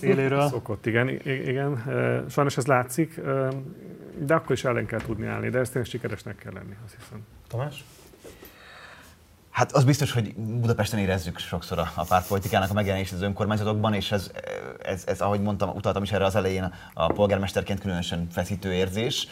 széléről. 0.00 0.48
Szokott, 0.48 0.86
igen, 0.86 1.08
igen. 1.24 1.84
Sajnos 2.30 2.56
ez 2.56 2.66
látszik, 2.66 3.20
de 4.18 4.34
akkor 4.34 4.56
is 4.56 4.64
ellen 4.64 4.86
kell 4.86 5.00
tudni 5.00 5.26
állni, 5.26 5.48
de 5.48 5.58
ezt 5.58 5.72
tényleg 5.72 5.90
sikeresnek 5.90 6.36
kell 6.36 6.52
lenni, 6.52 6.76
azt 6.84 6.94
hiszem. 6.98 7.26
Tamás? 7.48 7.84
Hát 9.50 9.72
az 9.72 9.84
biztos, 9.84 10.12
hogy 10.12 10.34
Budapesten 10.34 10.98
érezzük 10.98 11.38
sokszor 11.38 11.78
a, 11.78 11.92
a 11.94 12.04
pártpolitikának 12.04 12.70
a 12.70 12.72
megjelenését 12.72 13.14
az 13.14 13.22
önkormányzatokban, 13.22 13.94
és 13.94 14.12
ez, 14.12 14.30
ez, 14.82 15.02
ez, 15.06 15.20
ahogy 15.20 15.40
mondtam, 15.40 15.68
utaltam 15.68 16.02
is 16.02 16.12
erre 16.12 16.24
az 16.24 16.34
elején, 16.34 16.74
a 16.94 17.06
polgármesterként 17.06 17.80
különösen 17.80 18.28
feszítő 18.30 18.72
érzés. 18.72 19.28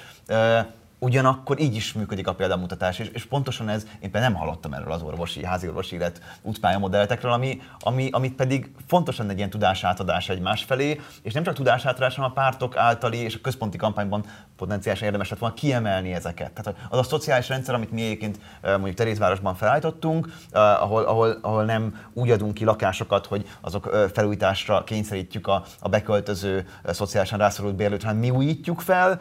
Ugyanakkor 1.03 1.61
így 1.61 1.75
is 1.75 1.93
működik 1.93 2.27
a 2.27 2.35
példamutatás, 2.35 2.99
és, 2.99 3.09
és 3.09 3.25
pontosan 3.25 3.69
ez, 3.69 3.83
én 4.01 4.11
például 4.11 4.33
nem 4.33 4.35
hallottam 4.35 4.73
erről 4.73 4.93
az 4.93 5.03
orvosi, 5.03 5.45
házi 5.45 5.69
orvosi 5.69 5.95
élet 5.95 6.21
útpálya 6.43 6.79
modellekről, 6.79 7.33
ami, 7.33 7.61
ami, 7.79 8.09
amit 8.13 8.35
pedig 8.35 8.71
fontosan 8.87 9.31
egy 9.31 9.37
ilyen 9.37 9.51
tudásátadás 9.51 10.29
egymás 10.29 10.65
felé, 10.65 11.01
és 11.23 11.33
nem 11.33 11.43
csak 11.43 11.55
tudásátadás, 11.55 12.15
hanem 12.15 12.31
a 12.31 12.35
pártok 12.35 12.77
általi 12.77 13.17
és 13.17 13.35
a 13.35 13.39
központi 13.43 13.77
kampányban 13.77 14.25
potenciálisan 14.57 15.07
érdemes 15.07 15.31
lett 15.31 15.39
volna 15.39 15.55
kiemelni 15.55 16.13
ezeket. 16.13 16.53
Tehát 16.53 16.81
az 16.89 16.99
a 16.99 17.03
szociális 17.03 17.49
rendszer, 17.49 17.75
amit 17.75 17.91
mi 17.91 18.03
egyébként 18.03 18.39
mondjuk 18.63 18.95
Terézvárosban 18.95 19.55
felállítottunk, 19.55 20.29
ahol, 20.53 21.03
ahol, 21.03 21.39
ahol 21.43 21.65
nem 21.65 22.01
úgy 22.13 22.31
adunk 22.31 22.55
ki 22.55 22.65
lakásokat, 22.65 23.27
hogy 23.27 23.49
azok 23.61 23.97
felújításra 24.13 24.85
kényszerítjük 24.85 25.47
a, 25.47 25.65
a 25.81 25.89
beköltöző, 25.89 26.67
szociálisan 26.85 27.39
rászorult 27.39 27.75
bérlőt, 27.75 28.03
hanem 28.03 28.19
mi 28.19 28.31
újítjuk 28.31 28.81
fel 28.81 29.21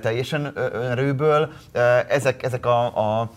teljesen 0.00 0.52
önrőből. 1.20 1.52
Ezek, 2.08 2.42
ezek 2.42 2.66
a, 2.66 3.20
a 3.20 3.30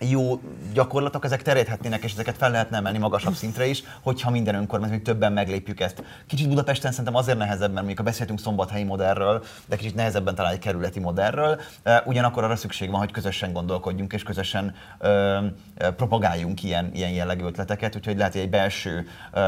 jó 0.00 0.40
gyakorlatok, 0.72 1.24
ezek 1.24 1.42
terjedhetnének, 1.42 2.04
és 2.04 2.12
ezeket 2.12 2.36
fel 2.36 2.50
lehetne 2.50 2.76
emelni 2.76 2.98
magasabb 2.98 3.34
szintre 3.34 3.66
is, 3.66 3.82
hogyha 4.02 4.30
minden 4.30 4.54
önkormányzat, 4.54 5.02
többen 5.02 5.32
meglépjük 5.32 5.80
ezt. 5.80 6.02
Kicsit 6.26 6.48
Budapesten 6.48 6.90
szerintem 6.90 7.14
azért 7.14 7.38
nehezebb, 7.38 7.72
mert 7.72 7.84
mondjuk 7.86 8.06
beszéltünk 8.06 8.38
szombathelyi 8.38 8.84
modellről, 8.84 9.44
de 9.66 9.76
kicsit 9.76 9.94
nehezebben 9.94 10.34
talán 10.34 10.52
egy 10.52 10.58
kerületi 10.58 11.00
modellről. 11.00 11.60
Ugyanakkor 12.04 12.44
arra 12.44 12.56
szükség 12.56 12.90
van, 12.90 12.98
hogy 12.98 13.10
közösen 13.10 13.52
gondolkodjunk, 13.52 14.12
és 14.12 14.22
közösen 14.22 14.74
ö, 14.98 15.38
propagáljunk 15.96 16.62
ilyen, 16.62 16.90
ilyen 16.94 17.10
jellegű 17.10 17.44
ötleteket, 17.44 17.96
úgyhogy 17.96 18.16
lehet, 18.16 18.32
hogy 18.32 18.42
egy 18.42 18.50
belső 18.50 19.06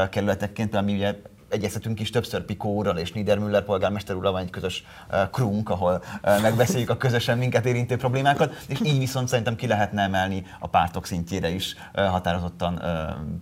kerületekként, 0.09 0.69
például 0.69 0.91
mi 0.91 0.97
ugye 0.97 1.15
egyeztetünk 1.49 1.99
is 1.99 2.09
többször 2.09 2.45
Pikó 2.45 2.73
úrral 2.73 2.97
és 2.97 3.11
Niedermüller 3.11 3.63
polgármester 3.63 4.15
úrral 4.15 4.31
van 4.31 4.41
egy 4.41 4.49
közös 4.49 4.83
uh, 5.11 5.29
krunk, 5.29 5.69
ahol 5.69 6.03
uh, 6.23 6.41
megbeszéljük 6.41 6.89
a 6.89 6.97
közösen 6.97 7.37
minket 7.37 7.65
érintő 7.65 7.95
problémákat, 7.95 8.65
és 8.67 8.79
így 8.83 8.97
viszont 8.97 9.27
szerintem 9.27 9.55
ki 9.55 9.67
lehetne 9.67 10.01
emelni 10.01 10.45
a 10.59 10.67
pártok 10.67 11.05
szintjére 11.05 11.49
is 11.49 11.75
uh, 11.95 12.05
határozottan 12.05 12.81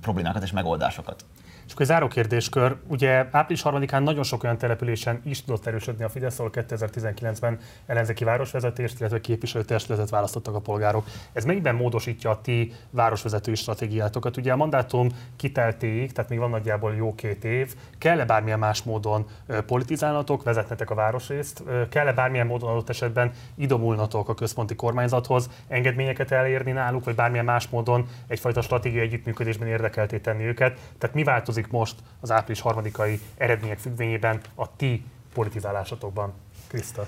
problémákat 0.01 0.43
és 0.43 0.51
megoldásokat. 0.51 1.25
És 1.65 1.71
akkor 1.71 1.81
egy 1.81 1.87
záró 1.87 2.07
kérdéskör. 2.07 2.75
Ugye 2.87 3.25
április 3.31 3.61
3-án 3.65 4.03
nagyon 4.03 4.23
sok 4.23 4.43
olyan 4.43 4.57
településen 4.57 5.21
is 5.23 5.43
tudott 5.43 5.65
erősödni 5.65 6.03
a 6.03 6.09
Fidesz, 6.09 6.39
ahol 6.39 6.51
2019-ben 6.53 7.59
ellenzéki 7.85 8.23
városvezetést, 8.23 8.99
illetve 8.99 9.21
képviselőtestületet 9.21 10.09
választottak 10.09 10.55
a 10.55 10.59
polgárok. 10.59 11.05
Ez 11.33 11.45
mennyiben 11.45 11.75
módosítja 11.75 12.29
a 12.29 12.41
ti 12.41 12.73
városvezetői 12.89 13.55
stratégiátokat? 13.55 14.37
Ugye 14.37 14.51
a 14.51 14.55
mandátum 14.55 15.09
kiteltéig, 15.35 16.11
tehát 16.11 16.29
még 16.29 16.39
van 16.39 16.49
nagyjából 16.49 16.95
jó 16.95 17.15
két 17.15 17.43
év. 17.43 17.75
Kell-e 17.97 18.25
bármilyen 18.25 18.59
más 18.59 18.83
módon 18.83 19.25
politizálnatok, 19.65 20.43
vezetnetek 20.43 20.89
a 20.89 20.95
városrészt? 20.95 21.63
Kell-e 21.89 22.13
bármilyen 22.13 22.47
módon 22.47 22.69
adott 22.69 22.89
esetben 22.89 23.31
idomulnatok 23.55 24.29
a 24.29 24.33
központi 24.33 24.75
kormányzathoz, 24.75 25.49
engedményeket 25.67 26.31
elérni 26.31 26.71
náluk, 26.71 27.03
vagy 27.03 27.15
bármilyen 27.15 27.45
más 27.45 27.67
módon 27.67 28.07
egyfajta 28.27 28.61
stratégiai 28.61 29.05
együttműködésben 29.05 29.67
érdekelté 29.67 30.17
tenni 30.17 30.43
őket? 30.43 30.79
Tehát 30.97 31.15
mi 31.15 31.23
változik 31.23 31.54
változik 31.55 31.71
most 31.71 31.95
az 32.19 32.31
április 32.31 32.61
harmadikai 32.61 33.19
eredmények 33.37 33.77
függvényében 33.77 34.41
a 34.55 34.75
ti 34.75 35.03
politizálásatokban? 35.33 36.33
Kriszta. 36.67 37.07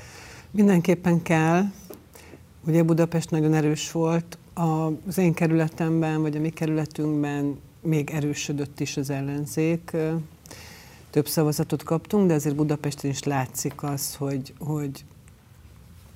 Mindenképpen 0.51 1.21
kell. 1.21 1.63
Ugye 2.65 2.83
Budapest 2.83 3.31
nagyon 3.31 3.53
erős 3.53 3.91
volt. 3.91 4.37
Az 4.53 5.17
én 5.17 5.33
kerületemben, 5.33 6.21
vagy 6.21 6.35
a 6.35 6.39
mi 6.39 6.49
kerületünkben 6.49 7.59
még 7.81 8.09
erősödött 8.09 8.79
is 8.79 8.97
az 8.97 9.09
ellenzék. 9.09 9.95
Több 11.09 11.27
szavazatot 11.27 11.83
kaptunk, 11.83 12.27
de 12.27 12.33
azért 12.33 12.55
Budapesten 12.55 13.09
is 13.09 13.23
látszik 13.23 13.83
az, 13.83 14.15
hogy, 14.15 14.53
hogy 14.59 15.05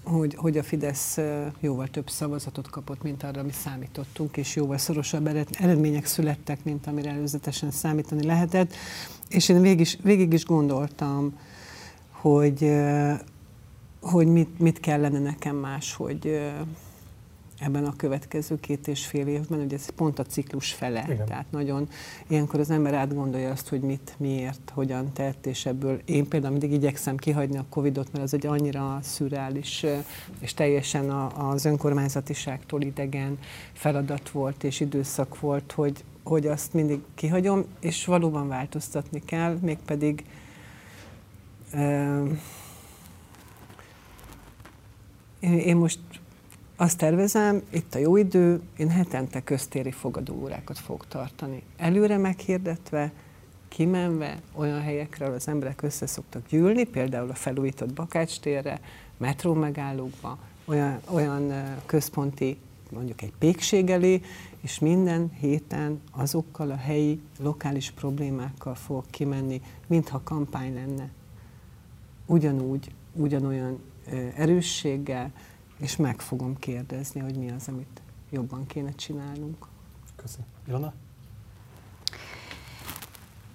hogy, 0.03 0.35
hogy 0.35 0.57
a 0.57 0.63
Fidesz 0.63 1.19
jóval 1.59 1.87
több 1.87 2.09
szavazatot 2.09 2.69
kapott, 2.69 3.01
mint 3.01 3.23
arra 3.23 3.43
mi 3.43 3.51
számítottunk, 3.51 4.37
és 4.37 4.55
jóval 4.55 4.77
szorosabb 4.77 5.27
eredmények 5.51 6.05
születtek, 6.05 6.63
mint 6.63 6.87
amire 6.87 7.09
előzetesen 7.09 7.71
számítani 7.71 8.25
lehetett. 8.25 8.73
És 9.29 9.49
én 9.49 9.61
végig 9.61 9.79
is, 9.79 9.97
végig 10.03 10.33
is 10.33 10.45
gondoltam, 10.45 11.39
hogy, 12.11 12.71
hogy 14.01 14.27
mit, 14.27 14.59
mit 14.59 14.79
kellene 14.79 15.19
nekem 15.19 15.55
más, 15.55 15.93
hogy 15.93 16.41
ebben 17.61 17.85
a 17.85 17.95
következő 17.95 18.59
két 18.59 18.87
és 18.87 19.05
fél 19.05 19.27
évben, 19.27 19.59
ugye 19.59 19.75
ez 19.75 19.89
pont 19.89 20.19
a 20.19 20.23
ciklus 20.23 20.73
fele, 20.73 21.05
Igen. 21.09 21.25
tehát 21.25 21.45
nagyon 21.51 21.89
ilyenkor 22.27 22.59
az 22.59 22.69
ember 22.69 22.93
átgondolja 22.93 23.51
azt, 23.51 23.69
hogy 23.69 23.81
mit, 23.81 24.13
miért, 24.17 24.71
hogyan 24.73 25.13
tett, 25.13 25.45
és 25.45 25.65
ebből 25.65 26.01
én 26.05 26.27
például 26.27 26.51
mindig 26.51 26.71
igyekszem 26.71 27.17
kihagyni 27.17 27.57
a 27.57 27.65
Covidot, 27.69 28.11
mert 28.11 28.23
az 28.23 28.33
egy 28.33 28.45
annyira 28.45 28.99
szürreális 29.01 29.85
és 30.39 30.53
teljesen 30.53 31.09
az 31.09 31.65
önkormányzatiságtól 31.65 32.81
idegen 32.81 33.39
feladat 33.73 34.29
volt 34.29 34.63
és 34.63 34.79
időszak 34.79 35.39
volt, 35.39 35.71
hogy, 35.71 36.03
hogy 36.23 36.47
azt 36.47 36.73
mindig 36.73 36.99
kihagyom, 37.15 37.65
és 37.79 38.05
valóban 38.05 38.47
változtatni 38.47 39.21
kell, 39.25 39.57
mégpedig 39.61 40.25
én 45.41 45.75
most 45.75 45.99
azt 46.81 46.97
tervezem, 46.97 47.61
itt 47.69 47.95
a 47.95 47.99
jó 47.99 48.17
idő, 48.17 48.61
én 48.77 48.89
hetente 48.89 49.43
köztéri 49.43 49.91
fogadóórákat 49.91 50.79
fogok 50.79 51.07
tartani. 51.07 51.63
Előre 51.77 52.17
meghirdetve, 52.17 53.11
kimenve 53.67 54.39
olyan 54.53 54.81
helyekre, 54.81 55.25
ahol 55.25 55.37
az 55.37 55.47
emberek 55.47 55.81
össze 55.81 56.05
szoktak 56.05 56.47
gyűlni, 56.47 56.83
például 56.83 57.29
a 57.29 57.33
felújított 57.33 57.93
Bakács 57.93 58.39
térre, 58.39 58.79
metró 59.17 59.53
megállókba, 59.53 60.37
olyan, 60.65 60.99
olyan 61.09 61.53
központi, 61.85 62.57
mondjuk 62.91 63.21
egy 63.21 63.33
pékség 63.39 63.89
elé, 63.89 64.21
és 64.61 64.79
minden 64.79 65.31
héten 65.39 66.01
azokkal 66.11 66.71
a 66.71 66.77
helyi, 66.77 67.21
lokális 67.39 67.91
problémákkal 67.91 68.75
fogok 68.75 69.05
kimenni, 69.09 69.61
mintha 69.87 70.21
kampány 70.23 70.73
lenne. 70.73 71.09
Ugyanúgy, 72.25 72.91
ugyanolyan 73.13 73.79
erősséggel, 74.35 75.31
és 75.81 75.95
meg 75.95 76.21
fogom 76.21 76.57
kérdezni, 76.57 77.19
hogy 77.19 77.37
mi 77.37 77.51
az, 77.51 77.67
amit 77.67 78.01
jobban 78.29 78.65
kéne 78.65 78.91
csinálnunk. 78.91 79.67
Köszönöm. 80.15 80.47
Ilona? 80.67 80.93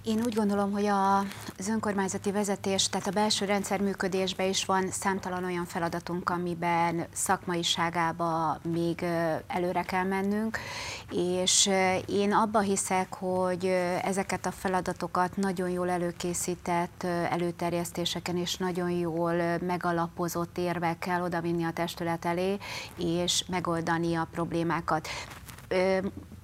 Én 0.07 0.21
úgy 0.25 0.35
gondolom, 0.35 0.73
hogy 0.73 0.87
a, 0.87 1.19
az 1.59 1.69
önkormányzati 1.69 2.33
vezetés, 2.33 2.89
tehát 2.89 3.07
a 3.07 3.11
belső 3.11 3.45
rendszer 3.45 3.81
működésben 3.81 4.49
is 4.49 4.65
van 4.65 4.91
számtalan 4.91 5.45
olyan 5.45 5.65
feladatunk, 5.65 6.31
amiben 6.31 7.07
szakmaiságába 7.13 8.59
még 8.73 9.05
előre 9.47 9.83
kell 9.83 10.05
mennünk, 10.05 10.59
és 11.11 11.71
én 12.09 12.33
abba 12.33 12.61
hiszek, 12.61 13.15
hogy 13.15 13.65
ezeket 14.03 14.47
a 14.47 14.51
feladatokat 14.51 15.37
nagyon 15.37 15.71
jól 15.71 15.91
előkészített 15.91 17.03
előterjesztéseken 17.31 18.37
és 18.37 18.57
nagyon 18.57 18.91
jól 18.91 19.59
megalapozott 19.61 20.59
érvekkel 20.59 21.23
odavinni 21.23 21.65
a 21.65 21.73
testület 21.73 22.25
elé, 22.25 22.59
és 22.97 23.45
megoldani 23.49 24.15
a 24.15 24.29
problémákat 24.31 25.09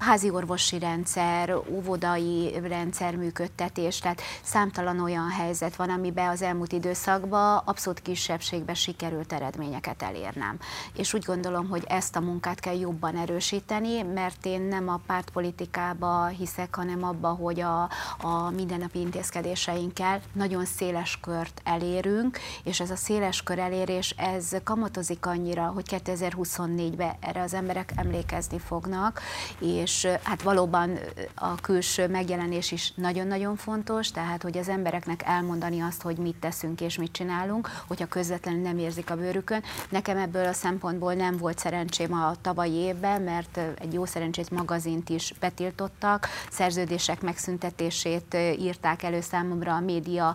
házi 0.03 0.31
orvosi 0.31 0.79
rendszer, 0.79 1.55
óvodai 1.69 2.61
rendszer 2.63 3.17
működtetés, 3.17 3.99
tehát 3.99 4.21
számtalan 4.43 5.01
olyan 5.01 5.29
helyzet 5.29 5.77
van, 5.77 5.91
amiben 5.91 6.29
az 6.29 6.43
elmúlt 6.43 6.73
időszakban 6.73 7.63
abszolút 7.65 8.03
kisebbségben 8.03 8.75
sikerült 8.75 9.33
eredményeket 9.33 10.03
elérnem. 10.03 10.59
És 10.97 11.15
úgy 11.15 11.25
gondolom, 11.25 11.69
hogy 11.69 11.85
ezt 11.89 12.17
a 12.17 12.21
munkát 12.21 12.61
kell 12.61 12.79
jobban 12.79 13.17
erősíteni, 13.17 14.03
mert 14.03 14.47
én 14.47 14.61
nem 14.61 14.89
a 14.89 15.01
pártpolitikába 15.07 16.27
hiszek, 16.27 16.75
hanem 16.75 17.05
abba, 17.05 17.29
hogy 17.29 17.61
a, 17.61 17.83
a 18.21 18.51
mindennapi 18.51 18.99
intézkedéseinkkel 18.99 20.21
nagyon 20.33 20.65
széles 20.65 21.19
kört 21.21 21.61
elérünk, 21.65 22.39
és 22.65 22.81
ez 22.81 22.91
a 22.91 22.97
széles 22.97 23.43
kör 23.43 23.59
elérés, 23.59 24.11
ez 24.11 24.51
kamatozik 24.65 25.27
annyira, 25.27 25.67
hogy 25.67 25.85
2024-ben 25.89 27.15
erre 27.21 27.43
az 27.43 27.55
emberek 27.55 27.93
emlékezni 27.97 28.59
fognak, 28.59 29.21
és 29.59 29.92
és 29.93 30.09
hát 30.23 30.43
valóban 30.43 30.99
a 31.35 31.55
külső 31.55 32.09
megjelenés 32.09 32.73
is 32.73 32.93
nagyon-nagyon 32.95 33.57
fontos, 33.57 34.11
tehát 34.11 34.43
hogy 34.43 34.59
az 34.59 34.69
embereknek 34.69 35.23
elmondani 35.25 35.81
azt, 35.81 36.03
hogy 36.03 36.17
mit 36.17 36.37
teszünk 36.37 36.81
és 36.81 36.99
mit 36.99 37.13
csinálunk, 37.13 37.71
hogyha 37.87 38.07
közvetlenül 38.07 38.61
nem 38.61 38.79
érzik 38.79 39.11
a 39.11 39.17
bőrükön. 39.17 39.63
Nekem 39.89 40.17
ebből 40.17 40.47
a 40.47 40.53
szempontból 40.53 41.15
nem 41.15 41.37
volt 41.37 41.59
szerencsém 41.59 42.13
a 42.13 42.35
tavalyi 42.41 42.75
évben, 42.75 43.23
mert 43.23 43.61
egy 43.79 43.93
jó 43.93 44.05
szerencsét 44.05 44.51
magazint 44.51 45.09
is 45.09 45.35
betiltottak, 45.41 46.29
szerződések 46.51 47.21
megszüntetését 47.21 48.37
írták 48.59 49.03
elő 49.03 49.21
számomra 49.21 49.75
a 49.75 49.81
média 49.81 50.35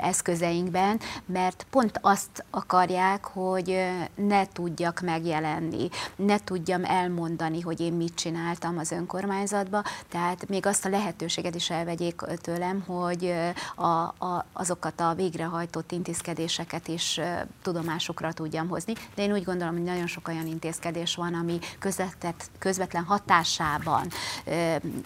eszközeinkben, 0.00 1.00
mert 1.26 1.66
pont 1.70 1.98
azt 2.02 2.44
akarják, 2.50 3.24
hogy 3.24 3.86
ne 4.14 4.46
tudjak 4.46 5.00
megjelenni, 5.00 5.88
ne 6.16 6.38
tudjam 6.38 6.84
elmondani, 6.84 7.60
hogy 7.60 7.80
én 7.80 7.92
mit 7.92 8.14
csináltam 8.14 8.78
az 8.78 8.89
az 8.90 8.96
önkormányzatba, 8.96 9.82
tehát 10.08 10.48
még 10.48 10.66
azt 10.66 10.84
a 10.84 10.88
lehetőséget 10.88 11.54
is 11.54 11.70
elvegyék 11.70 12.20
tőlem, 12.20 12.80
hogy 12.80 13.34
a, 13.74 13.84
a, 13.84 14.46
azokat 14.52 15.00
a 15.00 15.14
végrehajtott 15.14 15.92
intézkedéseket 15.92 16.88
is 16.88 17.20
tudomásukra 17.62 18.32
tudjam 18.32 18.68
hozni. 18.68 18.92
De 19.14 19.22
én 19.22 19.32
úgy 19.32 19.44
gondolom, 19.44 19.74
hogy 19.74 19.82
nagyon 19.82 20.06
sok 20.06 20.28
olyan 20.28 20.46
intézkedés 20.46 21.14
van, 21.14 21.34
ami 21.34 21.58
közvetett, 21.78 22.50
közvetlen 22.58 23.04
hatásában, 23.04 24.08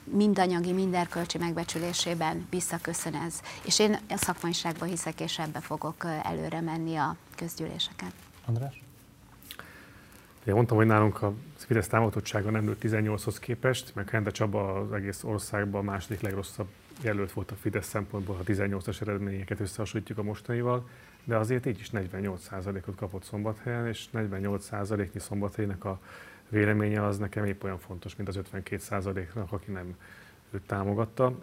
mind 0.04 0.38
anyagi, 0.38 0.72
mind 0.72 0.94
erkölcsi 0.94 1.38
megbecsülésében 1.38 2.46
visszaköszön 2.50 3.14
ez. 3.14 3.40
És 3.64 3.78
én 3.78 3.98
a 4.08 4.16
szakmaiságban 4.16 4.88
hiszek, 4.88 5.20
és 5.20 5.38
ebbe 5.38 5.60
fogok 5.60 6.06
előre 6.22 6.60
menni 6.60 6.96
a 6.96 7.16
közgyűléseken. 7.36 8.08
András? 8.46 8.82
Én 10.44 10.54
mondtam, 10.54 10.76
hogy 10.76 10.86
nálunk 10.86 11.22
a 11.22 11.32
Fidesz 11.66 11.88
támogatottsága 11.88 12.50
nem 12.50 12.64
nőtt 12.64 12.82
18-hoz 12.82 13.38
képest, 13.38 13.94
meg 13.94 14.10
Hende 14.10 14.30
Csaba 14.30 14.74
az 14.74 14.92
egész 14.92 15.22
országban 15.22 15.80
a 15.80 15.90
második 15.90 16.20
legrosszabb 16.20 16.66
jelölt 17.00 17.32
volt 17.32 17.50
a 17.50 17.54
Fidesz 17.54 17.86
szempontból, 17.86 18.36
ha 18.36 18.42
18-as 18.46 19.00
eredményeket 19.00 19.60
összehasonlítjuk 19.60 20.18
a 20.18 20.22
mostanival, 20.22 20.88
de 21.24 21.36
azért 21.36 21.66
így 21.66 21.78
is 21.78 21.90
48%-ot 21.92 22.96
kapott 22.96 23.24
Szombathelyen, 23.24 23.86
és 23.86 24.06
48%-nyi 24.14 25.20
Szombathelynek 25.20 25.84
a 25.84 26.00
véleménye 26.48 27.04
az 27.04 27.18
nekem 27.18 27.44
épp 27.44 27.62
olyan 27.62 27.78
fontos, 27.78 28.16
mint 28.16 28.28
az 28.28 28.38
52%-nak, 28.52 29.52
aki 29.52 29.70
nem 29.70 29.96
őt 30.50 30.66
támogatta. 30.66 31.38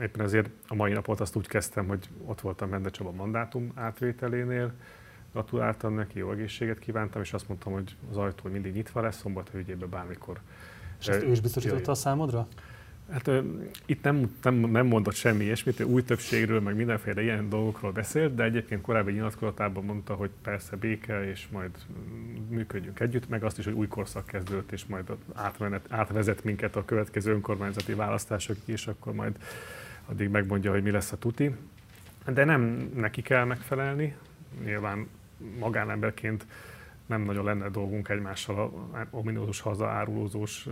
Éppen 0.00 0.24
ezért 0.24 0.50
a 0.68 0.74
mai 0.74 0.92
napot 0.92 1.20
azt 1.20 1.36
úgy 1.36 1.46
kezdtem, 1.46 1.86
hogy 1.86 2.08
ott 2.24 2.40
voltam 2.40 2.70
Hende 2.70 2.90
Csaba 2.90 3.10
mandátum 3.10 3.72
átvételénél, 3.74 4.72
Gratuláltam 5.36 5.94
neki, 5.94 6.18
jó 6.18 6.30
egészséget 6.32 6.78
kívántam, 6.78 7.22
és 7.22 7.32
azt 7.32 7.48
mondtam, 7.48 7.72
hogy 7.72 7.96
az 8.10 8.16
ajtó 8.16 8.50
mindig 8.50 8.74
nyitva 8.74 9.00
lesz, 9.00 9.16
szombat 9.16 9.50
ügyében 9.54 9.88
bármikor. 9.88 10.40
És 11.00 11.06
ezt 11.06 11.22
ő 11.22 11.30
is 11.30 11.40
biztosította 11.40 11.90
a 11.90 11.94
számodra? 11.94 12.46
Hát 13.10 13.30
itt 13.86 14.02
nem, 14.02 14.36
nem, 14.42 14.54
nem 14.54 14.86
mondott 14.86 15.14
semmi 15.14 15.44
ilyesmit, 15.44 15.80
új 15.80 16.02
többségről, 16.02 16.60
meg 16.60 16.76
mindenféle 16.76 17.22
ilyen 17.22 17.48
dolgokról 17.48 17.92
beszélt, 17.92 18.34
de 18.34 18.42
egyébként 18.42 18.80
korábbi 18.80 19.12
nyilatkozatában 19.12 19.84
mondta, 19.84 20.14
hogy 20.14 20.30
persze 20.42 20.76
béke, 20.76 21.30
és 21.30 21.48
majd 21.52 21.70
működjünk 22.48 23.00
együtt, 23.00 23.28
meg 23.28 23.44
azt 23.44 23.58
is, 23.58 23.64
hogy 23.64 23.74
új 23.74 23.88
korszak 23.88 24.26
kezdődött, 24.26 24.72
és 24.72 24.86
majd 24.86 25.04
átvenet, 25.34 25.86
átvezet 25.88 26.44
minket 26.44 26.76
a 26.76 26.84
következő 26.84 27.32
önkormányzati 27.32 27.94
választások 27.94 28.56
és 28.64 28.86
akkor 28.86 29.14
majd 29.14 29.36
addig 30.06 30.28
megmondja, 30.28 30.70
hogy 30.70 30.82
mi 30.82 30.90
lesz 30.90 31.12
a 31.12 31.18
tuti. 31.18 31.54
De 32.32 32.44
nem 32.44 32.90
neki 32.94 33.22
kell 33.22 33.44
megfelelni, 33.44 34.16
nyilván 34.64 35.08
magánemberként 35.58 36.46
nem 37.06 37.22
nagyon 37.22 37.44
lenne 37.44 37.68
dolgunk 37.68 38.08
egymással 38.08 38.58
a 38.58 39.06
ominózus 39.10 39.60
hazaárulózós 39.60 40.68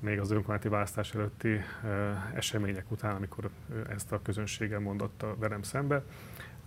még 0.00 0.18
az 0.18 0.30
önkormányzati 0.30 0.68
választás 0.68 1.14
előtti 1.14 1.60
események 2.34 2.90
után, 2.90 3.14
amikor 3.14 3.50
ezt 3.88 4.12
a 4.12 4.22
közönséggel 4.22 4.80
mondotta 4.80 5.36
velem 5.38 5.62
szembe. 5.62 6.02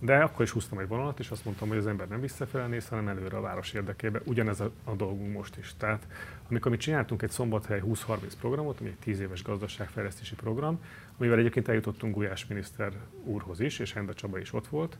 De 0.02 0.16
akkor 0.16 0.44
is 0.44 0.50
húztam 0.50 0.78
egy 0.78 0.88
vonalat, 0.88 1.18
és 1.18 1.30
azt 1.30 1.44
mondtam, 1.44 1.68
hogy 1.68 1.76
az 1.76 1.86
ember 1.86 2.08
nem 2.08 2.20
visszafele 2.20 2.66
néz, 2.66 2.88
hanem 2.88 3.08
előre 3.08 3.36
a 3.36 3.40
város 3.40 3.72
érdekébe. 3.72 4.20
Ugyanez 4.24 4.60
a, 4.60 4.70
a 4.84 4.94
dolgunk 4.94 5.32
most 5.32 5.56
is. 5.56 5.74
Tehát 5.76 6.06
amikor 6.48 6.70
mi 6.70 6.76
csináltunk 6.76 7.22
egy 7.22 7.30
Szombathely 7.30 7.82
20-30 7.86 8.32
programot, 8.40 8.80
ami 8.80 8.88
egy 8.88 8.96
10 8.96 9.20
éves 9.20 9.42
gazdaságfejlesztési 9.42 10.34
program, 10.34 10.80
amivel 11.18 11.38
egyébként 11.38 11.68
eljutottunk 11.68 12.14
Gulyás 12.14 12.46
miniszter 12.46 12.92
úrhoz 13.24 13.60
is, 13.60 13.78
és 13.78 13.94
Enda 13.94 14.14
Csaba 14.14 14.38
is 14.38 14.52
ott 14.52 14.66
volt, 14.68 14.98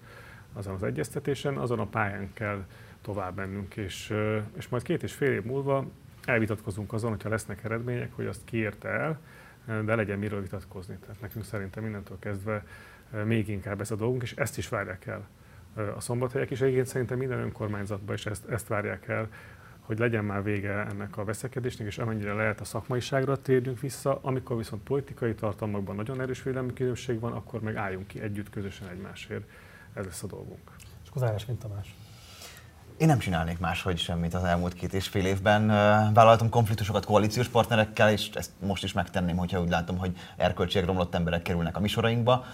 azon 0.53 0.74
az 0.74 0.82
egyeztetésen, 0.82 1.57
azon 1.57 1.78
a 1.78 1.86
pályán 1.86 2.30
kell 2.32 2.64
tovább 3.03 3.36
mennünk, 3.36 3.76
és, 3.76 4.14
és 4.57 4.68
majd 4.68 4.82
két 4.82 5.03
és 5.03 5.12
fél 5.12 5.32
év 5.32 5.44
múlva 5.44 5.86
elvitatkozunk 6.24 6.92
azon, 6.92 7.11
hogyha 7.11 7.28
lesznek 7.28 7.64
eredmények, 7.64 8.12
hogy 8.14 8.26
azt 8.26 8.44
kiérte 8.44 8.88
el, 8.88 9.20
de 9.84 9.94
legyen 9.94 10.18
miről 10.18 10.40
vitatkozni. 10.40 10.96
Tehát 11.01 11.20
nekünk 11.20 11.44
szerintem 11.44 11.82
mindentől 11.82 12.18
kezdve 12.18 12.64
még 13.24 13.48
inkább 13.48 13.80
ez 13.80 13.90
a 13.90 13.96
dolgunk, 13.96 14.22
és 14.22 14.34
ezt 14.34 14.59
is 14.59 14.68
várják 14.68 15.07
el 15.07 15.28
a 15.96 16.01
szombathelyek 16.01 16.51
is. 16.51 16.61
Egyébként 16.61 16.86
szerintem 16.86 17.18
minden 17.18 17.38
önkormányzatban 17.38 18.14
is 18.14 18.26
ezt, 18.26 18.48
ezt 18.48 18.68
várják 18.68 19.09
el, 19.09 19.28
hogy 19.80 19.98
legyen 19.98 20.24
már 20.24 20.42
vége 20.42 20.72
ennek 20.72 21.16
a 21.16 21.24
veszekedésnek, 21.24 21.86
és 21.86 21.98
amennyire 21.98 22.32
lehet 22.32 22.61
a 22.61 22.64
szakmaiságra 22.64 23.36
térjünk 23.36 23.80
vissza, 23.80 24.18
amikor 24.22 24.57
viszont 24.57 24.82
politikai 24.82 25.34
tartalmakban 25.34 25.96
nagyon 25.96 26.20
erős 26.20 26.42
védelmi 26.42 26.72
különbség 26.72 27.20
van, 27.20 27.32
akkor 27.32 27.61
meg 27.61 27.76
álljunk 27.76 28.07
ki 28.07 28.20
együtt, 28.20 28.51
közösen 28.51 28.88
egymásért. 28.88 29.51
Ez 29.95 30.05
lesz 30.05 30.22
a 30.22 30.26
dolgunk. 30.26 30.70
És 31.03 31.09
akkor 31.09 31.22
zárás, 31.22 31.47
mint 31.47 31.59
Tamás. 31.59 31.95
Én 33.01 33.07
nem 33.07 33.18
csinálnék 33.18 33.59
máshogy 33.59 33.99
semmit 33.99 34.34
az 34.34 34.45
elmúlt 34.45 34.74
két 34.74 34.95
és 34.95 35.09
fél 35.09 35.26
évben. 35.26 35.66
Vállaltam 36.12 36.49
konfliktusokat 36.49 37.05
koalíciós 37.05 37.49
partnerekkel, 37.49 38.11
és 38.11 38.30
ezt 38.34 38.51
most 38.59 38.84
is 38.84 38.93
megtenném, 38.93 39.36
hogyha 39.36 39.61
úgy 39.61 39.68
látom, 39.68 39.99
hogy 39.99 40.16
erkölcsileg 40.36 40.86
romlott 40.86 41.14
emberek 41.14 41.43
kerülnek 41.43 41.76
a 41.76 41.80
misorainkba. 41.80 42.45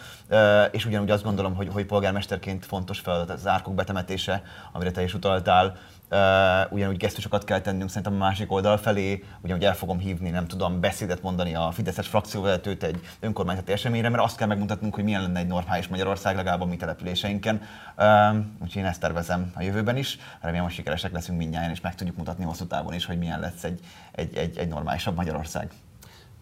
És 0.70 0.84
ugyanúgy 0.84 1.10
azt 1.10 1.22
gondolom, 1.22 1.54
hogy, 1.54 1.68
hogy 1.72 1.86
polgármesterként 1.86 2.66
fontos 2.66 3.00
feladat 3.00 3.30
az 3.30 3.46
árkok 3.46 3.74
betemetése, 3.74 4.42
amire 4.72 4.90
te 4.90 5.02
is 5.02 5.14
utaltál 5.14 5.76
Uh, 6.10 6.72
ugyanúgy 6.72 6.96
gesztusokat 6.96 7.44
kell 7.44 7.60
tennünk 7.60 7.88
szerintem 7.88 8.12
a 8.12 8.16
másik 8.16 8.52
oldal 8.52 8.76
felé, 8.76 9.24
ugyanúgy 9.40 9.64
el 9.64 9.74
fogom 9.74 9.98
hívni, 9.98 10.30
nem 10.30 10.46
tudom, 10.46 10.80
beszédet 10.80 11.22
mondani 11.22 11.54
a 11.54 11.70
Fideszes 11.70 12.08
frakcióvezetőt 12.08 12.82
egy 12.82 13.00
önkormányzati 13.20 13.72
eseményre, 13.72 14.08
mert 14.08 14.22
azt 14.22 14.36
kell 14.36 14.46
megmutatnunk, 14.46 14.94
hogy 14.94 15.04
milyen 15.04 15.22
lenne 15.22 15.38
egy 15.38 15.46
normális 15.46 15.88
Magyarország 15.88 16.36
legalább 16.36 16.60
a 16.60 16.64
mi 16.64 16.76
településeinken. 16.76 17.62
Uh, 17.98 18.36
úgyhogy 18.62 18.82
én 18.82 18.88
ezt 18.88 19.00
tervezem 19.00 19.52
a 19.54 19.62
jövőben 19.62 19.96
is. 19.96 20.18
Remélem, 20.40 20.64
hogy 20.64 20.74
sikeresek 20.74 21.12
leszünk 21.12 21.38
mindjárt, 21.38 21.70
és 21.70 21.80
meg 21.80 21.94
tudjuk 21.94 22.16
mutatni 22.16 22.44
hosszú 22.44 22.64
távon 22.64 22.94
is, 22.94 23.04
hogy 23.04 23.18
milyen 23.18 23.40
lesz 23.40 23.64
egy, 23.64 23.80
egy, 24.12 24.36
egy, 24.36 24.58
egy 24.58 24.68
normálisabb 24.68 25.16
Magyarország. 25.16 25.70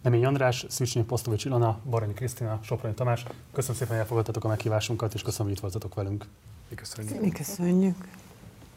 Nemény 0.02 0.24
András, 0.24 0.64
Szűcsnyi 0.68 1.02
Posztovics 1.02 1.44
Ilona, 1.44 1.78
Baranyi 1.90 2.12
Krisztina, 2.12 2.58
Soproni 2.62 2.94
Tamás. 2.94 3.24
Köszönöm 3.52 3.76
szépen, 3.76 3.92
hogy 3.92 3.98
elfogadtatok 3.98 4.44
a 4.44 4.48
meghívásunkat, 4.48 5.14
és 5.14 5.22
köszönöm, 5.22 5.46
hogy 5.46 5.56
itt 5.56 5.62
voltatok 5.62 5.94
velünk. 5.94 6.26
Köszönjük. 6.74 7.20
Mi 7.20 7.30
köszönjük. 7.30 7.96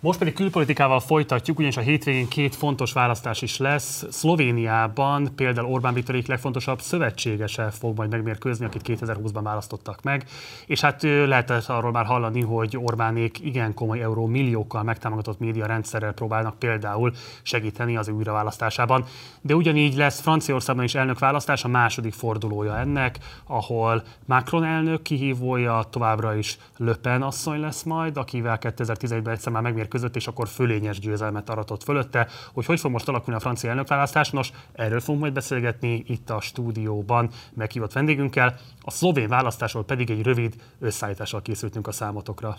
Most 0.08 0.20
pedig 0.20 0.34
külpolitikával 0.34 1.00
folytatjuk, 1.00 1.58
ugyanis 1.58 1.78
a 1.78 1.82
hétvégén 1.82 2.28
két 2.28 2.56
fontos 2.56 2.94
választás 2.94 3.42
is 3.42 3.58
lesz. 3.58 4.06
Szlovéniában 4.10 5.30
például 5.36 5.72
Orbán 5.72 5.94
Viktorék 5.94 6.28
legfontosabb 6.28 6.82
szövetségese 6.82 7.70
fog 7.70 7.98
majd 7.98 8.10
megmérkőzni, 8.10 8.66
akit 8.66 8.82
2020-ban 8.86 9.40
választottak 9.44 10.02
meg. 10.04 10.26
És 10.66 10.82
hát 10.82 11.02
lehetett 11.02 11.66
arról 11.66 11.92
már 11.92 12.06
hallani, 12.06 12.42
hogy 12.42 12.78
Orbánék 12.78 13.40
igen 13.40 13.74
komoly 13.74 14.02
euró 14.02 14.26
milliókkal 14.26 14.84
megtámogatott 14.84 15.40
média 15.40 15.66
rendszerrel 15.66 16.14
próbálnak 16.14 16.60
például 16.60 17.14
segíteni 17.42 17.98
az 17.98 18.08
újraválasztásában. 18.10 19.06
De 19.42 19.56
ugyanígy 19.56 19.96
lesz 19.96 20.22
Franciaországban 20.22 20.86
is 20.86 20.96
elnökválasztás, 20.96 21.64
a 21.64 21.68
második 21.68 22.14
fordulója 22.14 22.78
ennek, 22.78 23.18
ahol 23.48 24.04
Macron 24.26 24.64
elnök 24.64 25.02
kihívója 25.02 25.84
továbbra 25.90 26.36
is 26.36 26.58
Le 26.78 26.96
Pen 26.96 27.22
asszony 27.22 27.60
lesz 27.60 27.84
majd, 27.84 28.18
akivel 28.18 28.58
2011-ben 28.62 29.34
egyszer 29.34 29.52
már 29.52 29.62
megmérkőzött 29.62 29.96
között, 29.98 30.16
és 30.16 30.28
akkor 30.28 30.48
fölényes 30.48 31.00
győzelmet 31.00 31.50
aratott 31.50 31.84
fölötte. 31.84 32.28
Hogy 32.54 32.66
hogy 32.66 32.80
fog 32.80 32.92
most 32.92 33.08
alakulni 33.08 33.40
a 33.40 33.42
francia 33.42 33.70
elnökválasztás? 33.70 34.32
Nos, 34.32 34.52
erről 34.74 35.00
fogunk 35.00 35.22
majd 35.22 35.34
beszélgetni 35.34 36.04
itt 36.08 36.30
a 36.30 36.42
stúdióban 36.42 37.30
meghívott 37.54 37.94
vendégünkkel. 37.94 38.56
A 38.82 38.92
szlovén 38.92 39.28
választásról 39.28 39.86
pedig 39.86 40.10
egy 40.10 40.24
rövid 40.24 40.56
összeállítással 40.80 41.42
készültünk 41.42 41.88
a 41.88 41.92
számotokra. 41.92 42.58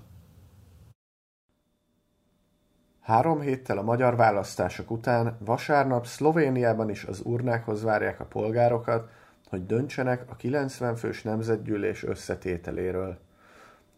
Három 3.01 3.41
héttel 3.41 3.79
a 3.79 3.83
magyar 3.83 4.17
választások 4.17 4.91
után 4.91 5.37
vasárnap 5.45 6.07
Szlovéniában 6.07 6.91
is 6.91 7.05
az 7.05 7.21
urnákhoz 7.25 7.83
várják 7.83 8.21
a 8.21 8.25
polgárokat, 8.25 9.11
hogy 9.49 9.67
döntsenek 9.67 10.25
a 10.31 10.37
90 10.37 10.97
fős 10.97 11.23
nemzetgyűlés 11.23 12.05
összetételéről. 12.05 13.19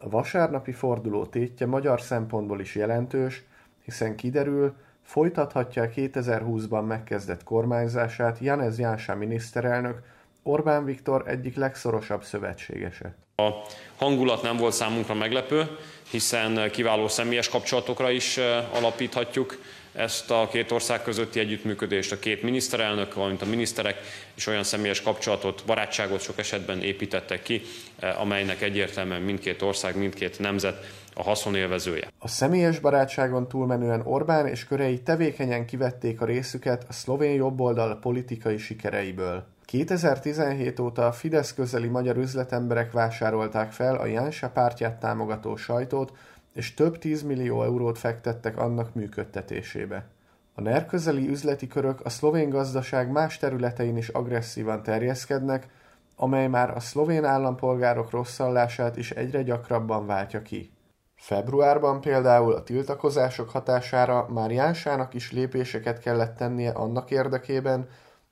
A 0.02 0.08
vasárnapi 0.08 0.72
forduló 0.72 1.26
tétje 1.26 1.66
magyar 1.66 2.00
szempontból 2.00 2.60
is 2.60 2.74
jelentős, 2.74 3.42
hiszen 3.84 4.16
kiderül, 4.16 4.74
folytathatja 5.02 5.82
a 5.82 5.88
2020-ban 5.88 6.86
megkezdett 6.86 7.44
kormányzását 7.44 8.38
Janez 8.38 8.78
Jánsá 8.78 9.14
miniszterelnök, 9.14 10.02
Orbán 10.42 10.84
Viktor 10.84 11.22
egyik 11.26 11.56
legszorosabb 11.56 12.22
szövetségese. 12.22 13.14
A 13.36 13.50
hangulat 13.96 14.42
nem 14.42 14.56
volt 14.56 14.72
számunkra 14.72 15.14
meglepő, 15.14 15.64
hiszen 16.10 16.70
kiváló 16.70 17.08
személyes 17.08 17.48
kapcsolatokra 17.48 18.10
is 18.10 18.36
eh, 18.36 18.76
alapíthatjuk 18.76 19.58
ezt 19.92 20.30
a 20.30 20.48
két 20.50 20.70
ország 20.70 21.02
közötti 21.02 21.40
együttműködést, 21.40 22.12
a 22.12 22.18
két 22.18 22.42
miniszterelnök, 22.42 23.14
valamint 23.14 23.42
a 23.42 23.46
miniszterek 23.46 23.96
is 24.34 24.46
olyan 24.46 24.62
személyes 24.62 25.02
kapcsolatot, 25.02 25.62
barátságot 25.66 26.20
sok 26.20 26.38
esetben 26.38 26.82
építettek 26.82 27.42
ki, 27.42 27.62
eh, 27.98 28.20
amelynek 28.20 28.62
egyértelműen 28.62 29.22
mindkét 29.22 29.62
ország, 29.62 29.96
mindkét 29.96 30.38
nemzet 30.38 30.84
a 31.14 31.22
haszonélvezője. 31.22 32.08
A 32.18 32.28
személyes 32.28 32.78
barátságon 32.78 33.48
túlmenően 33.48 34.00
Orbán 34.04 34.46
és 34.46 34.64
körei 34.64 35.00
tevékenyen 35.02 35.66
kivették 35.66 36.20
a 36.20 36.24
részüket 36.24 36.84
a 36.88 36.92
szlovén 36.92 37.34
jobboldal 37.34 37.98
politikai 37.98 38.58
sikereiből. 38.58 39.46
2017 39.64 40.80
óta 40.80 41.06
a 41.06 41.12
Fidesz 41.12 41.54
közeli 41.54 41.88
magyar 41.88 42.16
üzletemberek 42.16 42.92
vásárolták 42.92 43.72
fel 43.72 43.96
a 43.96 44.06
Jánsa 44.06 44.48
pártját 44.48 45.00
támogató 45.00 45.56
sajtót, 45.56 46.12
és 46.52 46.74
több 46.74 46.98
tízmillió 46.98 47.62
eurót 47.62 47.98
fektettek 47.98 48.56
annak 48.56 48.94
működtetésébe. 48.94 50.06
A 50.54 50.60
NER 50.60 50.86
közeli 50.86 51.28
üzleti 51.28 51.66
körök 51.66 52.00
a 52.04 52.08
szlovén 52.08 52.48
gazdaság 52.48 53.10
más 53.10 53.38
területein 53.38 53.96
is 53.96 54.08
agresszívan 54.08 54.82
terjeszkednek, 54.82 55.68
amely 56.16 56.48
már 56.48 56.70
a 56.70 56.80
szlovén 56.80 57.24
állampolgárok 57.24 58.10
rosszallását 58.10 58.96
is 58.96 59.10
egyre 59.10 59.42
gyakrabban 59.42 60.06
váltja 60.06 60.42
ki. 60.42 60.70
Februárban 61.14 62.00
például 62.00 62.52
a 62.52 62.62
tiltakozások 62.62 63.50
hatására 63.50 64.26
már 64.28 64.50
Jánsának 64.50 65.14
is 65.14 65.32
lépéseket 65.32 66.00
kellett 66.00 66.36
tennie 66.36 66.70
annak 66.70 67.10
érdekében, 67.10 67.88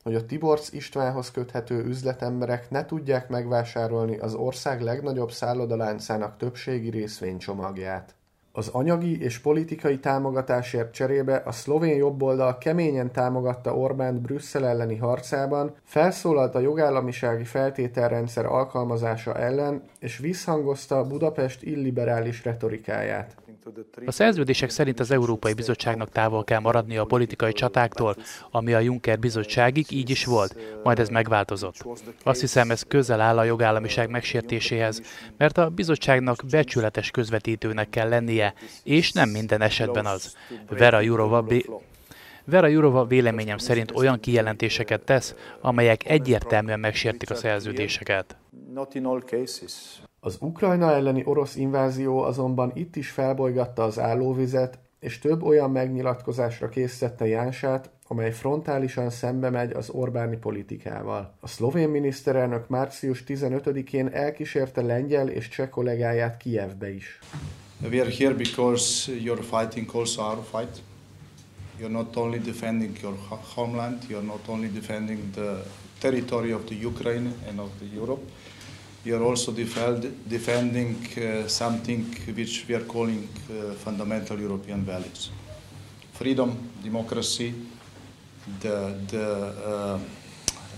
hogy 0.08 0.16
a 0.16 0.26
Tiborcs 0.26 0.72
Istvánhoz 0.72 1.30
köthető 1.30 1.84
üzletemberek 1.84 2.70
ne 2.70 2.84
tudják 2.84 3.28
megvásárolni 3.28 4.16
az 4.16 4.34
ország 4.34 4.80
legnagyobb 4.80 5.30
szállodaláncának 5.30 6.36
többségi 6.36 6.90
részvénycsomagját. 6.90 8.14
Az 8.52 8.68
anyagi 8.68 9.22
és 9.22 9.38
politikai 9.38 9.98
támogatásért 9.98 10.92
cserébe 10.92 11.42
a 11.44 11.52
szlovén 11.52 11.96
jobboldal 11.96 12.58
keményen 12.58 13.12
támogatta 13.12 13.76
Orbánt 13.76 14.20
Brüsszel 14.20 14.66
elleni 14.66 14.96
harcában, 14.96 15.74
felszólalt 15.84 16.54
a 16.54 16.60
jogállamisági 16.60 17.44
feltételrendszer 17.44 18.46
alkalmazása 18.46 19.34
ellen, 19.34 19.82
és 19.98 20.18
visszhangozta 20.18 21.06
Budapest 21.06 21.62
illiberális 21.62 22.44
retorikáját. 22.44 23.36
A 24.06 24.10
szerződések 24.10 24.70
szerint 24.70 25.00
az 25.00 25.10
Európai 25.10 25.52
Bizottságnak 25.52 26.10
távol 26.10 26.44
kell 26.44 26.60
maradni 26.60 26.96
a 26.96 27.04
politikai 27.04 27.52
csatáktól, 27.52 28.16
ami 28.50 28.72
a 28.72 28.78
Juncker 28.78 29.18
bizottságig 29.18 29.86
így 29.90 30.10
is 30.10 30.24
volt, 30.24 30.56
majd 30.82 30.98
ez 30.98 31.08
megváltozott. 31.08 31.86
Azt 32.22 32.40
hiszem, 32.40 32.70
ez 32.70 32.82
közel 32.82 33.20
áll 33.20 33.38
a 33.38 33.44
jogállamiság 33.44 34.10
megsértéséhez, 34.10 35.02
mert 35.36 35.58
a 35.58 35.68
bizottságnak 35.68 36.42
becsületes 36.50 37.10
közvetítőnek 37.10 37.90
kell 37.90 38.08
lennie, 38.08 38.54
és 38.84 39.12
nem 39.12 39.28
minden 39.28 39.60
esetben 39.60 40.06
az. 40.06 40.36
Vera 40.68 41.00
Jurova 41.00 41.46
Vera 42.44 42.66
Jurova 42.66 43.04
véleményem 43.04 43.58
szerint 43.58 43.90
olyan 43.94 44.20
kijelentéseket 44.20 45.00
tesz, 45.00 45.34
amelyek 45.60 46.08
egyértelműen 46.08 46.80
megsértik 46.80 47.30
a 47.30 47.34
szerződéseket. 47.34 48.36
Az 50.28 50.36
Ukrajna 50.40 50.92
elleni 50.92 51.22
orosz 51.24 51.56
invázió 51.56 52.22
azonban 52.22 52.72
itt 52.74 52.96
is 52.96 53.10
felbolygatta 53.10 53.82
az 53.82 53.98
állóvizet, 53.98 54.78
és 55.00 55.18
több 55.18 55.42
olyan 55.42 55.70
megnyilatkozásra 55.70 56.68
készítette 56.68 57.26
Jánsát, 57.26 57.90
amely 58.06 58.32
frontálisan 58.32 59.10
szembe 59.10 59.50
megy 59.50 59.72
az 59.72 59.90
Orbáni 59.90 60.36
politikával. 60.36 61.34
A 61.40 61.48
szlovén 61.48 61.88
miniszterelnök 61.88 62.68
március 62.68 63.24
15-én 63.26 64.08
elkísérte 64.08 64.82
lengyel 64.82 65.28
és 65.28 65.48
cseh 65.48 65.68
kollégáját 65.68 66.36
Kijevbe 66.36 66.94
is. 66.94 67.18
We 67.90 68.00
are 68.00 68.10
here 68.18 68.34
because 68.34 69.12
you're 69.12 69.58
fighting 69.58 69.90
also 69.94 70.22
our 70.22 70.44
fight. 70.50 70.82
You're 71.80 71.92
not 71.92 72.16
only 72.16 72.38
defending 72.38 72.96
your 73.02 73.14
homeland, 73.54 73.98
you're 74.08 74.26
not 74.26 74.48
only 74.48 74.68
defending 74.68 75.30
the 75.32 75.62
territory 75.98 76.52
of 76.52 76.64
the 76.64 76.86
Ukraine 76.86 77.32
and 77.48 77.58
of 77.58 77.68
the 77.78 77.86
Europe, 77.94 78.22
you're 79.08 79.24
also 79.24 79.52
defend, 79.52 80.28
defending 80.28 80.96
uh, 81.16 81.48
something 81.48 82.04
which 82.34 82.66
we 82.68 82.74
are 82.74 82.84
calling 82.84 83.26
uh, 83.26 83.72
fundamental 83.72 84.38
European 84.38 84.84
values. 84.84 85.30
Freedom, 86.12 86.50
democracy, 86.82 87.54
the, 88.60 88.94
the 89.06 89.26
uh, 89.66 89.98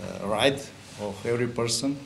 uh 0.01 0.27
right 0.29 0.59
of 1.01 1.25
every 1.25 1.47
person 1.47 1.97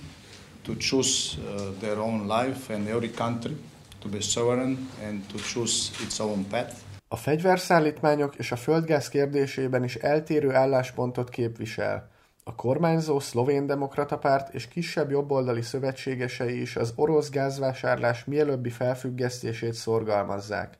to 0.63 0.75
choose 0.75 1.37
uh, 1.37 1.71
their 1.79 1.99
own 1.99 2.27
life 2.27 2.73
and 2.73 2.87
every 2.87 3.09
country 3.09 3.55
to 4.01 4.07
be 4.07 4.21
sovereign 4.21 4.87
and 5.03 5.29
to 5.29 5.37
choose 5.37 5.91
its 6.03 6.19
own 6.19 6.43
path. 6.45 6.73
A 7.07 7.15
fegyverszállítmányok 7.17 8.35
és 8.35 8.51
a 8.51 8.55
földgáz 8.55 9.09
kérdésében 9.09 9.83
is 9.83 9.95
eltérő 9.95 10.53
álláspontot 10.53 11.29
képvisel. 11.29 12.14
A 12.47 12.55
kormányzó 12.55 13.19
szlovén 13.19 13.65
demokrata 13.65 14.17
párt 14.17 14.53
és 14.53 14.67
kisebb 14.67 15.09
jobboldali 15.11 15.61
szövetségesei 15.61 16.61
is 16.61 16.75
az 16.75 16.93
orosz 16.95 17.29
gázvásárlás 17.29 18.25
mielőbbi 18.25 18.69
felfüggesztését 18.69 19.73
szorgalmazzák. 19.73 20.77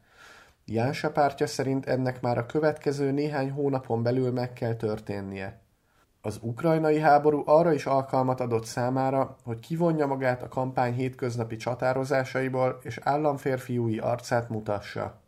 Jánsa 0.65 1.11
pártja 1.11 1.47
szerint 1.47 1.85
ennek 1.85 2.21
már 2.21 2.37
a 2.37 2.45
következő 2.45 3.11
néhány 3.11 3.51
hónapon 3.51 4.03
belül 4.03 4.31
meg 4.31 4.53
kell 4.53 4.75
történnie. 4.75 5.59
Az 6.21 6.39
ukrajnai 6.41 6.99
háború 6.99 7.43
arra 7.45 7.73
is 7.73 7.85
alkalmat 7.85 8.39
adott 8.39 8.65
számára, 8.65 9.35
hogy 9.43 9.59
kivonja 9.59 10.07
magát 10.07 10.43
a 10.43 10.47
kampány 10.47 10.93
hétköznapi 10.93 11.55
csatározásaiból 11.55 12.79
és 12.81 12.99
államférfiúi 13.03 13.97
arcát 13.97 14.49
mutassa. 14.49 15.21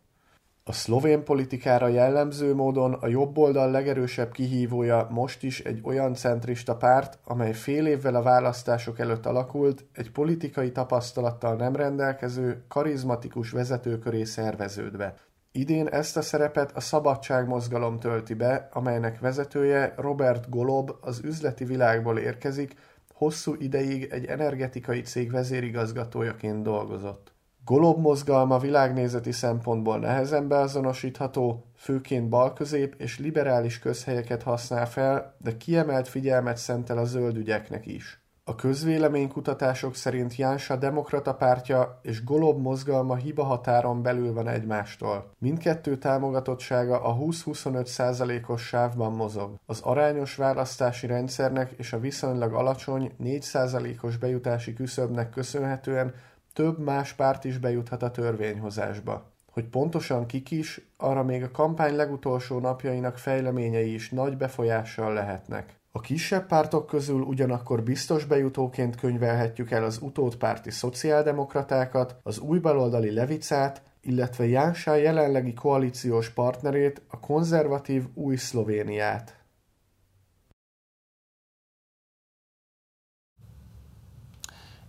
A 0.68 0.72
szlovén 0.72 1.24
politikára 1.24 1.88
jellemző 1.88 2.54
módon 2.54 2.92
a 2.92 3.06
jobboldal 3.06 3.70
legerősebb 3.70 4.32
kihívója 4.32 5.06
most 5.10 5.42
is 5.42 5.60
egy 5.60 5.80
olyan 5.82 6.14
centrista 6.14 6.76
párt, 6.76 7.18
amely 7.24 7.52
fél 7.52 7.86
évvel 7.86 8.14
a 8.14 8.22
választások 8.22 8.98
előtt 8.98 9.26
alakult, 9.26 9.84
egy 9.92 10.10
politikai 10.10 10.72
tapasztalattal 10.72 11.54
nem 11.54 11.76
rendelkező, 11.76 12.64
karizmatikus 12.68 13.50
vezető 13.50 13.98
köré 13.98 14.24
szerveződve. 14.24 15.14
Idén 15.52 15.86
ezt 15.86 16.16
a 16.16 16.22
szerepet 16.22 16.76
a 16.76 16.80
Szabadságmozgalom 16.80 17.98
tölti 17.98 18.34
be, 18.34 18.68
amelynek 18.72 19.20
vezetője 19.20 19.94
Robert 19.96 20.50
Golob 20.50 20.90
az 21.00 21.20
üzleti 21.24 21.64
világból 21.64 22.18
érkezik, 22.18 22.74
hosszú 23.14 23.54
ideig 23.58 24.08
egy 24.10 24.24
energetikai 24.24 25.00
cég 25.00 25.30
vezérigazgatójaként 25.30 26.62
dolgozott. 26.62 27.36
Golob 27.68 27.98
mozgalma 28.00 28.58
világnézeti 28.58 29.32
szempontból 29.32 29.98
nehezen 29.98 30.48
beazonosítható, 30.48 31.64
főként 31.76 32.28
balközép 32.28 32.94
és 32.98 33.18
liberális 33.18 33.78
közhelyeket 33.78 34.42
használ 34.42 34.86
fel, 34.86 35.34
de 35.38 35.56
kiemelt 35.56 36.08
figyelmet 36.08 36.56
szentel 36.56 36.98
a 36.98 37.04
zöld 37.04 37.36
ügyeknek 37.36 37.86
is. 37.86 38.22
A 38.44 38.54
közvéleménykutatások 38.54 39.94
szerint 39.94 40.36
Jánsa 40.36 40.76
demokrata 40.76 41.34
pártja 41.34 42.00
és 42.02 42.24
Golob 42.24 42.60
mozgalma 42.60 43.16
hiba 43.16 43.44
határon 43.44 44.02
belül 44.02 44.32
van 44.32 44.48
egymástól. 44.48 45.30
Mindkettő 45.38 45.98
támogatottsága 45.98 47.02
a 47.02 47.16
20-25 47.16 47.84
százalékos 47.84 48.62
sávban 48.62 49.12
mozog. 49.12 49.54
Az 49.66 49.80
arányos 49.80 50.34
választási 50.34 51.06
rendszernek 51.06 51.70
és 51.76 51.92
a 51.92 52.00
viszonylag 52.00 52.52
alacsony 52.52 53.12
4 53.16 53.42
százalékos 53.42 54.16
bejutási 54.16 54.72
küszöbnek 54.72 55.30
köszönhetően 55.30 56.14
több 56.58 56.78
más 56.78 57.12
párt 57.12 57.44
is 57.44 57.58
bejuthat 57.58 58.02
a 58.02 58.10
törvényhozásba. 58.10 59.32
Hogy 59.50 59.64
pontosan 59.64 60.26
kik 60.26 60.50
is, 60.50 60.80
arra 60.96 61.22
még 61.22 61.42
a 61.42 61.50
kampány 61.50 61.96
legutolsó 61.96 62.58
napjainak 62.58 63.18
fejleményei 63.18 63.94
is 63.94 64.10
nagy 64.10 64.36
befolyással 64.36 65.12
lehetnek. 65.12 65.74
A 65.92 66.00
kisebb 66.00 66.46
pártok 66.46 66.86
közül 66.86 67.20
ugyanakkor 67.20 67.82
biztos 67.82 68.24
bejutóként 68.24 68.96
könyvelhetjük 68.96 69.70
el 69.70 69.84
az 69.84 69.98
utódpárti 70.02 70.70
szociáldemokratákat, 70.70 72.16
az 72.22 72.38
új 72.38 72.58
baloldali 72.58 73.12
Levicát, 73.12 73.82
illetve 74.00 74.46
Jánsá 74.46 74.94
jelenlegi 74.94 75.54
koalíciós 75.54 76.30
partnerét, 76.30 77.02
a 77.08 77.20
konzervatív 77.20 78.04
Új 78.14 78.36
Szlovéniát. 78.36 79.37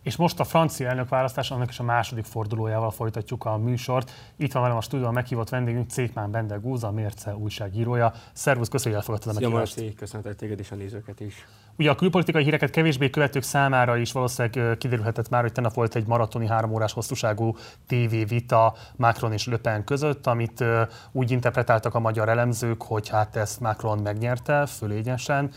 És 0.04 0.16
most 0.16 0.40
a 0.40 0.44
francia 0.44 0.90
elnökválasztás, 0.90 1.52
annak 1.52 1.70
is 1.70 1.80
a 1.80 1.84
második 1.84 2.26
fordulójával 2.26 2.92
folytatjuk 2.92 3.46
a 3.46 3.58
műsort. 3.58 4.12
Itt 4.36 4.52
van 4.52 4.62
velem 4.62 4.78
a 4.78 4.82
stúdióban 4.82 5.14
meghívott 5.14 5.50
vendégünk, 5.50 5.90
Cékmán 5.90 6.32
Bende 6.32 6.56
Góza, 6.56 6.88
a 6.88 6.92
Mérce 6.92 7.36
újságírója. 7.36 8.14
Szervusz, 8.34 8.68
köszönjük, 8.68 9.02
hogy 9.02 9.10
elfogadtad 9.10 9.36
a 9.36 9.40
meghívást. 9.40 9.74
Szia, 9.74 9.92
köszönhetek 9.98 10.36
téged 10.36 10.60
és 10.60 10.72
a 10.72 10.76
nézőket 10.76 11.20
is. 11.20 11.48
Ugye 11.78 11.90
a 11.90 11.96
külpolitikai 11.96 12.44
híreket 12.44 12.70
kevésbé 12.70 13.10
követők 13.10 13.44
számára 13.44 13.98
is 13.98 14.12
valószínűleg 14.12 14.78
kiderülhetett 14.78 15.30
már, 15.30 15.42
hogy 15.42 15.52
tegnap 15.52 15.74
volt 15.74 15.96
egy 15.96 16.08
maratoni 16.08 16.48
három 16.48 16.72
órás 16.72 16.94
hosszúságú 16.94 17.56
TV 17.88 18.28
vita 18.28 18.76
Macron 18.96 19.34
és 19.34 19.48
Le 19.48 19.58
Pen 19.58 19.84
között, 19.84 20.28
amit 20.28 20.64
úgy 21.12 21.32
interpretáltak 21.32 21.96
a 21.96 22.00
magyar 22.00 22.30
elemzők, 22.30 22.84
hogy 22.84 23.10
hát 23.10 23.36
ezt 23.36 23.60
Macron 23.60 24.00
megnyerte 24.00 24.66
fölényesen. 24.66 25.52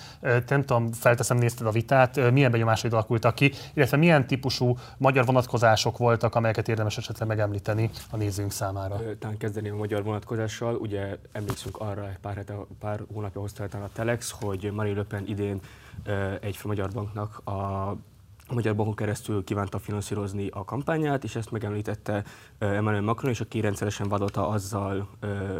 Nem 0.48 0.64
tudom, 0.64 0.92
felteszem, 0.92 1.36
nézted 1.36 1.66
a 1.66 1.70
vitát, 1.70 2.30
milyen 2.32 2.50
benyomásaid 2.50 2.92
alakultak 2.92 3.34
ki, 3.34 3.52
illetve 3.74 3.96
milyen 3.96 4.26
típusú 4.32 4.76
magyar 4.98 5.24
vonatkozások 5.24 5.98
voltak, 5.98 6.34
amelyeket 6.34 6.68
érdemes 6.68 6.98
esetleg 6.98 7.28
megemlíteni 7.28 7.90
a 8.10 8.16
nézőnk 8.16 8.52
számára? 8.52 9.00
Talán 9.18 9.36
kezdeni 9.36 9.68
a 9.68 9.76
magyar 9.76 10.02
vonatkozással. 10.02 10.74
Ugye 10.74 11.18
emlékszünk 11.32 11.76
arra, 11.76 12.08
pár, 12.20 12.36
hete, 12.36 12.54
pár 12.78 13.00
hónapja 13.12 13.40
hozta 13.40 13.64
a 13.64 13.88
Telex, 13.92 14.34
hogy 14.40 14.72
Marie 14.74 14.94
Le 14.94 15.02
Pen 15.02 15.26
idén 15.26 15.60
egy 16.40 16.58
magyar 16.64 16.90
banknak 16.90 17.40
a 17.44 17.96
a 18.52 18.54
Magyar 18.54 18.74
Bankon 18.76 18.94
keresztül 18.94 19.44
kívánta 19.44 19.78
finanszírozni 19.78 20.48
a 20.50 20.64
kampányát, 20.64 21.24
és 21.24 21.36
ezt 21.36 21.50
megemlítette 21.50 22.24
Emmanuel 22.58 23.02
Macron, 23.02 23.30
és 23.30 23.40
aki 23.40 23.60
rendszeresen 23.60 24.08
vadolta 24.08 24.48
azzal 24.48 25.08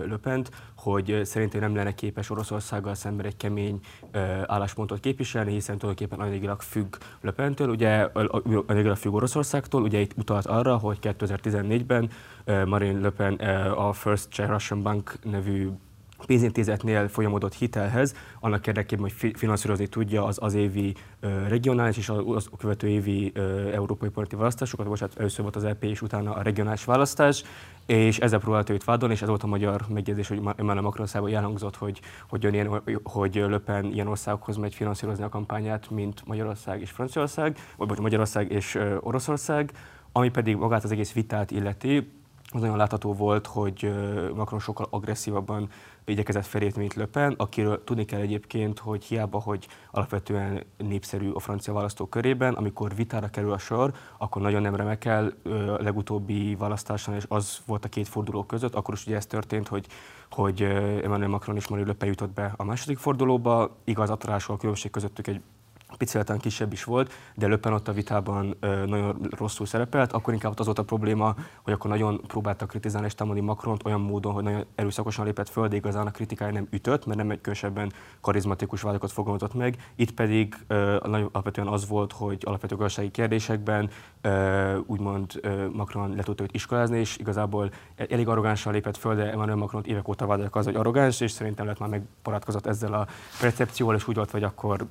Löpent, 0.06 0.50
hogy 0.76 1.20
szerintem 1.24 1.60
nem 1.60 1.74
lenne 1.74 1.94
képes 1.94 2.30
Oroszországgal 2.30 2.94
szemben 2.94 3.26
egy 3.26 3.36
kemény 3.36 3.80
álláspontot 4.46 5.00
képviselni, 5.00 5.52
hiszen 5.52 5.78
tulajdonképpen 5.78 6.26
anyagilag 6.26 6.60
függ 6.60 6.96
Löpentől, 7.20 7.68
ugye 7.68 8.08
anyagilag 8.66 8.96
függ 8.96 9.12
Oroszországtól, 9.12 9.82
ugye 9.82 10.00
itt 10.00 10.12
utalt 10.16 10.46
arra, 10.46 10.76
hogy 10.76 10.98
2014-ben 11.02 12.10
Marine 12.66 13.00
Le 13.00 13.10
Pen 13.10 13.34
a 13.70 13.92
First 13.92 14.28
Czech 14.30 14.50
Russian 14.50 14.82
Bank 14.82 15.18
nevű 15.22 15.68
pénzintézetnél 16.26 17.08
folyamodott 17.08 17.54
hitelhez, 17.54 18.14
annak 18.40 18.66
érdekében, 18.66 19.10
hogy 19.10 19.36
finanszírozni 19.36 19.86
tudja 19.86 20.24
az 20.24 20.38
az 20.40 20.54
évi 20.54 20.94
regionális 21.48 21.96
és 21.96 22.08
az 22.08 22.48
követő 22.58 22.88
évi 22.88 23.32
európai 23.72 24.08
parlamenti 24.08 24.36
választásokat, 24.36 24.86
bocsánat, 24.86 25.18
először 25.18 25.42
volt 25.42 25.56
az 25.56 25.64
EP 25.64 25.84
és 25.84 26.02
utána 26.02 26.34
a 26.34 26.42
regionális 26.42 26.84
választás, 26.84 27.44
és 27.86 28.18
ezzel 28.18 28.38
próbálta 28.38 28.72
őt 28.72 28.84
vádolni, 28.84 29.14
és 29.14 29.22
ez 29.22 29.28
volt 29.28 29.42
a 29.42 29.46
magyar 29.46 29.84
megjegyzés, 29.88 30.28
hogy 30.28 30.40
Emmanuel 30.56 30.82
Macron 30.82 31.06
szájából 31.06 31.34
elhangzott, 31.34 31.76
hogy, 31.76 32.00
hogy, 32.28 32.52
ilyen, 32.52 32.82
hogy 33.02 33.34
Löpen 33.34 33.84
ilyen 33.84 34.06
országokhoz 34.06 34.56
megy 34.56 34.74
finanszírozni 34.74 35.24
a 35.24 35.28
kampányát, 35.28 35.90
mint 35.90 36.22
Magyarország 36.26 36.80
és 36.80 36.90
Franciaország, 36.90 37.58
vagy 37.76 37.98
Magyarország 37.98 38.52
és 38.52 38.78
Oroszország, 39.00 39.72
ami 40.12 40.28
pedig 40.28 40.56
magát 40.56 40.84
az 40.84 40.90
egész 40.90 41.12
vitát 41.12 41.50
illeti, 41.50 42.10
az 42.54 42.60
nagyon 42.60 42.76
látható 42.76 43.12
volt, 43.12 43.46
hogy 43.46 43.92
Macron 44.34 44.60
sokkal 44.60 44.86
agresszívabban 44.90 45.68
igyekezett 46.04 46.46
felépni, 46.46 46.80
mint 46.80 46.94
Le 46.94 47.06
Pen, 47.06 47.34
akiről 47.36 47.84
tudni 47.84 48.04
kell 48.04 48.20
egyébként, 48.20 48.78
hogy 48.78 49.04
hiába, 49.04 49.40
hogy 49.40 49.66
alapvetően 49.90 50.64
népszerű 50.76 51.30
a 51.30 51.40
francia 51.40 51.72
választók 51.72 52.10
körében, 52.10 52.54
amikor 52.54 52.94
vitára 52.94 53.28
kerül 53.28 53.52
a 53.52 53.58
sor, 53.58 53.92
akkor 54.18 54.42
nagyon 54.42 54.62
nem 54.62 54.74
remekel 54.74 55.32
a 55.44 55.82
legutóbbi 55.82 56.54
választáson, 56.54 57.14
és 57.14 57.24
az 57.28 57.60
volt 57.66 57.84
a 57.84 57.88
két 57.88 58.08
forduló 58.08 58.44
között, 58.44 58.74
akkor 58.74 58.94
is 58.94 59.06
ugye 59.06 59.16
ez 59.16 59.26
történt, 59.26 59.68
hogy, 59.68 59.86
hogy 60.30 60.62
Emmanuel 61.02 61.28
Macron 61.28 61.56
és 61.56 61.68
Marine 61.68 61.88
Le 61.88 61.94
Pen 61.94 62.08
jutott 62.08 62.32
be 62.32 62.52
a 62.56 62.64
második 62.64 62.98
fordulóba, 62.98 63.76
igaz, 63.84 64.10
a 64.10 64.56
különbség 64.56 64.90
közöttük 64.90 65.26
egy 65.26 65.40
picit 65.96 66.36
kisebb 66.40 66.72
is 66.72 66.84
volt, 66.84 67.12
de 67.34 67.46
Löppen 67.46 67.72
ott 67.72 67.88
a 67.88 67.92
vitában 67.92 68.56
ö, 68.60 68.84
nagyon 68.86 69.28
rosszul 69.30 69.66
szerepelt, 69.66 70.12
akkor 70.12 70.32
inkább 70.32 70.58
az 70.58 70.64
volt 70.64 70.78
a 70.78 70.84
probléma, 70.84 71.34
hogy 71.62 71.72
akkor 71.72 71.90
nagyon 71.90 72.20
próbáltak 72.26 72.68
kritizálni 72.68 73.06
és 73.06 73.14
támadni 73.14 73.40
Macront 73.40 73.86
olyan 73.86 74.00
módon, 74.00 74.32
hogy 74.32 74.42
nagyon 74.42 74.64
erőszakosan 74.74 75.24
lépett 75.24 75.48
föl, 75.48 75.68
de 75.68 75.76
igazán 75.76 76.06
a 76.06 76.10
kritikája 76.10 76.52
nem 76.52 76.66
ütött, 76.70 77.06
mert 77.06 77.18
nem 77.18 77.30
egy 77.30 77.40
különösebben 77.40 77.92
karizmatikus 78.20 78.82
vádakat 78.82 79.12
fogalmazott 79.12 79.54
meg. 79.54 79.76
Itt 79.94 80.12
pedig 80.12 80.56
ö, 80.66 80.96
alapvetően 81.00 81.66
az 81.66 81.88
volt, 81.88 82.12
hogy 82.12 82.42
alapvető 82.44 82.76
gazdasági 82.76 83.10
kérdésekben 83.10 83.90
ö, 84.20 84.76
úgymond 84.86 85.32
ö, 85.40 85.68
Macron 85.72 86.14
le 86.16 86.22
tudta 86.22 86.42
őt 86.42 86.54
iskolázni, 86.54 86.98
és 86.98 87.16
igazából 87.16 87.70
elég 87.96 88.28
arrogánsan 88.28 88.72
lépett 88.72 88.96
föl, 88.96 89.14
de 89.14 89.30
Emmanuel 89.30 89.56
Macron 89.56 89.84
évek 89.84 90.08
óta 90.08 90.26
vádolják 90.26 90.56
az, 90.56 90.64
hogy 90.64 90.74
arrogáns, 90.74 91.20
és 91.20 91.30
szerintem 91.30 91.66
lett 91.66 91.78
már 91.78 91.88
megbarátkozott 91.88 92.66
ezzel 92.66 92.92
a 92.92 93.06
percepcióval, 93.40 93.94
és 93.94 94.08
úgy 94.08 94.16
volt, 94.16 94.30
hogy 94.30 94.42
akkor 94.42 94.86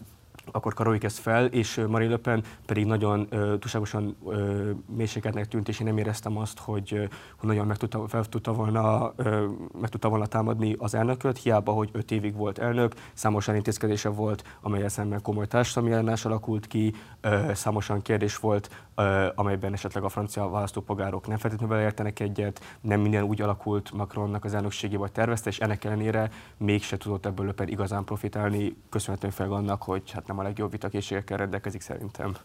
akkor 0.52 0.74
karoljuk 0.74 1.04
ezt 1.04 1.20
fel, 1.20 1.46
és 1.46 1.82
Marine 1.88 2.12
Le 2.12 2.18
Pen 2.18 2.44
pedig 2.66 2.86
nagyon 2.86 3.20
uh, 3.20 3.60
túlságosan 3.60 4.16
uh, 4.20 4.70
mélységetnek 4.96 5.48
tűnt, 5.48 5.68
és 5.68 5.80
én 5.80 5.88
nem 5.88 5.98
éreztem 5.98 6.38
azt, 6.38 6.60
hogy, 6.60 6.92
uh, 6.92 7.00
hogy 7.38 7.50
nagyon 7.50 7.68
meg 7.68 7.78
tudta, 7.78 8.08
fel 8.08 8.26
tudta 8.26 8.54
volna, 8.54 9.14
uh, 9.18 9.44
meg 9.82 9.89
tudta 9.89 10.10
volna 10.10 10.26
támadni 10.26 10.76
az 10.80 10.94
elnököt, 10.94 11.38
hiába, 11.38 11.72
hogy 11.72 11.89
öt 11.92 12.12
évig 12.12 12.36
volt 12.36 12.58
elnök, 12.58 12.94
számos 13.14 13.48
intézkedése 13.48 14.10
volt, 14.10 14.44
amelyel 14.62 14.89
szemben 14.89 15.22
komoly 15.22 15.48
társadalmi 15.48 15.92
ellenállás 15.92 16.26
alakult 16.26 16.68
ki, 16.68 16.94
uh, 17.24 17.54
számosan 17.54 18.02
kérdés 18.02 18.38
volt, 18.38 18.70
uh, 18.98 19.26
amelyben 19.36 19.74
esetleg 19.74 20.04
a 20.04 20.10
francia 20.10 20.50
választópolgárok 20.50 21.28
nem 21.28 21.38
feltétlenül 21.38 21.80
értenek 21.80 22.20
egyet, 22.20 22.78
nem 22.82 23.00
minden 23.00 23.24
úgy 23.24 23.42
alakult 23.42 23.92
Macronnak 23.92 24.46
az 24.46 24.54
elnökségé 24.54 24.96
vagy 24.96 25.12
tervezte, 25.12 25.50
és 25.50 25.60
ennek 25.60 25.84
ellenére 25.84 26.30
mégse 26.58 26.98
tudott 26.98 27.26
ebből 27.26 27.46
Le 27.46 27.52
Pen 27.52 27.68
igazán 27.68 28.04
profitálni, 28.04 28.76
köszönhetően 28.89 29.34
fel 29.34 29.52
annak, 29.52 29.84
hogy 29.84 30.12
hát 30.12 30.28
nem 30.32 30.40
a 30.40 30.44
legjobb 30.44 30.72
vitakészségekkel 30.72 31.38
rendelkezik 31.38 31.82
szerintem. 31.82 32.36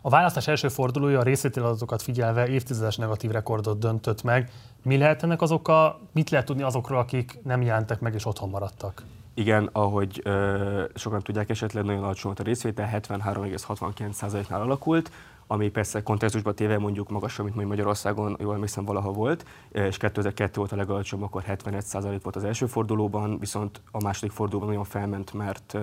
A 0.00 0.08
választás 0.08 0.48
első 0.48 0.68
fordulója 0.68 1.18
a 1.18 1.22
részvételadatokat 1.22 2.02
figyelve 2.02 2.48
évtizedes 2.48 2.96
negatív 2.96 3.30
rekordot 3.30 3.78
döntött 3.78 4.22
meg. 4.22 4.50
Mi 4.82 4.98
lehet 4.98 5.22
ennek 5.22 5.42
az 5.42 5.52
oka? 5.52 6.00
Mit 6.12 6.30
lehet 6.30 6.46
tudni 6.46 6.62
azokról, 6.62 6.98
akik 6.98 7.38
nem 7.42 7.62
jelentek 7.62 8.00
meg 8.00 8.14
és 8.14 8.26
otthon 8.26 8.48
maradtak? 8.48 9.02
Igen, 9.34 9.68
ahogy 9.72 10.20
ö, 10.24 10.84
sokan 10.94 11.22
tudják, 11.22 11.50
esetleg 11.50 11.84
nagyon 11.84 12.02
alacsony 12.02 12.24
volt 12.24 12.40
a 12.40 12.42
részvétel, 12.42 12.90
73,69%-nál 12.92 14.60
alakult, 14.60 15.10
ami 15.52 15.68
persze 15.68 16.02
kontextusban 16.02 16.54
téve 16.54 16.78
mondjuk 16.78 17.10
magasabb, 17.10 17.44
mint 17.44 17.56
mondjuk 17.56 17.76
Magyarországon, 17.76 18.36
jól 18.40 18.54
emlékszem, 18.54 18.84
valaha 18.84 19.12
volt, 19.12 19.46
és 19.70 19.96
2002 19.96 20.56
volt 20.56 20.72
a 20.72 20.76
legalacsonyabb, 20.76 21.26
akkor 21.26 21.44
71% 21.46 22.18
volt 22.22 22.36
az 22.36 22.44
első 22.44 22.66
fordulóban, 22.66 23.38
viszont 23.38 23.82
a 23.90 24.02
második 24.02 24.32
fordulóban 24.32 24.68
nagyon 24.68 24.84
felment, 24.84 25.32
mert, 25.32 25.78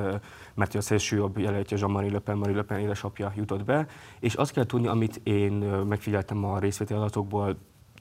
mert 0.54 0.76
a 0.76 0.82
szélső 0.82 1.16
jobb 1.16 1.38
jelöltje 1.38 1.78
Jean-Marie 1.78 2.12
Le 2.12 2.20
Pen, 2.20 2.38
Marie 2.38 2.56
Le 2.56 2.62
Pen 2.62 2.80
édesapja 2.80 3.34
jutott 3.36 3.64
be, 3.64 3.88
és 4.20 4.34
azt 4.34 4.52
kell 4.52 4.66
tudni, 4.66 4.88
amit 4.88 5.20
én 5.24 5.52
megfigyeltem 5.88 6.46
a 6.46 6.60
részvételi 6.60 7.00
adatokból, 7.00 7.58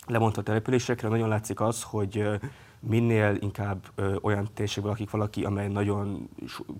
lemondta 0.06 0.40
a 0.40 0.44
településekre, 0.44 1.08
nagyon 1.08 1.28
látszik 1.28 1.60
az, 1.60 1.82
hogy 1.82 2.28
minél 2.88 3.36
inkább 3.40 3.78
ö, 3.94 4.14
olyan 4.22 4.48
térségből 4.54 4.90
lakik 4.90 5.10
valaki, 5.10 5.44
amely 5.44 5.68
nagyon 5.68 6.28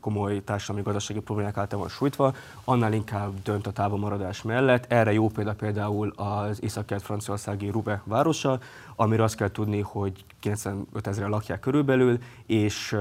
komoly 0.00 0.44
társadalmi 0.44 0.82
gazdasági 0.82 1.20
problémák 1.20 1.57
által 1.57 1.78
van 1.78 1.88
sújtva, 1.88 2.34
annál 2.64 2.92
inkább 2.92 3.32
dönt 3.42 3.66
a 3.66 3.72
távolmaradás 3.72 4.42
mellett. 4.42 4.92
Erre 4.92 5.12
jó 5.12 5.28
példa 5.28 5.54
például 5.54 6.12
az 6.16 6.62
észak 6.62 6.94
franciaországi 6.98 7.68
Rube 7.68 8.02
városa, 8.04 8.59
amiről 8.97 9.24
azt 9.24 9.36
kell 9.36 9.51
tudni, 9.51 9.80
hogy 9.80 10.24
95 10.40 11.07
ezeren 11.07 11.30
lakják 11.30 11.61
körülbelül, 11.61 12.18
és 12.47 12.92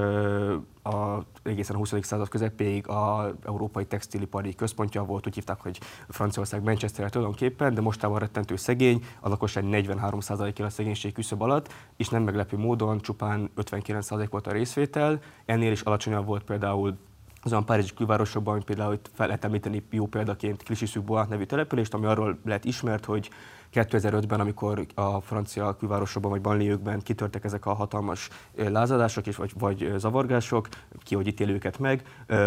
a, 0.82 1.18
egészen 1.42 1.74
a 1.74 1.78
20. 1.78 1.94
század 2.00 2.28
közepéig 2.28 2.88
a 2.88 3.34
európai 3.46 3.86
textilipari 3.86 4.54
központja 4.54 5.04
volt, 5.04 5.26
úgy 5.26 5.34
hívták, 5.34 5.60
hogy 5.60 5.80
Franciaország 6.08 6.62
Manchester 6.62 7.10
tulajdonképpen, 7.10 7.74
de 7.74 7.80
mostában 7.80 8.18
rettentő 8.18 8.56
szegény, 8.56 9.04
a 9.20 9.28
lakosság 9.28 9.64
43%-a 9.66 10.62
a 10.62 10.70
szegénység 10.70 11.12
küszöb 11.12 11.42
alatt, 11.42 11.72
és 11.96 12.08
nem 12.08 12.22
meglepő 12.22 12.56
módon 12.56 13.00
csupán 13.00 13.50
59% 13.56 14.26
volt 14.30 14.46
a 14.46 14.52
részvétel, 14.52 15.20
ennél 15.44 15.72
is 15.72 15.80
alacsonyabb 15.80 16.26
volt 16.26 16.44
például 16.44 16.96
azon 17.42 17.64
Párizsi 17.64 17.94
külvárosokban, 17.94 18.62
például 18.64 18.94
itt 18.94 19.10
fel 19.14 19.26
lehet 19.26 19.44
említeni 19.44 19.86
jó 19.90 20.06
példaként 20.06 20.62
Clichy-sous-Bois 20.62 21.26
nevű 21.28 21.44
települést, 21.44 21.94
ami 21.94 22.06
arról 22.06 22.38
lett 22.44 22.64
ismert, 22.64 23.04
hogy 23.04 23.30
2005-ben, 23.76 24.40
amikor 24.40 24.86
a 24.94 25.20
francia 25.20 25.76
külvárosokban 25.76 26.30
vagy 26.30 26.40
banliőkben 26.40 27.00
kitörtek 27.00 27.44
ezek 27.44 27.66
a 27.66 27.72
hatalmas 27.72 28.28
lázadások 28.56 29.26
és 29.26 29.36
vagy, 29.36 29.52
vagy 29.58 29.92
zavargások, 29.96 30.68
ki 31.02 31.14
hogy 31.14 31.26
ítél 31.26 31.50
őket 31.50 31.78
meg, 31.78 32.02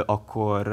akkor 0.06 0.68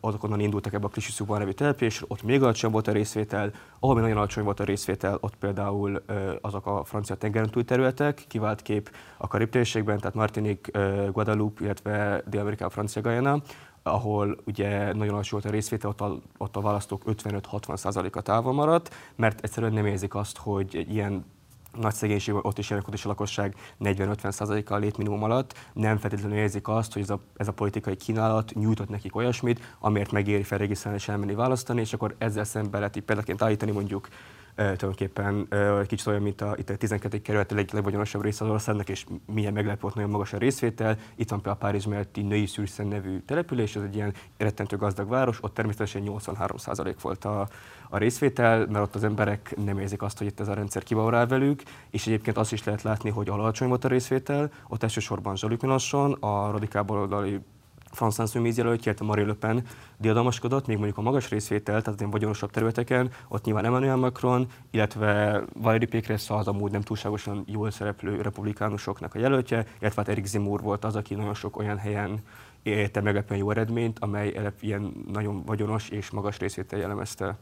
azok 0.00 0.24
onnan 0.24 0.40
indultak 0.40 0.72
ebbe 0.72 0.86
a 0.86 0.88
Klisiszukban 0.88 1.38
nevű 1.38 1.50
településre, 1.50 2.06
ott 2.08 2.22
még 2.22 2.42
alacsony 2.42 2.70
volt 2.70 2.88
a 2.88 2.92
részvétel, 2.92 3.50
ahol 3.78 4.00
nagyon 4.00 4.16
alacsony 4.16 4.44
volt 4.44 4.60
a 4.60 4.64
részvétel, 4.64 5.18
ott 5.20 5.36
például 5.36 6.02
azok 6.40 6.66
a 6.66 6.84
francia 6.84 7.16
tengeren 7.16 7.50
túl 7.50 7.64
területek, 7.64 8.24
kivált 8.28 8.62
kép 8.62 8.90
a 9.16 9.26
Karib 9.26 9.50
tehát 9.50 10.14
Martinique, 10.14 11.08
Guadeloupe, 11.10 11.64
illetve 11.64 12.22
Dél-Amerika, 12.26 12.70
Francia 12.70 13.02
Guyana, 13.02 13.42
ahol 13.86 14.36
ugye 14.46 14.92
nagyon 14.92 15.14
alacsony 15.14 15.40
volt 15.40 15.44
a 15.44 15.56
részvétel, 15.56 15.90
ott 15.90 16.00
a, 16.00 16.18
ott 16.38 16.56
a 16.56 16.60
választók 16.60 17.02
55-60%-a 17.06 18.20
távol 18.20 18.52
maradt, 18.52 18.94
mert 19.16 19.40
egyszerűen 19.40 19.72
nem 19.72 19.86
érzik 19.86 20.14
azt, 20.14 20.36
hogy 20.36 20.76
egy 20.76 20.94
ilyen 20.94 21.24
nagy 21.80 21.94
szegénység, 21.94 22.34
ott 22.34 22.58
is 22.58 22.68
jelenik, 22.68 22.88
ott 22.88 22.94
is 22.94 23.04
a 23.04 23.08
lakosság 23.08 23.54
40-50%-a 23.80 24.74
a 24.74 24.76
létminimum 24.76 25.22
alatt, 25.22 25.54
nem 25.72 25.96
feltétlenül 25.96 26.36
érzik 26.36 26.68
azt, 26.68 26.92
hogy 26.92 27.02
ez 27.02 27.10
a, 27.10 27.20
ez 27.36 27.48
a 27.48 27.52
politikai 27.52 27.96
kínálat 27.96 28.54
nyújtott 28.54 28.88
nekik 28.88 29.16
olyasmit, 29.16 29.76
amiért 29.78 30.12
megéri 30.12 30.42
felregisztrálni 30.42 30.98
és 30.98 31.08
elmenni 31.08 31.34
választani, 31.34 31.80
és 31.80 31.92
akkor 31.92 32.14
ezzel 32.18 32.44
szemben 32.44 32.80
lehet 32.80 33.00
példaként 33.00 33.42
állítani 33.42 33.70
mondjuk 33.70 34.08
tulajdonképpen 34.54 35.48
kicsit 35.86 36.06
olyan, 36.06 36.22
mint 36.22 36.40
a, 36.40 36.54
itt 36.58 36.70
a 36.70 36.76
12. 36.76 37.22
kerület 37.22 37.52
a 37.52 37.54
legvagyonosabb 37.54 38.22
része 38.22 38.44
az 38.44 38.50
országnak, 38.50 38.88
és 38.88 39.06
milyen 39.32 39.52
meglepő 39.52 39.80
volt 39.80 39.94
nagyon 39.94 40.10
magas 40.10 40.32
a 40.32 40.38
részvétel. 40.38 40.98
Itt 41.16 41.30
van 41.30 41.40
például 41.40 41.56
a 41.62 41.66
Párizs 41.66 41.86
melletti 41.86 42.22
Női 42.22 42.46
Szűrszen 42.46 42.86
nevű 42.86 43.18
település, 43.26 43.76
ez 43.76 43.82
egy 43.82 43.94
ilyen 43.94 44.14
rettentő 44.36 44.76
gazdag 44.76 45.08
város, 45.08 45.38
ott 45.40 45.54
természetesen 45.54 46.02
83% 46.06 46.94
volt 47.00 47.24
a, 47.24 47.48
a 47.88 47.98
részvétel, 47.98 48.58
mert 48.58 48.84
ott 48.84 48.94
az 48.94 49.04
emberek 49.04 49.54
nem 49.64 49.78
érzik 49.78 50.02
azt, 50.02 50.18
hogy 50.18 50.26
itt 50.26 50.40
ez 50.40 50.48
a 50.48 50.54
rendszer 50.54 50.82
kibaurál 50.82 51.26
velük, 51.26 51.62
és 51.90 52.06
egyébként 52.06 52.36
azt 52.36 52.52
is 52.52 52.64
lehet 52.64 52.82
látni, 52.82 53.10
hogy 53.10 53.28
alacsony 53.28 53.68
volt 53.68 53.84
a 53.84 53.88
részvétel, 53.88 54.50
ott 54.68 54.82
elsősorban 54.82 55.36
Jean-Luc 55.40 55.62
Mélenchon, 55.62 56.12
a 56.12 56.50
radikál 56.50 56.82
baloldali 56.82 57.40
France 57.94 58.22
Insoumise 58.22 58.62
jelöltje, 58.62 58.84
illetve 58.84 59.06
Marie 59.06 59.26
Le 59.26 59.32
Pen 59.32 59.66
diadalmaskodott, 59.98 60.66
még 60.66 60.76
mondjuk 60.76 60.98
a 60.98 61.02
magas 61.02 61.28
részvétel, 61.28 61.82
tehát 61.82 62.00
ilyen 62.00 62.10
vagyonosabb 62.10 62.50
területeken, 62.50 63.10
ott 63.28 63.44
nyilván 63.44 63.64
Emmanuel 63.64 63.96
Macron, 63.96 64.46
illetve 64.70 65.42
Valéry 65.52 65.86
Pécresse 65.86 66.34
az 66.34 66.48
amúgy 66.48 66.70
nem 66.70 66.80
túlságosan 66.80 67.44
jól 67.46 67.70
szereplő 67.70 68.20
republikánusoknak 68.20 69.14
a 69.14 69.18
jelöltje, 69.18 69.66
illetve 69.80 70.02
hát 70.02 70.08
Eric 70.08 70.26
Zemmour 70.26 70.60
volt 70.60 70.84
az, 70.84 70.96
aki 70.96 71.14
nagyon 71.14 71.34
sok 71.34 71.56
olyan 71.56 71.78
helyen 71.78 72.20
érte 72.62 73.00
meglepően 73.00 73.40
jó 73.40 73.50
eredményt, 73.50 73.98
amely 73.98 74.52
ilyen 74.60 75.04
nagyon 75.12 75.44
vagyonos 75.44 75.88
és 75.88 76.10
magas 76.10 76.38
részvétel 76.38 76.78
jellemezte. 76.78 77.36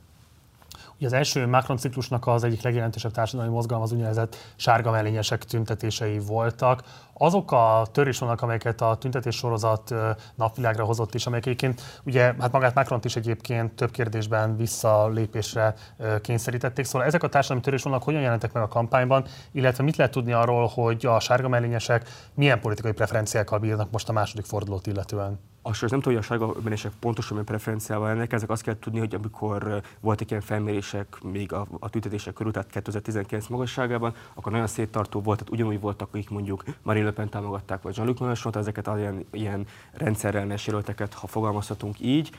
Az 1.04 1.12
első 1.12 1.46
Macron 1.46 1.76
ciklusnak 1.76 2.26
az 2.26 2.44
egyik 2.44 2.62
legjelentősebb 2.62 3.12
társadalmi 3.12 3.52
mozgalom 3.52 3.82
az 3.82 3.92
úgynevezett 3.92 4.36
sárga 4.56 4.90
mellényesek 4.90 5.44
tüntetései 5.44 6.18
voltak. 6.18 6.82
Azok 7.12 7.52
a 7.52 7.86
törésvonalak, 7.92 8.42
amelyeket 8.42 8.80
a 8.80 8.96
tüntetés 8.96 9.36
sorozat 9.36 9.94
napvilágra 10.34 10.84
hozott 10.84 11.14
is, 11.14 11.26
amelyek 11.26 11.46
egyébként 11.46 12.00
ugye 12.04 12.34
hát 12.38 12.52
magát 12.52 12.74
macron 12.74 13.00
is 13.02 13.16
egyébként 13.16 13.72
több 13.72 13.90
kérdésben 13.90 14.56
visszalépésre 14.56 15.74
kényszerítették. 16.20 16.84
Szóval 16.84 17.06
ezek 17.06 17.22
a 17.22 17.28
társadalmi 17.28 17.62
törésvonalak 17.62 18.04
hogyan 18.04 18.20
jelentek 18.20 18.52
meg 18.52 18.62
a 18.62 18.68
kampányban, 18.68 19.24
illetve 19.52 19.84
mit 19.84 19.96
lehet 19.96 20.12
tudni 20.12 20.32
arról, 20.32 20.66
hogy 20.66 21.06
a 21.06 21.20
sárga 21.20 21.48
mellényesek 21.48 22.08
milyen 22.34 22.60
politikai 22.60 22.92
preferenciákkal 22.92 23.58
bírnak 23.58 23.90
most 23.90 24.08
a 24.08 24.12
második 24.12 24.44
fordulót 24.44 24.86
illetően? 24.86 25.51
Azt 25.62 25.80
nem 25.80 26.00
tudom, 26.00 26.02
hogy 26.14 26.16
a 26.16 26.22
sárga 26.22 26.52
benések 26.52 26.92
pontosan 26.98 27.30
milyen 27.30 27.46
preferenciával 27.46 28.10
ennek, 28.10 28.32
ezek 28.32 28.50
azt 28.50 28.62
kell 28.62 28.78
tudni, 28.78 28.98
hogy 28.98 29.14
amikor 29.14 29.82
voltak 30.00 30.30
ilyen 30.30 30.42
felmérések 30.42 31.22
még 31.22 31.52
a, 31.52 31.66
a 31.78 31.90
tüntetések 31.90 32.34
körül, 32.34 32.52
tehát 32.52 32.70
2019 32.70 33.46
magasságában, 33.46 34.14
akkor 34.34 34.52
nagyon 34.52 34.66
széttartó 34.66 35.20
volt, 35.20 35.38
tehát 35.38 35.52
ugyanúgy 35.52 35.80
voltak, 35.80 36.08
akik 36.08 36.30
mondjuk 36.30 36.64
Marine 36.82 37.04
Le 37.04 37.12
Pen 37.12 37.28
támogatták, 37.28 37.82
vagy 37.82 37.96
Jean-Luc 37.96 38.20
Mélenchon, 38.20 38.56
ezeket 38.56 38.88
az 38.88 38.98
ilyen, 38.98 39.24
ilyen 39.30 39.66
rendszerrel 39.92 40.54
jelölteket, 40.66 41.14
ha 41.14 41.26
fogalmazhatunk 41.26 42.00
így, 42.00 42.30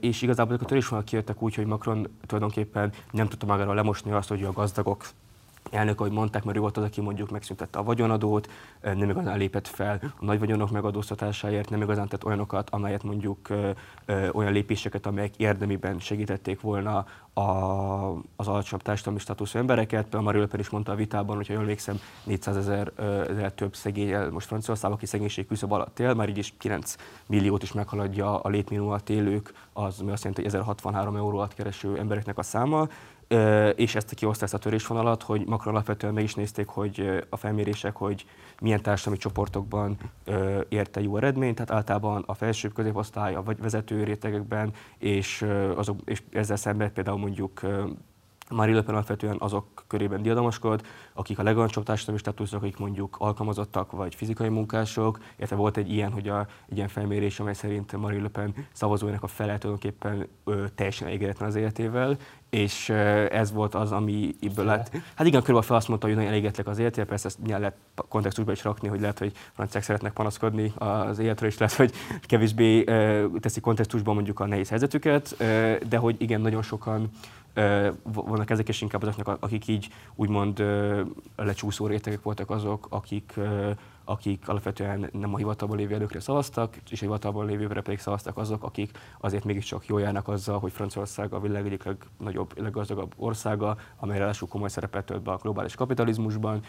és 0.00 0.22
igazából 0.22 0.52
ezek 0.52 0.64
a 0.64 0.68
törésvonalak 0.68 1.08
kijöttek 1.08 1.42
úgy, 1.42 1.54
hogy 1.54 1.66
Macron 1.66 2.08
tulajdonképpen 2.26 2.92
nem 3.10 3.28
tudta 3.28 3.46
magáról 3.46 3.74
lemosni 3.74 4.12
azt, 4.12 4.28
hogy 4.28 4.42
a 4.42 4.52
gazdagok 4.52 5.04
elnök, 5.70 6.00
ahogy 6.00 6.12
mondták, 6.12 6.44
mert 6.44 6.56
ő 6.56 6.60
volt 6.60 6.76
az, 6.76 6.84
aki 6.84 7.00
mondjuk 7.00 7.30
megszüntette 7.30 7.78
a 7.78 7.82
vagyonadót, 7.82 8.50
nem 8.82 9.10
igazán 9.10 9.38
lépett 9.38 9.66
fel 9.66 9.98
a 10.02 10.24
nagy 10.24 10.38
vagyonok 10.38 10.70
megadóztatásáért, 10.70 11.70
nem 11.70 11.82
igazán 11.82 12.08
tett 12.08 12.24
olyanokat, 12.24 12.70
amelyet 12.70 13.02
mondjuk 13.02 13.48
ö, 13.48 13.70
ö, 14.04 14.28
olyan 14.28 14.52
lépéseket, 14.52 15.06
amelyek 15.06 15.36
érdemiben 15.36 15.98
segítették 15.98 16.60
volna 16.60 17.06
a, 17.32 18.10
az 18.36 18.48
alacsonyabb 18.48 18.82
társadalmi 18.82 19.18
státuszú 19.18 19.58
embereket. 19.58 20.02
Például 20.02 20.22
Marie 20.22 20.46
is 20.58 20.68
mondta 20.68 20.92
a 20.92 20.94
vitában, 20.94 21.36
hogyha 21.36 21.52
jól 21.52 21.62
emlékszem, 21.62 22.00
400 22.24 22.56
ezer 22.56 22.92
több 23.54 23.74
szegény, 23.74 24.16
most 24.30 24.46
Franciaország, 24.46 24.90
aki 24.90 25.06
szegénység 25.06 25.46
küszöb 25.46 25.72
alatt 25.72 25.98
él, 25.98 26.14
már 26.14 26.28
így 26.28 26.38
is 26.38 26.54
9 26.58 26.96
milliót 27.26 27.62
is 27.62 27.72
meghaladja 27.72 28.40
a 28.40 28.48
létminimumot 28.48 29.10
élők, 29.10 29.52
az 29.72 30.00
ami 30.00 30.10
azt 30.10 30.24
jelenti, 30.24 30.42
hogy 30.42 30.54
1063 30.54 31.16
euró 31.16 31.36
alatt 31.38 31.54
kereső 31.54 31.98
embereknek 31.98 32.38
a 32.38 32.42
száma 32.42 32.88
és 33.74 33.94
ezt 33.94 34.12
a 34.12 34.14
kiosztás 34.14 34.52
a 34.52 34.58
törésvonalat, 34.58 35.22
hogy 35.22 35.46
Macron 35.46 35.74
alapvetően 35.74 36.14
meg 36.14 36.22
is 36.22 36.34
nézték, 36.34 36.68
hogy 36.68 37.24
a 37.28 37.36
felmérések, 37.36 37.96
hogy 37.96 38.24
milyen 38.60 38.82
társadalmi 38.82 39.18
csoportokban 39.18 39.96
érte 40.68 41.00
jó 41.00 41.16
eredményt, 41.16 41.54
tehát 41.54 41.70
általában 41.70 42.24
a 42.26 42.34
felsőbb 42.34 42.72
középosztály, 42.72 43.34
a 43.34 43.42
vezető 43.58 44.04
rétegekben, 44.04 44.72
és, 44.98 45.46
azok, 45.76 46.00
és 46.04 46.22
ezzel 46.30 46.56
szemben 46.56 46.92
például 46.92 47.18
mondjuk 47.18 47.60
Marie 48.50 48.74
Le 48.74 48.82
Pen 48.82 48.94
alapvetően 48.94 49.36
azok 49.38 49.84
körében 49.86 50.22
diadalmaskodott, 50.22 50.86
akik 51.12 51.38
a 51.38 51.42
legalacsonyabb 51.42 51.86
társadalmi 51.86 52.20
státuszok, 52.20 52.62
akik 52.62 52.76
mondjuk 52.78 53.16
alkalmazottak 53.18 53.92
vagy 53.92 54.14
fizikai 54.14 54.48
munkások, 54.48 55.18
illetve 55.36 55.56
volt 55.56 55.76
egy 55.76 55.92
ilyen, 55.92 56.12
hogy 56.12 56.28
a, 56.28 56.46
egy 56.68 56.76
ilyen 56.76 56.88
felmérés, 56.88 57.40
amely 57.40 57.54
szerint 57.54 57.96
Marie 57.96 58.22
Le 58.22 58.28
Pen 58.28 58.54
szavazóinak 58.72 59.22
a 59.22 59.26
fele 59.26 59.58
tulajdonképpen 59.58 60.28
ö, 60.44 60.64
teljesen 60.74 61.06
elégedetlen 61.06 61.48
az 61.48 61.54
életével, 61.54 62.16
és 62.50 62.88
ez 63.30 63.52
volt 63.52 63.74
az, 63.74 63.92
ami 63.92 64.34
ebből 64.40 64.64
lett. 64.64 64.90
Hát 64.90 65.26
igen, 65.26 65.40
körülbelül 65.40 65.62
fel 65.62 65.76
azt 65.76 65.88
mondta, 65.88 66.06
hogy 66.06 66.16
nagyon 66.16 66.30
elégetlek 66.30 66.66
az 66.66 66.78
életével, 66.78 67.06
persze 67.06 67.26
ezt 67.26 67.38
nyilván 67.38 67.60
lehet 67.60 67.76
kontextusba 68.08 68.52
is 68.52 68.64
rakni, 68.64 68.88
hogy 68.88 69.00
lehet, 69.00 69.18
hogy 69.18 69.32
franciák 69.52 69.82
szeretnek 69.82 70.12
panaszkodni 70.12 70.72
az 70.74 71.18
életről, 71.18 71.48
és 71.48 71.58
lehet, 71.58 71.74
hogy 71.74 71.92
kevésbé 72.22 72.84
teszi 73.40 73.60
kontextusban 73.60 74.14
mondjuk 74.14 74.40
a 74.40 74.46
nehéz 74.46 74.68
helyzetüket, 74.68 75.36
de 75.88 75.96
hogy 75.96 76.16
igen, 76.18 76.40
nagyon 76.40 76.62
sokan 76.62 77.10
vannak 78.02 78.50
ezek, 78.50 78.68
és 78.68 78.80
inkább 78.80 79.02
azoknak, 79.02 79.36
akik 79.40 79.68
így 79.68 79.88
úgymond 80.14 80.64
lecsúszó 81.36 81.86
rétegek 81.86 82.22
voltak 82.22 82.50
azok, 82.50 82.86
akik 82.90 83.38
akik 84.08 84.48
alapvetően 84.48 85.08
nem 85.12 85.34
a 85.34 85.36
hivatalban 85.36 85.76
lévő 85.76 85.94
előkre 85.94 86.20
szavaztak, 86.20 86.76
és 86.90 87.00
a 87.00 87.04
hivatalban 87.04 87.46
lévőkre 87.46 87.80
pedig 87.80 87.98
szavaztak 87.98 88.36
azok, 88.36 88.62
akik 88.62 88.98
azért 89.20 89.44
mégiscsak 89.44 89.86
jól 89.86 90.00
járnak 90.00 90.28
azzal, 90.28 90.58
hogy 90.58 90.72
Franciaország 90.72 91.32
a 91.32 91.40
világ 91.40 91.66
egyik 91.66 91.84
legnagyobb, 91.84 92.60
leggazdagabb 92.60 93.14
országa, 93.16 93.76
amely 93.96 94.18
ráadásul 94.18 94.48
komoly 94.48 94.68
szerepet 94.68 95.04
tölt 95.04 95.22
be 95.22 95.30
a 95.30 95.36
globális 95.36 95.74
kapitalizmusban, 95.74 96.60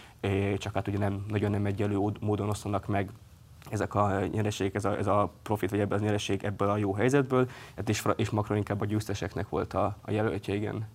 csak 0.57 0.73
hát 0.73 0.87
ugye 0.87 0.97
nem, 0.97 1.25
nagyon 1.27 1.51
nem 1.51 1.65
egyelő 1.65 1.99
módon 2.19 2.49
osztanak 2.49 2.87
meg 2.87 3.09
ezek 3.69 3.95
a 3.95 4.25
nyereség, 4.31 4.75
ez 4.75 4.85
a, 4.85 4.97
ez 4.97 5.07
a 5.07 5.31
profit, 5.41 5.69
vagy 5.69 5.79
ebből 5.79 5.97
a 5.97 6.01
nyereség 6.01 6.43
ebből 6.43 6.69
a 6.69 6.77
jó 6.77 6.93
helyzetből, 6.93 7.49
hát 7.75 7.89
és, 7.89 8.03
és 8.15 8.29
Macron 8.29 8.57
inkább 8.57 8.81
a 8.81 8.85
győzteseknek 8.85 9.49
volt 9.49 9.73
a, 9.73 9.97
a 10.01 10.11
jelöltje, 10.11 10.55
igen. 10.55 10.87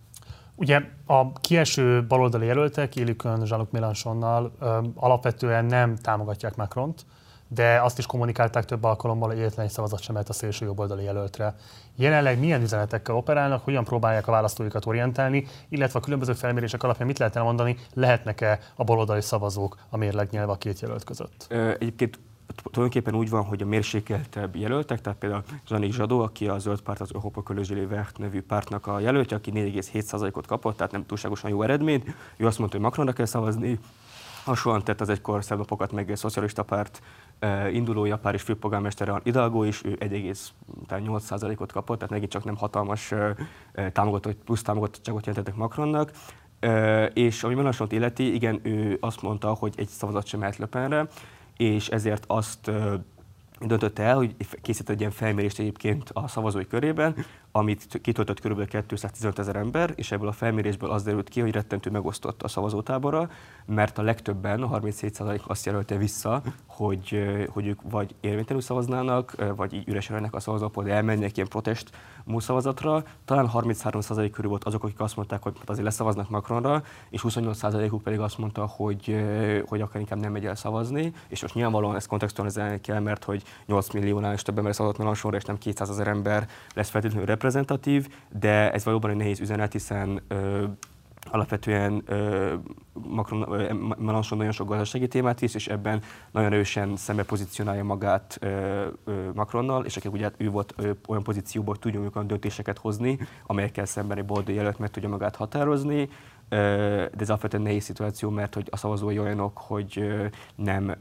Ugye 0.55 0.81
a 1.07 1.33
kieső 1.33 2.07
baloldali 2.07 2.47
jelöltek, 2.47 2.97
élükön 2.97 3.43
Jean-Luc 3.47 3.70
Mélenchonnal 3.70 4.53
alapvetően 4.95 5.64
nem 5.64 5.97
támogatják 5.97 6.57
Macront, 6.57 7.05
de 7.49 7.81
azt 7.83 7.99
is 7.99 8.07
kommunikálták 8.07 8.64
több 8.64 8.85
alkalommal, 8.85 9.29
hogy 9.29 9.39
egyetlen 9.39 9.66
egy 9.66 9.73
szavazat 9.73 10.01
sem 10.01 10.16
a 10.16 10.33
szélső 10.33 10.64
jobboldali 10.64 11.05
jelöltre. 11.05 11.55
Jelenleg 11.97 12.39
milyen 12.39 12.62
üzenetekkel 12.62 13.14
operálnak, 13.14 13.64
hogyan 13.64 13.85
próbálják 13.85 14.29
a 14.29 14.31
választóikat 14.31 14.87
orientálni, 14.87 15.47
illetve 15.68 15.99
a 15.99 16.03
különböző 16.03 16.33
felmérések 16.33 16.83
alapján 16.83 17.07
mit 17.07 17.18
lehet 17.18 17.37
elmondani, 17.37 17.77
lehetnek-e 17.95 18.59
a 18.77 18.85
baloldali 18.85 19.20
szavazók 19.20 19.79
a 19.91 19.97
mérleg 19.97 20.29
nyelve 20.31 20.53
a 20.53 20.57
két 20.57 20.81
jelölt 20.81 21.05
között? 21.05 21.47
Egyébként 21.79 22.18
tulajdonképpen 22.55 23.14
úgy 23.14 23.30
van, 23.30 23.44
hogy 23.44 23.62
a 23.62 23.66
mérsékeltebb 23.66 24.57
jelöltek, 24.57 25.00
tehát 25.00 25.18
például 25.18 25.42
Zsani 25.68 25.90
Zsadó, 25.90 26.20
aki 26.20 26.48
a 26.48 26.59
zöld 26.59 26.80
párt, 26.80 27.00
az 27.00 27.11
Európa 27.14 27.42
Kölözsélé 27.42 27.84
Vert 27.84 28.18
nevű 28.18 28.42
pártnak 28.42 28.86
a 28.86 28.98
jelöltje, 28.98 29.36
aki 29.36 29.50
4,7%-ot 29.55 30.46
kapott, 30.46 30.76
tehát 30.76 30.92
nem 30.92 31.07
túlságosan 31.07 31.50
jó 31.50 31.62
eredmény. 31.62 32.14
Ő 32.36 32.46
azt 32.46 32.59
mondta, 32.59 32.76
hogy 32.76 32.86
Macronra 32.86 33.12
kell 33.12 33.26
szavazni, 33.26 33.78
Hasonlóan 34.44 34.84
tett 34.84 35.00
az 35.00 35.09
egykor 35.09 35.44
szebb 35.44 35.59
napokat 35.59 35.92
meg 35.92 36.11
a 36.11 36.16
szocialista 36.16 36.62
párt 36.62 37.03
indulója, 37.72 38.18
Párizs 38.18 38.42
főpolgármestere 38.42 39.20
Hidalgo 39.24 39.62
is, 39.64 39.84
ő 39.84 39.96
1,8%-ot 40.00 41.72
kapott, 41.72 41.96
tehát 41.96 42.12
megint 42.12 42.30
csak 42.30 42.44
nem 42.44 42.57
hatalmas 42.57 43.12
támogatott, 43.92 44.44
plusz 44.44 44.62
támogatottságot 44.62 45.26
jelentettek 45.26 45.59
Macronnak. 45.59 46.11
És 47.12 47.44
ami 47.44 47.55
Mélenchont 47.55 47.92
illeti, 47.92 48.34
igen, 48.34 48.61
ő 48.62 48.96
azt 49.00 49.22
mondta, 49.22 49.53
hogy 49.53 49.74
egy 49.76 49.88
szavazat 49.88 50.26
sem 50.26 50.40
mehet 50.40 50.57
Löpenre, 50.57 51.07
és 51.57 51.88
ezért 51.88 52.24
azt 52.26 52.70
döntötte 53.61 54.03
el, 54.03 54.16
hogy 54.16 54.36
készít 54.62 54.90
egy 54.90 54.98
ilyen 55.00 55.12
felmérést 55.12 55.59
egyébként 55.59 56.11
a 56.12 56.28
szavazói 56.28 56.66
körében, 56.66 57.14
amit 57.53 57.98
kitöltött 58.03 58.40
kb. 58.40 58.68
215 58.68 59.38
ezer 59.38 59.57
ember, 59.57 59.92
és 59.96 60.12
ebből 60.12 60.28
a 60.28 60.32
felmérésből 60.32 60.90
az 60.90 61.03
derült 61.03 61.28
ki, 61.28 61.40
hogy 61.40 61.53
rettentő 61.53 61.90
megosztott 61.90 62.42
a 62.42 62.48
szavazótábora, 62.48 63.30
mert 63.66 63.98
a 63.98 64.03
legtöbben, 64.03 64.62
a 64.62 64.80
37% 64.80 65.40
azt 65.46 65.66
jelölte 65.66 65.96
vissza, 65.96 66.42
hogy, 66.66 67.24
hogy 67.48 67.66
ők 67.66 67.80
vagy 67.82 68.14
érvénytelenül 68.20 68.62
szavaznának, 68.62 69.34
vagy 69.57 69.74
így 69.74 69.88
üresen 69.88 70.14
lennek 70.16 70.34
a 70.34 70.40
szavazópol, 70.40 70.84
de 70.84 70.92
elmennek 70.92 71.36
ilyen 71.36 71.48
protest 71.48 71.90
szavazatra. 72.36 73.05
Talán 73.24 73.50
33% 73.53 74.28
körül 74.32 74.50
volt 74.50 74.64
azok, 74.64 74.84
akik 74.84 75.00
azt 75.00 75.16
mondták, 75.16 75.42
hogy 75.42 75.57
azért 75.64 75.84
leszavaznak 75.84 76.30
Macronra, 76.30 76.82
és 77.11 77.24
28%-uk 77.28 78.03
pedig 78.03 78.18
azt 78.18 78.38
mondta, 78.38 78.66
hogy, 78.66 79.24
hogy 79.66 79.80
akár 79.80 80.00
inkább 80.00 80.20
nem 80.20 80.32
megy 80.32 80.46
el 80.46 80.55
szavazni, 80.55 81.12
és 81.28 81.42
most 81.42 81.55
nyilvánvalóan 81.55 81.96
ezt 81.96 82.07
kontextualizálni 82.07 82.80
kell, 82.80 83.00
mert 83.00 83.24
hogy 83.24 83.42
8 83.66 83.92
milliónál 83.92 84.32
és 84.32 84.42
több 84.42 84.59
ember 84.59 84.74
szavazott 84.74 84.98
Mélenchonra, 84.98 85.36
és 85.36 85.44
nem 85.44 85.59
200 85.59 85.90
ezer 85.90 86.09
ember 86.09 86.48
lesz 86.74 86.88
feltétlenül 86.88 87.26
reprezentatív, 87.43 88.09
de 88.38 88.72
ez 88.72 88.84
valóban 88.84 89.11
egy 89.11 89.16
nehéz 89.16 89.40
üzenet, 89.40 89.72
hiszen 89.72 90.22
ö, 90.28 90.64
alapvetően 91.30 92.03
ö, 92.07 92.55
Macron, 92.93 93.53
ö, 93.53 93.72
Mélenchon 93.99 94.38
nagyon 94.38 94.53
sok 94.53 94.68
gazdasági 94.68 95.09
témát 95.09 95.40
visz, 95.40 95.55
és 95.55 95.68
ebben 95.68 96.03
nagyon 96.32 96.53
erősen 96.53 96.97
szembe 96.97 97.22
pozícionálja 97.22 97.84
magát 97.84 98.38
ö, 98.40 98.86
ö, 99.05 99.30
Macronnal, 99.34 99.84
és 99.84 99.97
akik 99.97 100.12
ugye 100.12 100.30
ő 100.36 100.51
volt 100.51 100.74
ö, 100.76 100.90
olyan 101.07 101.22
pozícióban, 101.22 101.68
hogy 101.68 101.78
tudja 101.78 102.11
olyan 102.14 102.26
döntéseket 102.26 102.78
hozni, 102.78 103.18
amelyekkel 103.47 103.84
szemben 103.84 104.18
egy 104.18 104.24
Bordeaux 104.24 104.59
jelölt 104.59 104.78
meg 104.78 104.90
tudja 104.90 105.09
magát 105.09 105.36
határozni, 105.36 106.09
de 106.49 107.11
ez 107.18 107.28
alapvetően 107.28 107.62
nehéz 107.62 107.84
szituáció, 107.84 108.30
mert 108.30 108.55
hogy 108.55 108.68
a 108.70 108.76
szavazói 108.76 109.18
olyanok, 109.18 109.59
hogy 109.59 110.05
nem 110.55 110.95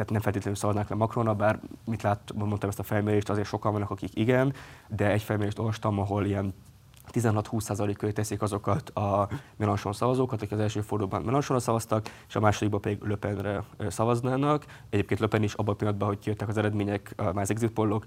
tehát 0.00 0.14
nem 0.14 0.20
feltétlenül 0.20 0.58
szavaznak 0.58 0.88
le 0.88 0.96
Macronra, 0.96 1.34
bár 1.34 1.60
mit 1.84 2.02
lát, 2.02 2.32
mondtam 2.34 2.68
ezt 2.68 2.78
a 2.78 2.82
felmérést, 2.82 3.30
azért 3.30 3.46
sokan 3.46 3.72
vannak, 3.72 3.90
akik 3.90 4.16
igen, 4.16 4.52
de 4.88 5.10
egy 5.10 5.22
felmérést 5.22 5.58
olvastam, 5.58 5.98
ahol 5.98 6.24
ilyen 6.24 6.54
16-20% 7.12 7.94
köré 7.98 8.12
teszik 8.12 8.42
azokat 8.42 8.90
a 8.90 9.28
Mélenchon 9.56 9.92
szavazókat, 9.92 10.42
akik 10.42 10.52
az 10.52 10.58
első 10.58 10.80
fordulóban 10.80 11.22
Mélenchonra 11.22 11.62
szavaztak, 11.62 12.06
és 12.28 12.36
a 12.36 12.40
másodikban 12.40 12.80
pedig 12.80 13.02
Löpenre 13.02 13.62
szavaznának. 13.88 14.64
Egyébként 14.90 15.20
Löpen 15.20 15.42
is 15.42 15.54
abban 15.54 15.74
a 15.74 15.76
pillanatban, 15.76 16.08
hogy 16.08 16.18
kijöttek 16.18 16.48
az 16.48 16.56
eredmények, 16.56 17.14
már 17.16 17.36
az 17.36 17.50
exit 17.50 17.70
pollok, 17.70 18.04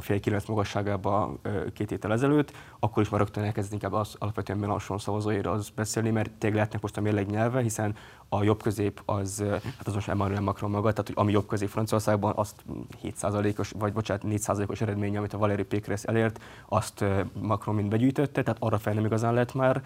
fél 0.00 0.20
kilenc 0.20 0.46
magasságában 0.46 1.40
két 1.72 1.90
héttel 1.90 2.12
ezelőtt, 2.12 2.52
akkor 2.78 3.02
is 3.02 3.08
már 3.08 3.20
rögtön 3.20 3.44
elkezdeni 3.44 3.74
inkább 3.82 4.00
az 4.00 4.16
alapvetően 4.18 4.78
szavazóira 4.96 5.50
az 5.50 5.68
beszélni, 5.68 6.10
mert 6.10 6.30
tényleg 6.30 6.54
lehetnek 6.54 6.82
most 6.82 6.96
a 6.96 7.00
mérleg 7.00 7.26
nyelve, 7.26 7.60
hiszen 7.60 7.94
a 8.34 8.42
jobb 8.42 8.62
közép 8.62 9.02
az, 9.04 9.44
hát 9.48 9.86
az 9.86 9.94
most 9.94 10.08
Emmanuel 10.08 10.40
Macron 10.40 10.70
maga, 10.70 10.90
tehát 10.90 11.06
hogy 11.06 11.16
ami 11.16 11.32
jobb 11.32 11.46
közép 11.46 11.68
Franciaországban, 11.68 12.32
azt 12.36 12.64
7%-os, 13.04 13.72
vagy 13.78 13.92
bocsánat, 13.92 14.22
4%-os 14.26 14.80
eredmény, 14.80 15.16
amit 15.16 15.32
a 15.32 15.38
Valéry 15.38 15.62
Pécresse 15.62 16.08
elért, 16.08 16.40
azt 16.68 17.04
Macron 17.40 17.74
mind 17.74 17.88
begyűjtötte, 17.88 18.42
tehát 18.42 18.62
arra 18.62 18.78
fel 18.78 18.94
nem 18.94 19.04
igazán 19.04 19.32
lehet 19.32 19.54
már 19.54 19.82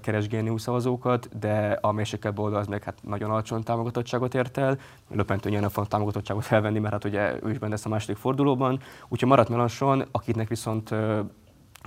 keresgélni 0.00 0.48
új 0.48 0.58
szavazókat, 0.58 1.38
de 1.38 1.78
a 1.80 1.92
mérsékelt 1.92 2.38
oldal 2.38 2.58
az 2.58 2.66
meg 2.66 2.82
hát 2.82 2.98
nagyon 3.02 3.30
alacsony 3.30 3.62
támogatottságot 3.62 4.34
ért 4.34 4.56
el. 4.58 4.78
Löpentő 5.10 5.48
nyilván 5.48 5.70
fog 5.70 5.86
támogatottságot 5.86 6.44
felvenni, 6.52 6.78
mert 6.78 6.92
hát 6.92 7.04
ugye 7.04 7.34
ő 7.42 7.50
is 7.50 7.58
benne 7.58 7.72
lesz 7.72 7.86
a 7.86 7.88
második 7.88 8.16
fordulóban. 8.16 8.80
Úgyhogy 9.08 9.28
maradt 9.28 9.48
Melanchon, 9.48 10.04
akiknek 10.10 10.48
viszont 10.48 10.94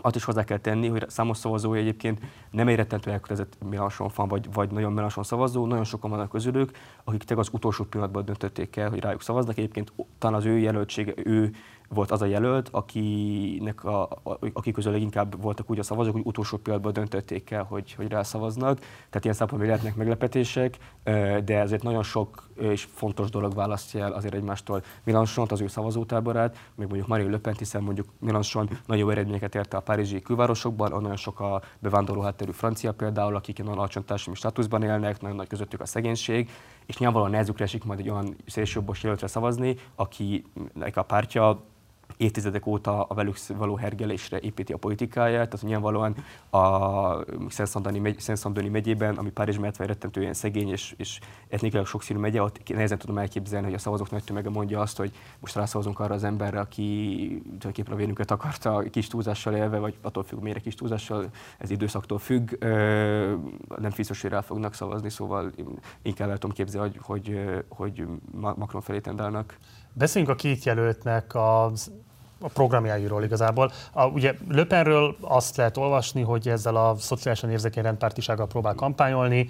azt 0.02 0.16
is 0.16 0.24
hozzá 0.24 0.44
kell 0.44 0.58
tenni, 0.58 0.88
hogy 0.88 1.10
számos 1.10 1.38
szavazói 1.38 1.80
egyébként 1.80 2.20
nem 2.52 2.68
egy 2.68 2.76
rettentő 2.76 3.12
elkötelezett 3.12 3.58
Mélenchon 3.70 4.10
fan, 4.10 4.28
vagy, 4.28 4.54
vagy 4.54 4.72
nagyon 4.72 4.94
Mélenchon 4.94 5.24
szavazó, 5.24 5.66
nagyon 5.66 5.84
sokan 5.84 6.10
vannak 6.10 6.30
közülük, 6.30 6.72
akik 7.04 7.24
tényleg 7.24 7.46
az 7.48 7.54
utolsó 7.54 7.84
pillanatban 7.84 8.26
döntötték 8.26 8.76
el, 8.76 8.90
hogy 8.90 9.00
rájuk 9.00 9.22
szavaznak. 9.22 9.58
Egyébként 9.58 9.94
talán 10.18 10.38
az 10.38 10.46
ő 10.46 10.58
jelöltsége, 10.58 11.14
ő 11.16 11.52
volt 11.94 12.12
az 12.12 12.22
a 12.22 12.26
jelölt, 12.26 12.70
akinek 12.72 13.84
a, 13.84 14.02
a, 14.04 14.38
aki 14.54 14.72
közül 14.72 14.92
leginkább 14.92 15.42
voltak 15.42 15.70
úgy 15.70 15.80
a 15.80 15.84
szavazók, 15.84 16.14
hogy 16.14 16.26
utolsó 16.26 16.58
pillanatban 16.58 16.94
döntötték 16.94 17.52
el, 17.52 17.64
hogy, 17.64 17.94
hogy 17.94 18.08
rászavaznak. 18.08 18.80
Tehát 18.80 19.24
ilyen 19.24 19.36
szempontból 19.36 19.70
lehetnek 19.70 19.96
meglepetések, 19.96 20.78
de 21.44 21.60
ezért 21.60 21.84
nagyon 21.84 22.04
sok 22.04 22.50
és 22.62 22.88
fontos 22.94 23.30
dolog 23.30 23.54
választja 23.54 24.04
el 24.04 24.12
azért 24.12 24.34
egymástól 24.34 24.84
Mélenchon, 25.04 25.48
az 25.50 25.62
ő 25.62 25.68
szavazótáborát, 25.68 26.58
még 26.76 26.88
mondjuk 26.88 27.08
Marie 27.08 27.30
Le 27.30 27.38
Pen, 27.38 27.56
hiszen 27.58 27.84
mondjuk 27.84 28.08
Mélenchon 28.20 28.70
nagyon 28.86 29.04
jó 29.04 29.10
eredményeket 29.10 29.56
érte 29.56 29.78
a 29.78 29.80
párizsi 29.80 30.22
külvárosokban, 30.22 30.94
onnan 30.94 31.16
sok 31.16 31.40
a 31.40 31.62
bevándorló 31.80 32.22
hátterű 32.22 32.52
francia 32.52 32.94
például, 32.94 33.36
akik 33.36 33.58
nagyon 33.58 33.78
alacsony 33.78 34.06
társadalmi 34.06 34.40
státuszban 34.40 34.84
élnek, 34.84 35.22
nagyon 35.22 35.36
nagy 35.36 35.48
közöttük 35.48 35.82
a 35.82 35.86
szegénység, 35.86 36.50
és 36.86 36.98
nyilvánvalóan 36.98 37.32
nehezükre 37.32 37.64
esik 37.64 37.84
majd 37.84 38.00
egy 38.00 38.10
olyan 38.10 38.36
szélsőjobbos 38.48 39.04
jelöltre 39.04 39.28
szavazni, 39.28 39.76
akinek 39.96 40.98
a 40.98 41.04
pártja 41.04 41.64
évtizedek 42.18 42.66
óta 42.66 43.04
a 43.04 43.14
velük 43.14 43.38
való 43.48 43.76
hergelésre 43.76 44.40
építi 44.40 44.74
a 44.74 44.78
politikáját, 44.78 45.50
tehát 45.50 45.66
nyilvánvalóan 45.66 46.16
a 46.50 47.50
Szent-Szandoni 48.18 48.70
megyében, 48.70 49.18
ami 49.18 49.30
Párizs 49.30 49.58
mellett 49.58 49.78
rettentően 49.78 50.34
szegény 50.34 50.70
és, 50.70 50.94
és 50.98 51.20
etnikailag 51.50 51.88
sokszínű 51.88 52.20
megye, 52.20 52.42
ott 52.42 52.70
nehezen 52.70 52.98
tudom 52.98 53.18
elképzelni, 53.18 53.66
hogy 53.66 53.76
a 53.76 53.80
szavazók 53.80 54.12
nagy 54.12 54.24
tömege 54.24 54.50
mondja 54.50 54.80
azt, 54.80 54.98
hogy 54.98 55.12
most 55.40 55.56
rászavazunk 55.56 56.00
arra 56.00 56.14
az 56.14 56.24
emberre, 56.24 56.60
aki 56.60 57.42
tulajdonképpen 57.44 57.94
a 57.94 57.96
vérünket 57.96 58.32
akarta 58.32 58.84
kis 58.92 59.08
túlzással 59.08 59.54
élve, 59.54 59.78
vagy 59.78 59.96
attól 60.02 60.24
függ, 60.24 60.42
mire 60.42 60.60
kis 60.60 60.76
túlzással, 60.76 61.30
ez 61.58 61.70
időszaktól 61.70 62.20
függ, 62.20 62.64
nem 63.78 63.92
biztos, 63.96 64.22
hogy 64.22 64.30
rá 64.30 64.42
fognak 64.42 64.74
szavazni, 64.74 65.10
szóval 65.10 65.52
inkább 66.02 66.30
el 66.30 66.38
tudom 66.38 66.56
képzelni, 66.56 66.92
hogy, 66.98 67.00
hogy, 67.02 67.64
hogy 67.70 68.08
Macron 68.32 68.82
felé 68.82 69.00
tendálnak. 69.00 69.58
Beszéljünk 69.94 70.34
a 70.34 70.38
két 70.38 70.64
jelöltnek 70.64 71.36
az 71.36 71.92
a 72.42 72.48
programjairól 72.48 73.24
igazából. 73.24 73.72
A, 73.92 74.06
ugye 74.06 74.34
Löpenről 74.50 75.16
azt 75.22 75.58
lehet 75.58 75.78
olvasni, 75.78 76.22
hogy 76.22 76.48
ezzel 76.48 76.76
a 76.76 76.96
szociálisan 76.96 77.50
érzékeny 77.50 77.84
rendpártisággal 77.84 78.48
próbál 78.48 78.74
kampányolni. 78.74 79.50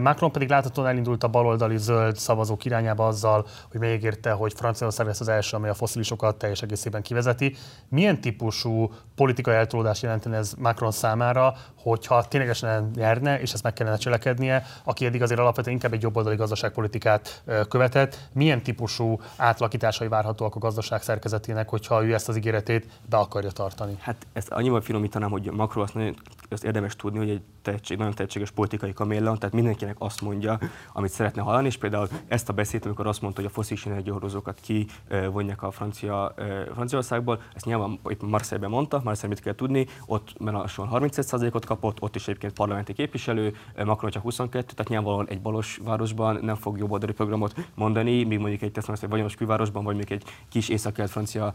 Macron 0.00 0.32
pedig 0.32 0.48
láthatóan 0.48 0.88
elindult 0.88 1.24
a 1.24 1.28
baloldali 1.28 1.78
zöld 1.78 2.16
szavazók 2.16 2.64
irányába 2.64 3.06
azzal, 3.06 3.46
hogy 3.70 3.80
megígérte, 3.80 4.30
hogy 4.30 4.52
Franciaország 4.56 5.06
lesz 5.06 5.20
az 5.20 5.28
első, 5.28 5.56
amely 5.56 5.70
a 5.70 5.74
foszilisokat 5.74 6.36
teljes 6.36 6.62
egészében 6.62 7.02
kivezeti. 7.02 7.54
Milyen 7.88 8.20
típusú 8.20 8.92
politikai 9.14 9.54
eltolódás 9.54 10.02
jelentene 10.02 10.36
ez 10.36 10.52
Macron 10.58 10.90
számára, 10.90 11.54
hogyha 11.76 12.22
ténylegesen 12.22 12.90
nyerne, 12.94 13.40
és 13.40 13.52
ezt 13.52 13.62
meg 13.62 13.72
kellene 13.72 13.96
cselekednie, 13.96 14.66
aki 14.84 15.06
eddig 15.06 15.22
azért 15.22 15.40
alapvetően 15.40 15.74
inkább 15.74 15.92
egy 15.92 16.02
jobboldali 16.02 16.36
gazdaságpolitikát 16.36 17.42
követett, 17.68 18.18
milyen 18.32 18.62
típusú 18.62 19.20
átlakításai 19.36 20.08
várhatóak 20.08 20.54
a 20.54 20.58
gazdaság 20.58 21.02
szerkezetének, 21.02 21.68
hogyha 21.68 22.04
ő 22.04 22.14
ezt 22.14 22.28
az 22.32 22.38
ígéretét 22.38 22.86
be 23.08 23.16
akarja 23.16 23.50
tartani. 23.50 23.96
Hát 24.00 24.26
ezt 24.32 24.50
annyival 24.50 24.80
finomítanám, 24.80 25.30
hogy 25.30 25.50
Macron 25.50 25.84
azt, 25.84 25.94
nagyon, 25.94 26.14
azt 26.50 26.64
érdemes 26.64 26.96
tudni, 26.96 27.18
hogy 27.18 27.30
egy 27.30 27.42
tehetség, 27.62 27.96
nagyon 27.96 28.14
tehetséges 28.14 28.50
politikai 28.50 28.92
kaméleon, 28.92 29.38
tehát 29.38 29.54
mindenkinek 29.54 29.96
azt 29.98 30.20
mondja, 30.20 30.58
amit 30.92 31.10
szeretne 31.10 31.42
hallani, 31.42 31.66
és 31.66 31.76
például 31.76 32.08
ezt 32.28 32.48
a 32.48 32.52
beszédet, 32.52 32.86
amikor 32.86 33.06
azt 33.06 33.22
mondta, 33.22 33.40
hogy 33.40 33.50
a 33.50 33.54
foszilis 33.54 33.86
energiahordozókat 33.86 34.60
kivonják 34.60 35.62
a 35.62 35.70
Francia, 35.70 36.34
Franciaországból, 36.72 37.42
ezt 37.54 37.64
nyilván 37.64 37.98
itt 38.08 38.22
Marseille-ben 38.22 38.70
mondta, 38.70 39.00
Marseille 39.04 39.34
mit 39.34 39.44
kell 39.44 39.54
tudni, 39.54 39.86
ott 40.06 40.38
Mélenchon 40.38 40.88
31%-ot 40.92 41.64
kapott, 41.64 42.02
ott 42.02 42.14
is 42.14 42.28
egyébként 42.28 42.52
parlamenti 42.52 42.92
képviselő, 42.92 43.54
Macron 43.84 44.10
csak 44.10 44.22
22, 44.22 44.66
tehát 44.66 44.88
nyilvánvalóan 44.88 45.28
egy 45.28 45.40
balos 45.40 45.80
városban 45.84 46.38
nem 46.42 46.54
fog 46.54 46.78
jobboldali 46.78 47.12
programot 47.12 47.54
mondani, 47.74 48.22
míg 48.22 48.38
mondjuk 48.38 48.62
egy 48.62 48.72
teszem 48.72 48.94
egy 49.00 49.08
vagyonos 49.08 49.34
külvárosban, 49.34 49.84
vagy 49.84 49.96
még 49.96 50.12
egy 50.12 50.24
kis 50.48 50.68
észak 50.68 50.96
francia 51.06 51.52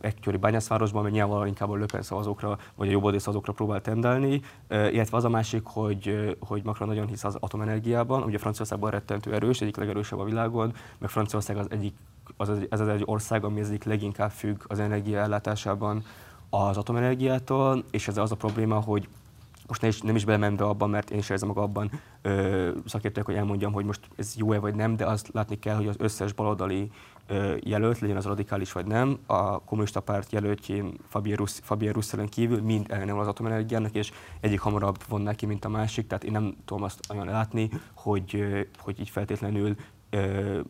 egykori 0.00 0.36
bányászvárosban, 0.36 1.02
mert 1.02 1.14
nyilvánvalóan 1.14 1.48
inkább 1.48 1.70
a 1.70 1.74
Löpen 1.74 2.02
szavazókra, 2.02 2.58
vagy 2.74 2.88
a 2.88 2.90
jobboldali 2.90 3.22
szavazókra 3.22 3.52
próbál 3.52 3.80
tendelni, 3.80 4.40
illetve 4.68 5.16
az 5.16 5.24
a 5.24 5.28
másik, 5.28 5.62
hogy, 5.64 6.36
hogy 6.40 6.64
Macron 6.64 6.88
nagyon 6.88 7.06
hisz 7.06 7.24
az 7.24 7.36
atomenergiában, 7.40 8.22
ugye 8.22 8.38
Franciaországban 8.38 8.90
rettentő 8.90 9.34
erős, 9.34 9.60
egyik 9.60 9.76
legerősebb 9.76 10.18
a 10.18 10.24
világon, 10.24 10.72
meg 10.98 11.10
Franciaország 11.10 11.56
az 11.56 11.66
egyik, 11.70 11.94
az, 12.36 12.50
ez 12.70 12.80
az 12.80 12.88
egy 12.88 13.02
ország, 13.04 13.44
ami 13.44 13.60
az 13.60 13.68
egyik 13.68 13.84
leginkább 13.84 14.30
függ 14.30 14.62
az 14.66 14.78
energiaellátásában 14.78 16.04
az 16.50 16.76
atomenergiától, 16.76 17.84
és 17.90 18.08
ez 18.08 18.16
az 18.16 18.32
a 18.32 18.36
probléma, 18.36 18.80
hogy 18.80 19.08
most 19.66 19.80
ne 19.80 19.88
is, 19.88 20.00
nem 20.00 20.16
is 20.16 20.24
belemenve 20.24 20.64
abban, 20.64 20.90
mert 20.90 21.10
én 21.10 21.18
is 21.18 21.30
érzem 21.30 21.48
magam 21.48 21.64
abban 21.64 21.90
szakértőek, 22.86 23.26
hogy 23.26 23.34
elmondjam, 23.34 23.72
hogy 23.72 23.84
most 23.84 24.00
ez 24.16 24.34
jó-e 24.36 24.58
vagy 24.58 24.74
nem, 24.74 24.96
de 24.96 25.06
azt 25.06 25.30
látni 25.32 25.58
kell, 25.58 25.76
hogy 25.76 25.88
az 25.88 25.96
összes 25.98 26.32
baloldali 26.32 26.90
ö, 27.13 27.13
jelölt, 27.60 27.98
legyen 27.98 28.16
az 28.16 28.24
radikális 28.24 28.72
vagy 28.72 28.86
nem, 28.86 29.18
a 29.26 29.58
kommunista 29.58 30.00
párt 30.00 30.32
jelöltjén 30.32 30.94
Fabien, 31.08 31.36
Russ, 31.36 31.58
Fabien 31.62 31.92
Russellen 31.92 32.28
kívül 32.28 32.62
mind 32.62 32.86
ellene 32.88 33.18
az 33.18 33.26
atomenergiának, 33.26 33.94
és 33.94 34.12
egyik 34.40 34.60
hamarabb 34.60 34.96
von 35.08 35.20
neki, 35.20 35.46
mint 35.46 35.64
a 35.64 35.68
másik, 35.68 36.06
tehát 36.06 36.24
én 36.24 36.32
nem 36.32 36.56
tudom 36.64 36.82
azt 36.82 37.00
olyan 37.10 37.26
látni, 37.26 37.70
hogy, 37.94 38.44
hogy 38.78 39.00
így 39.00 39.08
feltétlenül 39.08 39.76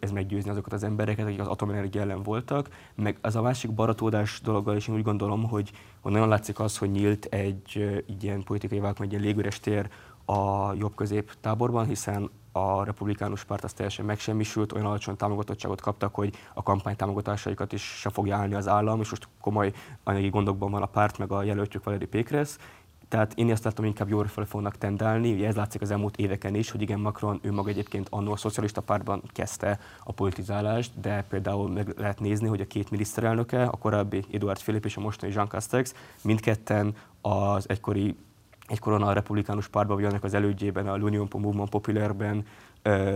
ez 0.01 0.11
meggyőzni 0.11 0.51
azokat 0.51 0.73
az 0.73 0.85
embereket, 0.85 1.27
akik 1.27 1.41
az 1.41 1.47
atomenergia 1.47 2.01
ellen 2.01 2.23
voltak. 2.23 2.69
Meg 2.95 3.19
az 3.21 3.37
a 3.37 3.43
másik 3.43 3.73
baratódás 3.73 4.41
dologgal 4.41 4.77
is 4.77 4.89
én 4.89 4.95
úgy 4.95 5.03
gondolom, 5.03 5.45
hogy, 5.45 5.71
hogy 6.01 6.13
nagyon 6.13 6.29
látszik 6.29 6.61
az, 6.61 6.79
hogy 6.79 6.91
nyílt 6.91 7.25
egy, 7.25 8.03
egy 8.07 8.25
ilyen 8.25 8.43
politikai 8.43 8.79
vákum, 8.79 9.05
egy 9.05 9.11
ilyen 9.11 9.25
légüres 9.25 9.61
tér 9.61 9.89
a 10.25 10.73
jobb-közép 10.73 11.33
táborban, 11.41 11.87
hiszen 11.87 12.31
a 12.57 12.85
republikánus 12.85 13.45
párt 13.45 13.65
az 13.65 13.73
teljesen 13.73 14.05
megsemmisült, 14.05 14.73
olyan 14.73 14.87
alacsony 14.87 15.17
támogatottságot 15.17 15.81
kaptak, 15.81 16.15
hogy 16.15 16.35
a 16.55 16.63
kampány 16.63 16.97
támogatásaikat 16.97 17.73
is 17.73 17.83
se 17.83 18.11
fogja 18.11 18.37
állni 18.37 18.55
az 18.55 18.69
állam, 18.69 19.01
és 19.01 19.11
most 19.11 19.29
komoly 19.41 19.73
anyagi 20.03 20.29
gondokban 20.29 20.71
van 20.71 20.83
a 20.83 20.87
párt, 20.87 21.19
meg 21.19 21.33
a 21.33 21.43
jelöltjük 21.43 21.85
Valeri 21.85 22.07
Pékres, 22.07 22.57
tehát 23.09 23.33
én 23.35 23.51
azt 23.51 23.65
látom, 23.65 23.85
inkább 23.85 24.09
jóra 24.09 24.29
fel 24.29 24.45
fognak 24.45 24.79
tendálni. 24.79 25.33
Ugye 25.33 25.47
ez 25.47 25.55
látszik 25.55 25.81
az 25.81 25.91
elmúlt 25.91 26.17
éveken 26.17 26.55
is, 26.55 26.71
hogy 26.71 26.83
igen, 26.83 27.01
Macron 27.01 27.39
ő 27.43 27.53
maga 27.53 27.69
egyébként 27.69 28.07
annó 28.11 28.33
a 28.33 28.37
szocialista 28.37 28.81
pártban 28.81 29.23
kezdte 29.33 29.79
a 30.05 30.13
politizálást, 30.13 31.01
de 31.01 31.25
például 31.29 31.71
meg 31.71 31.95
lehet 31.97 32.21
nézni, 32.21 32.49
hogy 32.49 32.61
a 32.61 32.67
két 32.67 32.91
miniszterelnöke, 32.91 33.65
a 33.65 33.77
korábbi 33.77 34.25
Eduard 34.33 34.63
Philipp 34.63 34.85
és 34.85 34.97
a 34.97 35.01
mostani 35.01 35.33
Jean 35.33 35.49
Castex, 35.49 35.95
mindketten 36.23 36.95
az 37.21 37.69
egykori 37.69 38.17
egykoron 38.67 39.03
a 39.03 39.13
republikánus 39.13 39.69
pártban, 39.69 39.97
vagy 39.97 40.05
annak 40.05 40.25
az 40.25 40.35
elődjében, 40.35 40.89
a 40.89 40.97
L'Union 40.97 41.29
pour 41.29 41.43
Mouvement 41.43 41.71
Populaire-ben 41.71 42.47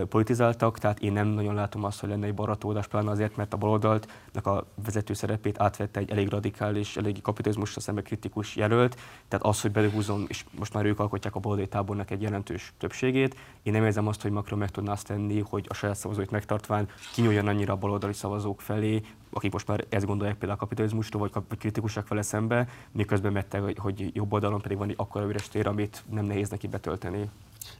politizáltak, 0.09 0.77
tehát 0.77 0.99
én 0.99 1.11
nem 1.11 1.27
nagyon 1.27 1.53
látom 1.53 1.83
azt, 1.83 1.99
hogy 1.99 2.09
lenne 2.09 2.25
egy 2.25 2.33
baratódás, 2.33 2.87
pláne 2.87 3.09
azért, 3.09 3.35
mert 3.35 3.53
a 3.53 3.57
baloldaltnak 3.57 4.47
a 4.47 4.65
vezető 4.85 5.13
szerepét 5.13 5.59
átvette 5.59 5.99
egy 5.99 6.11
elég 6.11 6.29
radikális, 6.29 6.97
elég 6.97 7.21
kapitalizmusra 7.21 7.81
szemben 7.81 8.03
kritikus 8.03 8.55
jelölt, 8.55 8.97
tehát 9.27 9.45
az, 9.45 9.61
hogy 9.61 9.71
belehúzom, 9.71 10.25
és 10.27 10.45
most 10.59 10.73
már 10.73 10.85
ők 10.85 10.99
alkotják 10.99 11.35
a 11.35 11.39
baloldali 11.39 11.69
tábornak 11.69 12.11
egy 12.11 12.21
jelentős 12.21 12.73
többségét, 12.77 13.35
én 13.63 13.73
nem 13.73 13.83
érzem 13.83 14.07
azt, 14.07 14.21
hogy 14.21 14.31
Macron 14.31 14.59
meg 14.59 14.69
tudná 14.69 14.91
azt 14.91 15.07
tenni, 15.07 15.41
hogy 15.41 15.65
a 15.69 15.73
saját 15.73 15.95
szavazóit 15.95 16.31
megtartván 16.31 16.87
kinyúljon 17.13 17.47
annyira 17.47 17.73
a 17.73 17.77
baloldali 17.77 18.13
szavazók 18.13 18.61
felé, 18.61 19.01
akik 19.29 19.51
most 19.51 19.67
már 19.67 19.85
ezt 19.89 20.05
gondolják 20.05 20.37
például 20.37 20.59
a 20.59 20.63
kapitalizmustól, 20.63 21.29
vagy 21.29 21.57
kritikusak 21.57 22.07
vele 22.07 22.21
szembe, 22.21 22.67
miközben 22.91 23.31
mette, 23.31 23.59
hogy, 23.59 23.77
hogy 23.77 24.15
jobb 24.15 24.33
oldalon 24.33 24.61
pedig 24.61 24.77
van 24.77 24.89
egy 24.89 24.95
akkora 24.97 25.27
üres 25.27 25.47
tér, 25.47 25.67
amit 25.67 26.03
nem 26.09 26.25
nehéz 26.25 26.49
neki 26.49 26.67
betölteni. 26.67 27.29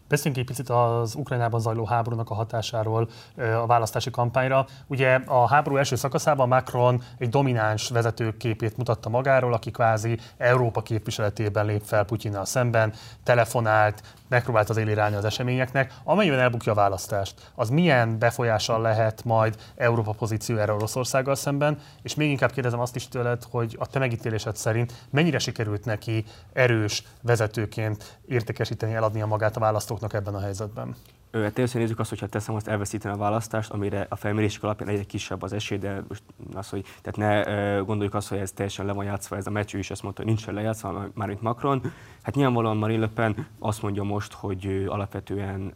Beszéljünk 0.10 0.42
egy 0.42 0.56
picit 0.56 0.70
az 0.70 1.16
Ukrajnában 1.16 1.60
zajló 1.60 1.86
háborúnak 1.86 2.30
a 2.30 2.34
hatásáról 2.34 3.10
a 3.38 3.66
választási 3.66 4.10
kampányra. 4.10 4.66
Ugye 4.88 5.20
a 5.26 5.48
háború 5.48 5.78
első 5.78 5.96
szakaszában 5.96 6.48
Macron 6.48 7.04
egy 7.18 7.30
domináns 7.30 7.90
vezetőképét 7.90 8.78
mutatta 8.78 9.10
magáról, 9.10 9.54
aki 9.54 9.72
kvázi 9.72 10.18
Európa 10.38 10.82
képviseletében 10.82 11.66
lép 11.66 11.82
fel 11.84 12.04
Putyinnal 12.04 12.46
szemben, 12.46 12.94
telefonált, 13.24 14.04
megpróbált 14.28 14.70
az 14.70 14.78
állni 14.98 15.16
az 15.16 15.26
eseményeknek. 15.26 15.94
Amennyiben 16.04 16.40
elbukja 16.40 16.72
a 16.72 16.76
választást, 16.76 17.52
az 17.56 17.70
milyen 17.70 18.20
befolyással 18.20 18.82
lehet 18.82 19.24
majd 19.24 19.56
Európa 19.76 20.12
pozíciójára 20.12 20.76
Oroszországgal 20.76 21.36
szemben, 21.36 21.80
és 22.02 22.16
még 22.16 22.30
inkább 22.30 22.52
kérdezem 22.52 22.80
azt 22.80 22.96
is 22.96 23.08
tőled, 23.08 23.44
hogy 23.52 23.76
a 23.80 23.88
te 23.88 24.00
megítélésed 24.00 24.56
szerint 24.56 24.94
mennyire 25.10 25.40
sikerült 25.40 25.86
neki 25.86 26.26
erős 26.54 27.04
vezetőként 27.22 28.20
értékesíteni, 28.28 28.96
a 28.96 29.26
magát 29.26 29.58
a 29.58 29.60
választóknak 30.00 30.14
ebben 30.14 30.34
a 30.34 30.40
helyzetben? 30.40 30.96
Hát 31.32 31.58
először 31.58 31.82
nézzük 31.82 32.00
azt, 32.00 32.10
hogy 32.10 32.20
ha 32.20 32.28
teszem, 32.28 32.56
azt 32.56 32.68
elveszíteni 32.68 33.16
a 33.16 33.18
választást, 33.18 33.72
amire 33.72 34.06
a 34.10 34.16
felmérések 34.16 34.64
alapján 34.64 34.90
egyre 34.90 35.04
kisebb 35.04 35.42
az 35.42 35.54
esély, 35.54 35.78
de 35.78 36.04
most 36.08 36.24
az, 36.54 36.70
hogy 36.70 36.86
tehát 37.02 37.46
ne 37.46 37.80
gondoljuk 37.80 38.14
azt, 38.14 38.28
hogy 38.30 38.38
ez 38.38 38.52
teljesen 38.52 38.86
le 38.86 38.92
van 38.92 39.06
játszva, 39.06 39.36
ez 39.36 39.48
a 39.48 39.50
meccs, 39.50 39.76
is 39.76 39.92
azt 39.92 40.04
mondta, 40.04 40.22
hogy 40.22 40.32
nincsen 40.32 40.54
lejátszva, 40.54 41.08
már 41.14 41.28
mint 41.28 41.42
Macron. 41.42 41.82
Hát 42.22 42.36
nyilvánvalóan 42.36 42.78
Marine 42.78 43.00
Le 43.00 43.08
Pen 43.08 43.48
azt 43.60 43.82
mondja 43.82 44.04
most, 44.04 44.34
hogy 44.34 44.86
alapvetően 44.88 45.74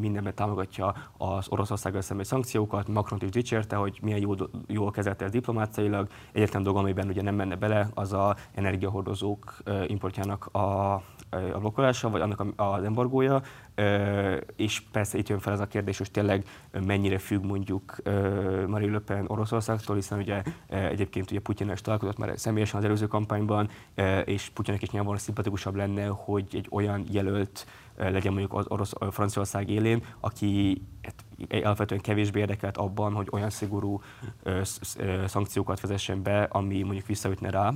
mindenben 0.00 0.34
támogatja 0.34 0.94
az 1.16 1.46
Oroszországgal 1.48 2.00
szemben 2.00 2.26
szankciókat, 2.26 2.88
Macron 2.88 3.18
is 3.22 3.30
dicsérte, 3.30 3.76
hogy 3.76 3.98
milyen 4.02 4.20
jól, 4.20 4.50
jól 4.66 4.90
kezelte 4.90 5.24
ez 5.24 5.30
diplomáciailag. 5.30 6.08
Egyetlen 6.32 6.62
dolog, 6.62 6.78
amiben 6.78 7.08
ugye 7.08 7.22
nem 7.22 7.34
menne 7.34 7.56
bele, 7.56 7.88
az 7.94 8.12
a 8.12 8.36
energiahordozók 8.54 9.62
importjának 9.86 10.46
a 10.46 11.02
a 11.52 11.58
blokkolása, 11.58 12.10
vagy 12.10 12.20
annak 12.20 12.44
az 12.56 12.82
embargója, 12.82 13.42
és 14.56 14.82
persze 14.92 15.18
itt 15.18 15.28
jön 15.28 15.38
fel 15.38 15.52
ez 15.52 15.60
a 15.60 15.66
kérdés, 15.66 15.98
hogy 15.98 16.10
tényleg 16.10 16.44
mennyire 16.86 17.18
függ 17.18 17.44
mondjuk 17.44 17.96
Marie 18.66 18.90
Le 18.90 18.98
Pen 18.98 19.24
Oroszországtól, 19.28 19.94
hiszen 19.94 20.18
ugye 20.18 20.42
egyébként 20.68 21.30
ugye 21.30 21.40
Putyin 21.40 21.70
is 21.70 21.80
találkozott 21.80 22.18
már 22.18 22.32
személyesen 22.36 22.78
az 22.78 22.84
előző 22.84 23.06
kampányban, 23.06 23.68
és 24.24 24.48
Putyinek 24.48 24.82
is 24.82 24.88
nyilvánvalóan 24.88 25.24
szimpatikusabb 25.24 25.74
lenne, 25.74 26.06
hogy 26.06 26.46
egy 26.52 26.66
olyan 26.70 27.04
jelölt 27.10 27.66
legyen 27.96 28.32
mondjuk 28.32 28.54
az 28.54 28.64
orosz, 28.68 28.92
Franciaország 29.10 29.70
élén, 29.70 30.04
aki 30.20 30.82
hát, 31.02 31.24
alapvetően 31.64 32.00
kevésbé 32.00 32.40
érdekelt 32.40 32.76
abban, 32.76 33.12
hogy 33.12 33.28
olyan 33.30 33.50
szigorú 33.50 34.00
szankciókat 35.26 35.80
vezessen 35.80 36.22
be, 36.22 36.42
ami 36.42 36.82
mondjuk 36.82 37.06
visszaütne 37.06 37.50
rá, 37.50 37.72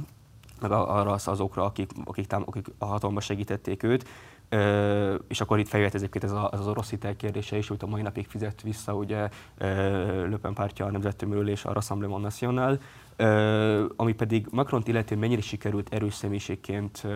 meg 0.60 0.70
arra 0.70 1.12
azokra, 1.12 1.64
akik, 1.64 1.90
akik, 2.04 2.26
tám, 2.26 2.42
akik 2.46 2.66
a 2.78 2.84
hatalomba 2.84 3.20
segítették 3.20 3.82
őt. 3.82 4.08
Ö, 4.48 5.14
és 5.28 5.40
akkor 5.40 5.58
itt 5.58 5.68
fejlett 5.68 5.94
ezeket 5.94 6.24
ez, 6.24 6.32
az 6.50 6.66
orosz 6.66 6.90
hitel 6.90 7.16
kérdése 7.16 7.56
is, 7.56 7.68
hogy 7.68 7.78
a 7.80 7.86
mai 7.86 8.02
napig 8.02 8.26
fizet 8.26 8.62
vissza 8.62 8.94
ugye 8.94 9.28
Löpen 10.28 10.54
pártja 10.54 10.84
a 10.86 10.90
Nemzettömörül 10.90 11.48
és 11.48 11.64
a 11.64 11.72
Rassemblement 11.72 12.22
National, 12.22 12.78
ami 13.96 14.12
pedig 14.12 14.46
Macron 14.50 14.82
illető 14.84 15.16
mennyire 15.16 15.40
sikerült 15.40 15.94
erős 15.94 16.14
személyiségként 16.14 17.06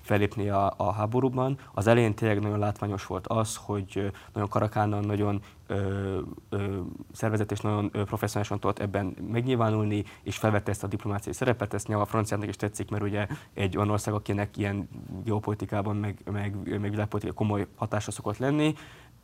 felépni 0.00 0.48
a, 0.48 0.74
a 0.76 0.92
háborúban. 0.92 1.58
Az 1.74 1.86
elején 1.86 2.14
tényleg 2.14 2.40
nagyon 2.40 2.58
látványos 2.58 3.06
volt 3.06 3.26
az, 3.26 3.56
hogy 3.56 4.12
nagyon 4.32 4.48
karakánan, 4.48 5.04
nagyon 5.04 5.42
ö, 5.66 6.18
ö, 6.48 6.78
szervezet 7.12 7.52
és 7.52 7.60
nagyon 7.60 7.90
professzionálisan 7.90 8.58
tudott 8.60 8.78
ebben 8.78 9.16
megnyilvánulni, 9.30 10.04
és 10.22 10.36
felvette 10.36 10.70
ezt 10.70 10.84
a 10.84 10.86
diplomáciai 10.86 11.34
szerepet, 11.34 11.74
ezt 11.74 11.86
nyilván 11.86 12.06
a 12.06 12.08
franciának 12.08 12.48
is 12.48 12.56
tetszik, 12.56 12.90
mert 12.90 13.02
ugye 13.02 13.26
egy 13.54 13.76
olyan 13.76 13.90
ország, 13.90 14.14
akinek 14.14 14.56
ilyen 14.56 14.88
geopolitikában, 15.24 15.96
meg, 15.96 16.18
meg, 16.32 16.80
meg 16.80 16.90
világpolitikai 16.90 17.36
komoly 17.36 17.66
hatása 17.76 18.10
szokott 18.10 18.38
lenni, 18.38 18.74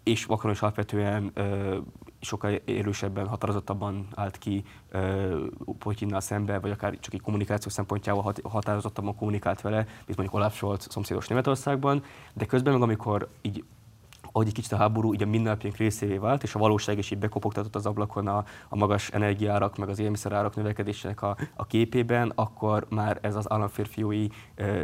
és 0.02 0.26
Macron 0.26 0.52
is 0.52 0.62
alapvetően 0.62 1.30
ö, 1.34 1.76
sokkal 2.20 2.60
erősebben, 2.66 3.26
határozottabban 3.26 4.06
állt 4.14 4.38
ki 4.38 4.64
Putyinnal 5.78 6.20
szembe, 6.20 6.58
vagy 6.58 6.70
akár 6.70 6.98
csak 7.00 7.14
egy 7.14 7.20
kommunikáció 7.20 7.70
szempontjából 7.70 8.22
hat, 8.22 8.40
határozottabban 8.44 9.16
kommunikált 9.16 9.60
vele, 9.60 9.76
mint 9.76 10.16
mondjuk 10.16 10.34
Olaf 10.34 10.54
Scholz 10.54 10.86
szomszédos 10.90 11.28
Németországban, 11.28 12.02
de 12.32 12.46
közben 12.46 12.72
meg 12.72 12.82
amikor 12.82 13.28
így 13.42 13.64
ahogy 14.32 14.46
egy 14.46 14.52
kicsit 14.52 14.72
a 14.72 14.76
háború 14.76 15.14
így 15.14 15.22
a 15.22 15.26
mindennapjaink 15.26 15.76
részévé 15.76 16.16
vált, 16.16 16.42
és 16.42 16.54
a 16.54 16.58
valóság 16.58 16.98
is 16.98 17.10
így 17.10 17.18
bekopogtatott 17.18 17.74
az 17.74 17.86
ablakon 17.86 18.26
a, 18.26 18.44
a 18.68 18.76
magas 18.76 19.10
energiárak, 19.10 19.76
meg 19.76 19.88
az 19.88 19.98
élelmiszerárak 19.98 20.56
növekedésének 20.56 21.22
a, 21.22 21.36
a 21.56 21.66
képében, 21.66 22.32
akkor 22.34 22.86
már 22.90 23.18
ez 23.22 23.34
az 23.34 23.50
államférfiúi 23.50 24.28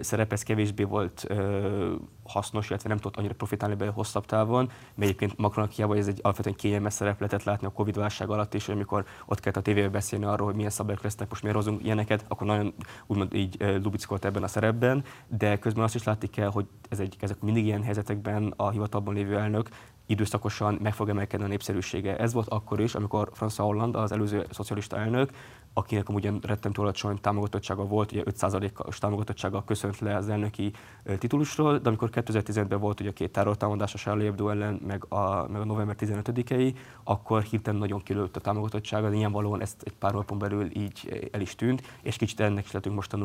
szerep 0.00 0.32
ez 0.32 0.42
kevésbé 0.42 0.82
volt 0.82 1.24
ö, 1.28 1.94
hasznos, 2.24 2.68
illetve 2.68 2.88
nem 2.88 2.98
tudott 2.98 3.16
annyira 3.16 3.34
profitálni 3.34 3.74
belőle 3.74 3.96
hosszabb 3.96 4.26
távon, 4.26 4.64
mert 4.64 4.76
egyébként 4.96 5.36
Macronnak 5.38 5.72
hiába 5.72 5.96
ez 5.96 6.08
egy 6.08 6.18
alapvetően 6.22 6.56
kényelmes 6.56 6.92
szerep 6.92 7.20
lehetett 7.20 7.44
látni 7.44 7.66
a 7.66 7.70
Covid 7.70 7.96
válság 7.96 8.30
alatt 8.30 8.54
is, 8.54 8.68
amikor 8.68 9.04
ott 9.26 9.40
kellett 9.40 9.58
a 9.58 9.62
tévében 9.62 9.90
beszélni 9.90 10.24
arról, 10.24 10.46
hogy 10.46 10.56
milyen 10.56 10.70
szabályok 10.70 11.02
lesznek, 11.02 11.28
most 11.28 11.42
miért 11.42 11.56
hozunk 11.56 11.84
ilyeneket, 11.84 12.24
akkor 12.28 12.46
nagyon 12.46 12.74
úgymond 13.06 13.34
így 13.34 13.56
lubickolt 13.82 14.24
ebben 14.24 14.42
a 14.42 14.48
szerepben, 14.48 15.04
de 15.26 15.58
közben 15.58 15.84
azt 15.84 15.94
is 15.94 16.04
látni 16.04 16.30
kell, 16.30 16.50
hogy 16.50 16.66
ez 16.88 17.00
egy, 17.00 17.16
ezek 17.20 17.40
mindig 17.40 17.64
ilyen 17.64 17.82
helyzetekben 17.82 18.52
a 18.56 18.70
hivatalban 18.70 19.14
lévő 19.14 19.38
elnök 19.38 19.68
időszakosan 20.06 20.78
meg 20.82 20.94
fog 20.94 21.08
emelkedni 21.08 21.44
a 21.44 21.48
népszerűsége. 21.48 22.16
Ez 22.16 22.32
volt 22.32 22.48
akkor 22.48 22.80
is, 22.80 22.94
amikor 22.94 23.30
François 23.40 23.56
Hollande, 23.56 23.98
az 23.98 24.12
előző 24.12 24.46
szocialista 24.50 24.96
elnök, 24.96 25.30
akinek 25.74 26.08
amúgy 26.08 26.32
rettentő 26.42 26.82
alacsony 26.82 27.20
támogatottsága 27.20 27.86
volt, 27.86 28.12
ugye 28.12 28.22
5%-os 28.26 28.98
támogatottsága 28.98 29.64
köszönt 29.64 29.98
le 29.98 30.16
az 30.16 30.28
elnöki 30.28 30.72
titulusról, 31.18 31.78
de 31.78 31.88
amikor 31.88 32.10
2015-ben 32.12 32.80
volt 32.80 33.00
ugye 33.00 33.12
két 33.12 33.32
terrortámadás 33.32 33.94
a 33.94 33.98
Charlie 33.98 34.24
Hebdo 34.24 34.48
ellen, 34.48 34.80
meg 34.86 35.04
a, 35.08 35.48
meg 35.48 35.60
a 35.60 35.64
november 35.64 35.96
15-i, 35.98 36.74
akkor 37.04 37.42
hirtelen 37.42 37.80
nagyon 37.80 38.02
kilőtt 38.02 38.36
a 38.36 38.40
támogatottsága, 38.40 39.08
de 39.08 39.14
nyilvánvalóan 39.14 39.60
ezt 39.60 39.82
egy 39.82 39.92
pár 39.92 40.12
napon 40.12 40.38
belül 40.38 40.76
így 40.76 41.28
el 41.32 41.40
is 41.40 41.54
tűnt, 41.54 41.82
és 42.02 42.16
kicsit 42.16 42.40
ennek 42.40 42.64
is 42.64 42.72
lehetünk 42.72 42.94
most 42.94 43.16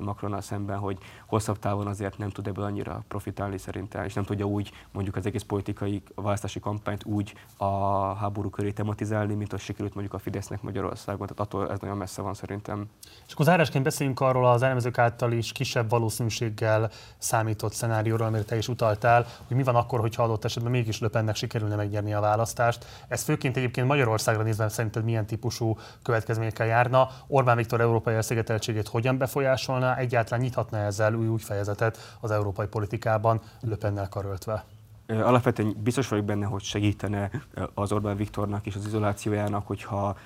Macronnal 0.00 0.40
szemben, 0.40 0.78
hogy 0.78 0.98
hosszabb 1.26 1.58
távon 1.58 1.86
azért 1.86 2.18
nem 2.18 2.30
tud 2.30 2.46
ebből 2.46 2.64
annyira 2.64 3.04
profitálni 3.08 3.58
szerintem, 3.58 4.04
és 4.04 4.14
nem 4.14 4.24
tudja 4.24 4.44
úgy 4.44 4.70
mondjuk 4.92 5.16
az 5.16 5.26
egész 5.26 5.42
politikai 5.42 6.02
választási 6.14 6.60
kampányt 6.60 7.04
úgy 7.04 7.34
a 7.56 7.66
háború 8.14 8.50
köré 8.50 8.70
tematizálni, 8.70 9.34
mint 9.34 9.52
az 9.52 9.60
sikerült 9.60 9.94
mondjuk 9.94 10.14
a 10.14 10.18
Fidesznek 10.18 10.62
Magyarországon. 10.62 11.26
Tehát 11.26 11.40
attól 11.40 11.75
ez 11.76 11.82
nagyon 11.82 11.96
messze 11.96 12.22
van 12.22 12.34
szerintem. 12.34 12.88
És 13.26 13.32
akkor 13.32 13.44
zárásként 13.44 13.84
beszéljünk 13.84 14.20
arról 14.20 14.46
az 14.46 14.62
elemzők 14.62 14.98
által 14.98 15.32
is 15.32 15.52
kisebb 15.52 15.90
valószínűséggel 15.90 16.90
számított 17.18 17.72
szenárióról, 17.72 18.26
amire 18.26 18.42
te 18.42 18.56
is 18.56 18.68
utaltál, 18.68 19.26
hogy 19.46 19.56
mi 19.56 19.62
van 19.62 19.74
akkor, 19.74 20.00
hogyha 20.00 20.22
adott 20.22 20.44
esetben 20.44 20.70
mégis 20.70 21.00
Löpennek 21.00 21.34
sikerülne 21.34 21.76
megnyerni 21.76 22.14
a 22.14 22.20
választást. 22.20 22.86
Ez 23.08 23.22
főként 23.22 23.56
egyébként 23.56 23.86
Magyarországra 23.86 24.42
nézve 24.42 24.68
szerinted 24.68 25.04
milyen 25.04 25.26
típusú 25.26 25.78
következményekkel 26.02 26.66
járna? 26.66 27.08
Orbán 27.26 27.56
Viktor 27.56 27.80
európai 27.80 28.14
elszigeteltségét 28.14 28.88
hogyan 28.88 29.18
befolyásolna? 29.18 29.96
Egyáltalán 29.96 30.40
nyithatna 30.40 30.78
ezzel 30.78 31.14
új, 31.14 31.26
új 31.26 31.38
fejezetet 31.38 32.16
az 32.20 32.30
európai 32.30 32.66
politikában 32.66 33.40
Löpennel 33.60 34.08
karöltve? 34.08 34.64
Alapvetően 35.06 35.76
biztos 35.82 36.08
vagyok 36.08 36.24
benne, 36.24 36.46
hogy 36.46 36.62
segítene 36.62 37.30
az 37.74 37.92
Orbán 37.92 38.16
Viktornak 38.16 38.66
és 38.66 38.74
az 38.74 38.86
izolációjának, 38.86 39.66
hogyha 39.66 40.16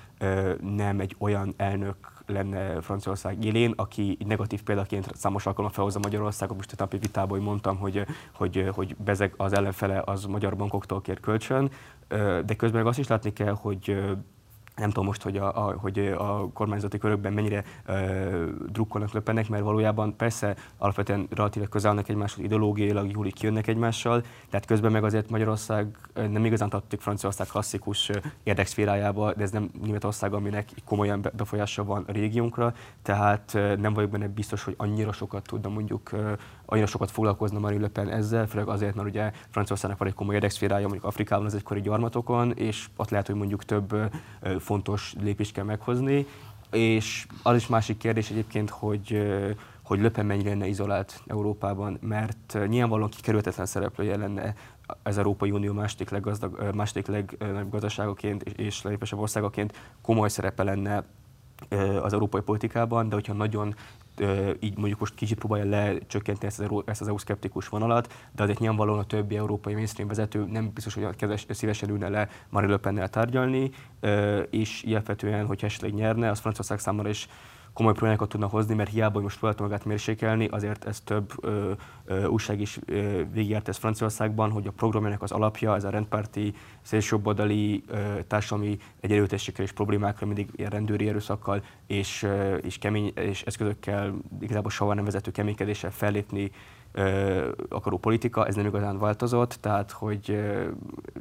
nem 0.60 1.00
egy 1.00 1.16
olyan 1.18 1.54
elnök 1.56 1.96
lenne 2.26 2.80
Franciaország 2.80 3.44
élén, 3.44 3.72
aki 3.76 4.18
negatív 4.26 4.62
példaként 4.62 5.16
számos 5.16 5.46
alkalommal 5.46 5.74
felhozza 5.74 5.98
Magyarországot. 5.98 6.56
Most 6.56 6.72
a 6.72 6.74
napi 6.78 6.98
vitában 6.98 7.38
hogy 7.38 7.46
mondtam, 7.46 7.78
hogy, 7.78 8.06
hogy, 8.32 8.70
hogy 8.74 8.96
bezeg 8.96 9.34
az 9.36 9.52
ellenfele 9.52 10.02
az 10.04 10.24
magyar 10.24 10.56
bankoktól 10.56 11.00
kér 11.00 11.20
kölcsön, 11.20 11.70
de 12.46 12.54
közben 12.56 12.86
azt 12.86 12.98
is 12.98 13.06
látni 13.06 13.32
kell, 13.32 13.54
hogy 13.60 14.02
nem 14.80 14.88
tudom 14.88 15.04
most, 15.04 15.22
hogy 15.22 15.36
a, 15.36 15.66
a, 15.66 15.74
hogy 15.78 15.98
a 15.98 16.48
kormányzati 16.52 16.98
körökben 16.98 17.32
mennyire 17.32 17.64
e, 17.84 17.94
drukkolnak 18.66 19.12
löpennek, 19.12 19.48
mert 19.48 19.62
valójában 19.62 20.16
persze 20.16 20.56
alapvetően 20.78 21.26
relatíve 21.30 21.66
közel 21.66 21.90
állnak 21.90 22.08
egymáshoz, 22.08 22.44
ideológiailag 22.44 23.10
jól 23.10 23.30
kijönnek 23.30 23.66
egymással, 23.66 24.22
tehát 24.50 24.66
közben 24.66 24.92
meg 24.92 25.04
azért 25.04 25.30
Magyarország 25.30 25.98
nem 26.14 26.44
igazán 26.44 26.68
tartozik 26.68 27.00
Franciaország 27.00 27.46
klasszikus 27.46 28.10
érdekszférájába, 28.42 29.32
de 29.34 29.42
ez 29.42 29.50
nem 29.50 29.70
Németország, 29.82 30.32
aminek 30.32 30.68
komolyan 30.84 31.26
befolyása 31.36 31.84
van 31.84 32.04
a 32.06 32.12
régiónkra, 32.12 32.74
tehát 33.02 33.58
nem 33.78 33.94
vagyok 33.94 34.10
benne 34.10 34.28
biztos, 34.28 34.64
hogy 34.64 34.74
annyira 34.76 35.12
sokat 35.12 35.42
tudna 35.42 35.68
mondjuk 35.68 36.10
annyira 36.70 36.86
sokat 36.86 37.10
foglalkozna 37.10 37.58
Marine 37.58 37.80
Le 37.80 37.88
Pen 37.88 38.08
ezzel, 38.08 38.46
főleg 38.46 38.68
azért, 38.68 38.94
mert 38.94 39.08
ugye 39.08 39.32
Franciaországnak 39.50 39.98
van 39.98 40.08
egy 40.08 40.14
komoly 40.14 40.34
érdekszférája, 40.34 40.82
mondjuk 40.82 41.04
Afrikában 41.04 41.46
az 41.46 41.54
egykori 41.54 41.80
gyarmatokon, 41.80 42.52
és 42.52 42.88
ott 42.96 43.10
lehet, 43.10 43.26
hogy 43.26 43.34
mondjuk 43.34 43.64
több 43.64 43.96
fontos 44.58 45.14
lépést 45.20 45.52
kell 45.52 45.64
meghozni. 45.64 46.26
És 46.70 47.26
az 47.42 47.56
is 47.56 47.66
másik 47.66 47.96
kérdés 47.96 48.30
egyébként, 48.30 48.70
hogy 48.70 49.32
hogy 49.82 50.00
Löpen 50.00 50.26
mennyire 50.26 50.48
lenne 50.48 50.66
izolált 50.66 51.22
Európában, 51.26 51.98
mert 52.00 52.58
nyilvánvalóan 52.66 53.10
kikerülhetetlen 53.10 53.66
szereplője 53.66 54.16
lenne 54.16 54.54
az 55.02 55.18
Európai 55.18 55.50
Unió 55.50 55.72
második, 55.72 56.10
leggazdag, 56.10 56.74
második 56.74 57.06
legnagyobb 57.06 57.70
gazdaságaként 57.70 58.42
és 58.42 58.82
legnépesebb 58.82 59.18
országaként 59.18 59.92
komoly 60.02 60.28
szerepe 60.28 60.62
lenne 60.62 61.04
az 62.02 62.12
európai 62.12 62.40
politikában, 62.40 63.08
de 63.08 63.14
hogyha 63.14 63.32
nagyon 63.32 63.74
így 64.60 64.76
mondjuk 64.76 64.98
most 64.98 65.14
kicsit 65.14 65.38
próbálja 65.38 65.64
lecsökkenteni 65.64 66.46
ezt 66.46 66.60
az, 66.60 66.82
ezt 66.86 67.00
az 67.00 67.08
EU-szkeptikus 67.08 67.68
vonalat, 67.68 68.12
de 68.32 68.42
azért 68.42 68.58
nyilvánvalóan 68.58 68.98
a 68.98 69.04
többi 69.04 69.36
európai 69.36 69.74
mainstream 69.74 70.08
vezető 70.08 70.44
nem 70.44 70.70
biztos, 70.74 70.94
hogy 70.94 71.16
kezes, 71.16 71.46
szívesen 71.48 71.90
ülne 71.90 72.08
le 72.08 72.28
Marine 72.48 72.72
Le 72.72 72.78
Pennel 72.78 73.08
tárgyalni, 73.08 73.70
és 74.50 74.82
illetően, 74.82 75.46
hogyha 75.46 75.66
esetleg 75.66 75.94
nyerne, 75.94 76.30
az 76.30 76.38
Franciaország 76.38 76.78
számára 76.78 77.08
is 77.08 77.28
komoly 77.72 77.92
problémákat 77.92 78.28
tudna 78.28 78.46
hozni, 78.46 78.74
mert 78.74 78.90
hiába, 78.90 79.14
hogy 79.14 79.22
most 79.22 79.38
próbálta 79.38 79.62
magát 79.62 79.84
mérsékelni, 79.84 80.46
azért 80.46 80.84
ez 80.84 81.00
több 81.00 81.32
ö, 81.40 81.72
ö, 82.04 82.26
újság 82.26 82.60
is 82.60 82.78
végigjárt 83.32 83.68
ez 83.68 83.76
Franciaországban, 83.76 84.50
hogy 84.50 84.66
a 84.66 84.70
programjának 84.70 85.22
az 85.22 85.32
alapja, 85.32 85.74
ez 85.74 85.84
a 85.84 85.90
rendpárti, 85.90 86.54
szélsőbbodali 86.82 87.84
társadalmi 88.26 88.78
egyenlőtességgel 89.00 89.64
és 89.64 89.72
problémákra 89.72 90.26
mindig 90.26 90.48
ilyen 90.56 90.70
rendőri 90.70 91.08
erőszakkal 91.08 91.62
és, 91.86 92.22
ö, 92.22 92.54
és 92.54 92.78
kemény 92.78 93.12
és 93.14 93.42
eszközökkel, 93.42 94.14
igazából 94.40 94.70
soha 94.70 94.94
nem 94.94 95.04
vezető 95.04 95.30
keménykedéssel 95.30 95.90
fellépni 95.90 96.50
ö, 96.92 97.48
akaró 97.68 97.98
politika, 97.98 98.46
ez 98.46 98.54
nem 98.54 98.66
igazán 98.66 98.98
változott, 98.98 99.58
tehát 99.60 99.90
hogy, 99.90 100.40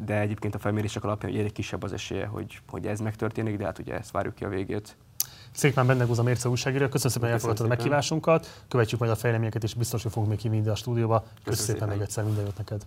de 0.06 0.20
egyébként 0.20 0.56
a 0.56 0.60
felmérések 0.60 1.04
alapján 1.04 1.34
egyre 1.34 1.50
kisebb 1.50 1.84
az 1.84 1.94
esélye, 1.94 2.26
hogy, 2.26 2.60
hogy 2.68 2.88
ez 2.88 3.00
megtörténik, 3.00 3.58
de 3.58 3.66
hát 3.66 3.80
ugye 3.80 3.98
ezt 3.98 4.12
várjuk 4.12 4.36
ki 4.36 4.44
a 4.44 4.50
végét. 4.50 4.98
Szépen 5.60 5.88
benne 5.88 6.06
a 6.18 6.24
Mérce 6.24 6.50
újságíró. 6.50 6.88
Köszönöm 6.88 7.12
szépen, 7.12 7.28
hogy 7.30 7.32
elfogadtad 7.32 7.66
a 7.66 7.70
meghívásunkat. 7.70 8.64
Követjük 8.68 9.00
majd 9.00 9.12
a 9.12 9.16
fejleményeket, 9.16 9.64
és 9.64 9.74
biztos, 9.74 10.04
hogy 10.04 10.12
fogunk 10.12 10.32
még 10.32 10.40
hívni 10.40 10.58
ide 10.58 10.72
a 10.72 10.76
stúdióba. 10.76 11.20
Köszönöm, 11.20 11.44
Köszönöm 11.44 11.66
szépen, 11.66 11.80
szépen 11.80 11.98
még 11.98 12.02
egyszer, 12.02 12.24
minden 12.24 12.44
jót 12.44 12.58
neked. 12.58 12.82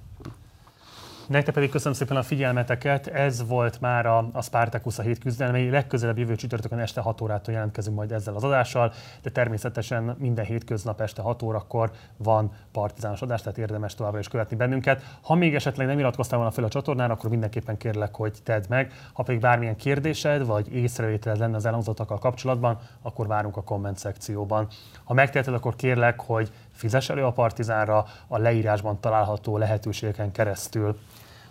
Nektek 1.27 1.55
pedig 1.55 1.71
köszönöm 1.71 1.93
szépen 1.93 2.17
a 2.17 2.23
figyelmeteket. 2.23 3.07
Ez 3.07 3.47
volt 3.47 3.81
már 3.81 4.07
a, 4.07 4.29
a 4.33 4.43
Spartacus 4.43 4.99
a 4.99 5.03
hét 5.03 5.19
küzdelmei. 5.19 5.71
Legközelebb 5.71 6.19
jövő 6.19 6.35
csütörtökön 6.35 6.79
este 6.79 7.01
6 7.01 7.21
órától 7.21 7.55
jelentkezünk 7.55 7.97
majd 7.97 8.13
ezzel 8.13 8.35
az 8.35 8.45
adással, 8.45 8.93
de 9.23 9.31
természetesen 9.31 10.17
minden 10.19 10.45
hétköznap 10.45 11.01
este 11.01 11.23
6 11.23 11.43
órakor 11.43 11.91
van 12.17 12.53
partizános 12.73 13.23
adás, 13.23 13.43
tehát 13.43 13.59
érdemes 13.59 13.95
továbbra 13.95 14.19
is 14.19 14.29
követni 14.29 14.57
bennünket. 14.57 15.03
Ha 15.23 15.35
még 15.35 15.55
esetleg 15.55 15.87
nem 15.87 15.99
iratkoztál 15.99 16.39
volna 16.39 16.55
fel 16.55 16.65
a 16.65 16.69
csatornára, 16.69 17.13
akkor 17.13 17.31
mindenképpen 17.31 17.77
kérlek, 17.77 18.15
hogy 18.15 18.39
tedd 18.43 18.65
meg. 18.69 18.93
Ha 19.13 19.23
pedig 19.23 19.41
bármilyen 19.41 19.77
kérdésed 19.77 20.47
vagy 20.47 20.75
észrevételed 20.75 21.39
lenne 21.39 21.57
az 21.57 21.67
elhangzottakkal 21.67 22.19
kapcsolatban, 22.19 22.79
akkor 23.03 23.27
várunk 23.27 23.57
a 23.57 23.63
komment 23.63 23.99
szekcióban. 23.99 24.69
Ha 25.05 25.15
megteheted, 25.15 25.55
akkor 25.55 25.77
kérlek, 25.77 26.21
hogy 26.21 26.51
fizes 26.83 27.09
elő 27.09 27.25
a 27.25 27.33
Partizánra 27.33 28.05
a 28.29 28.39
leírásban 28.39 29.01
található 29.01 29.57
lehetőségeken 29.57 30.33
keresztül. 30.33 30.99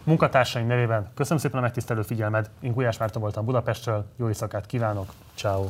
Munkatársaim 0.04 0.68
nevében 0.68 1.12
köszönöm 1.14 1.38
szépen 1.38 1.58
a 1.58 1.62
megtisztelő 1.62 2.02
figyelmed. 2.02 2.50
Én 2.60 2.72
Gulyás 2.72 2.98
Márton 2.98 3.22
voltam 3.22 3.46
Budapestről, 3.46 4.06
jó 4.18 4.28
éjszakát 4.28 4.66
kívánok, 4.66 5.14
ciao. 5.36 5.66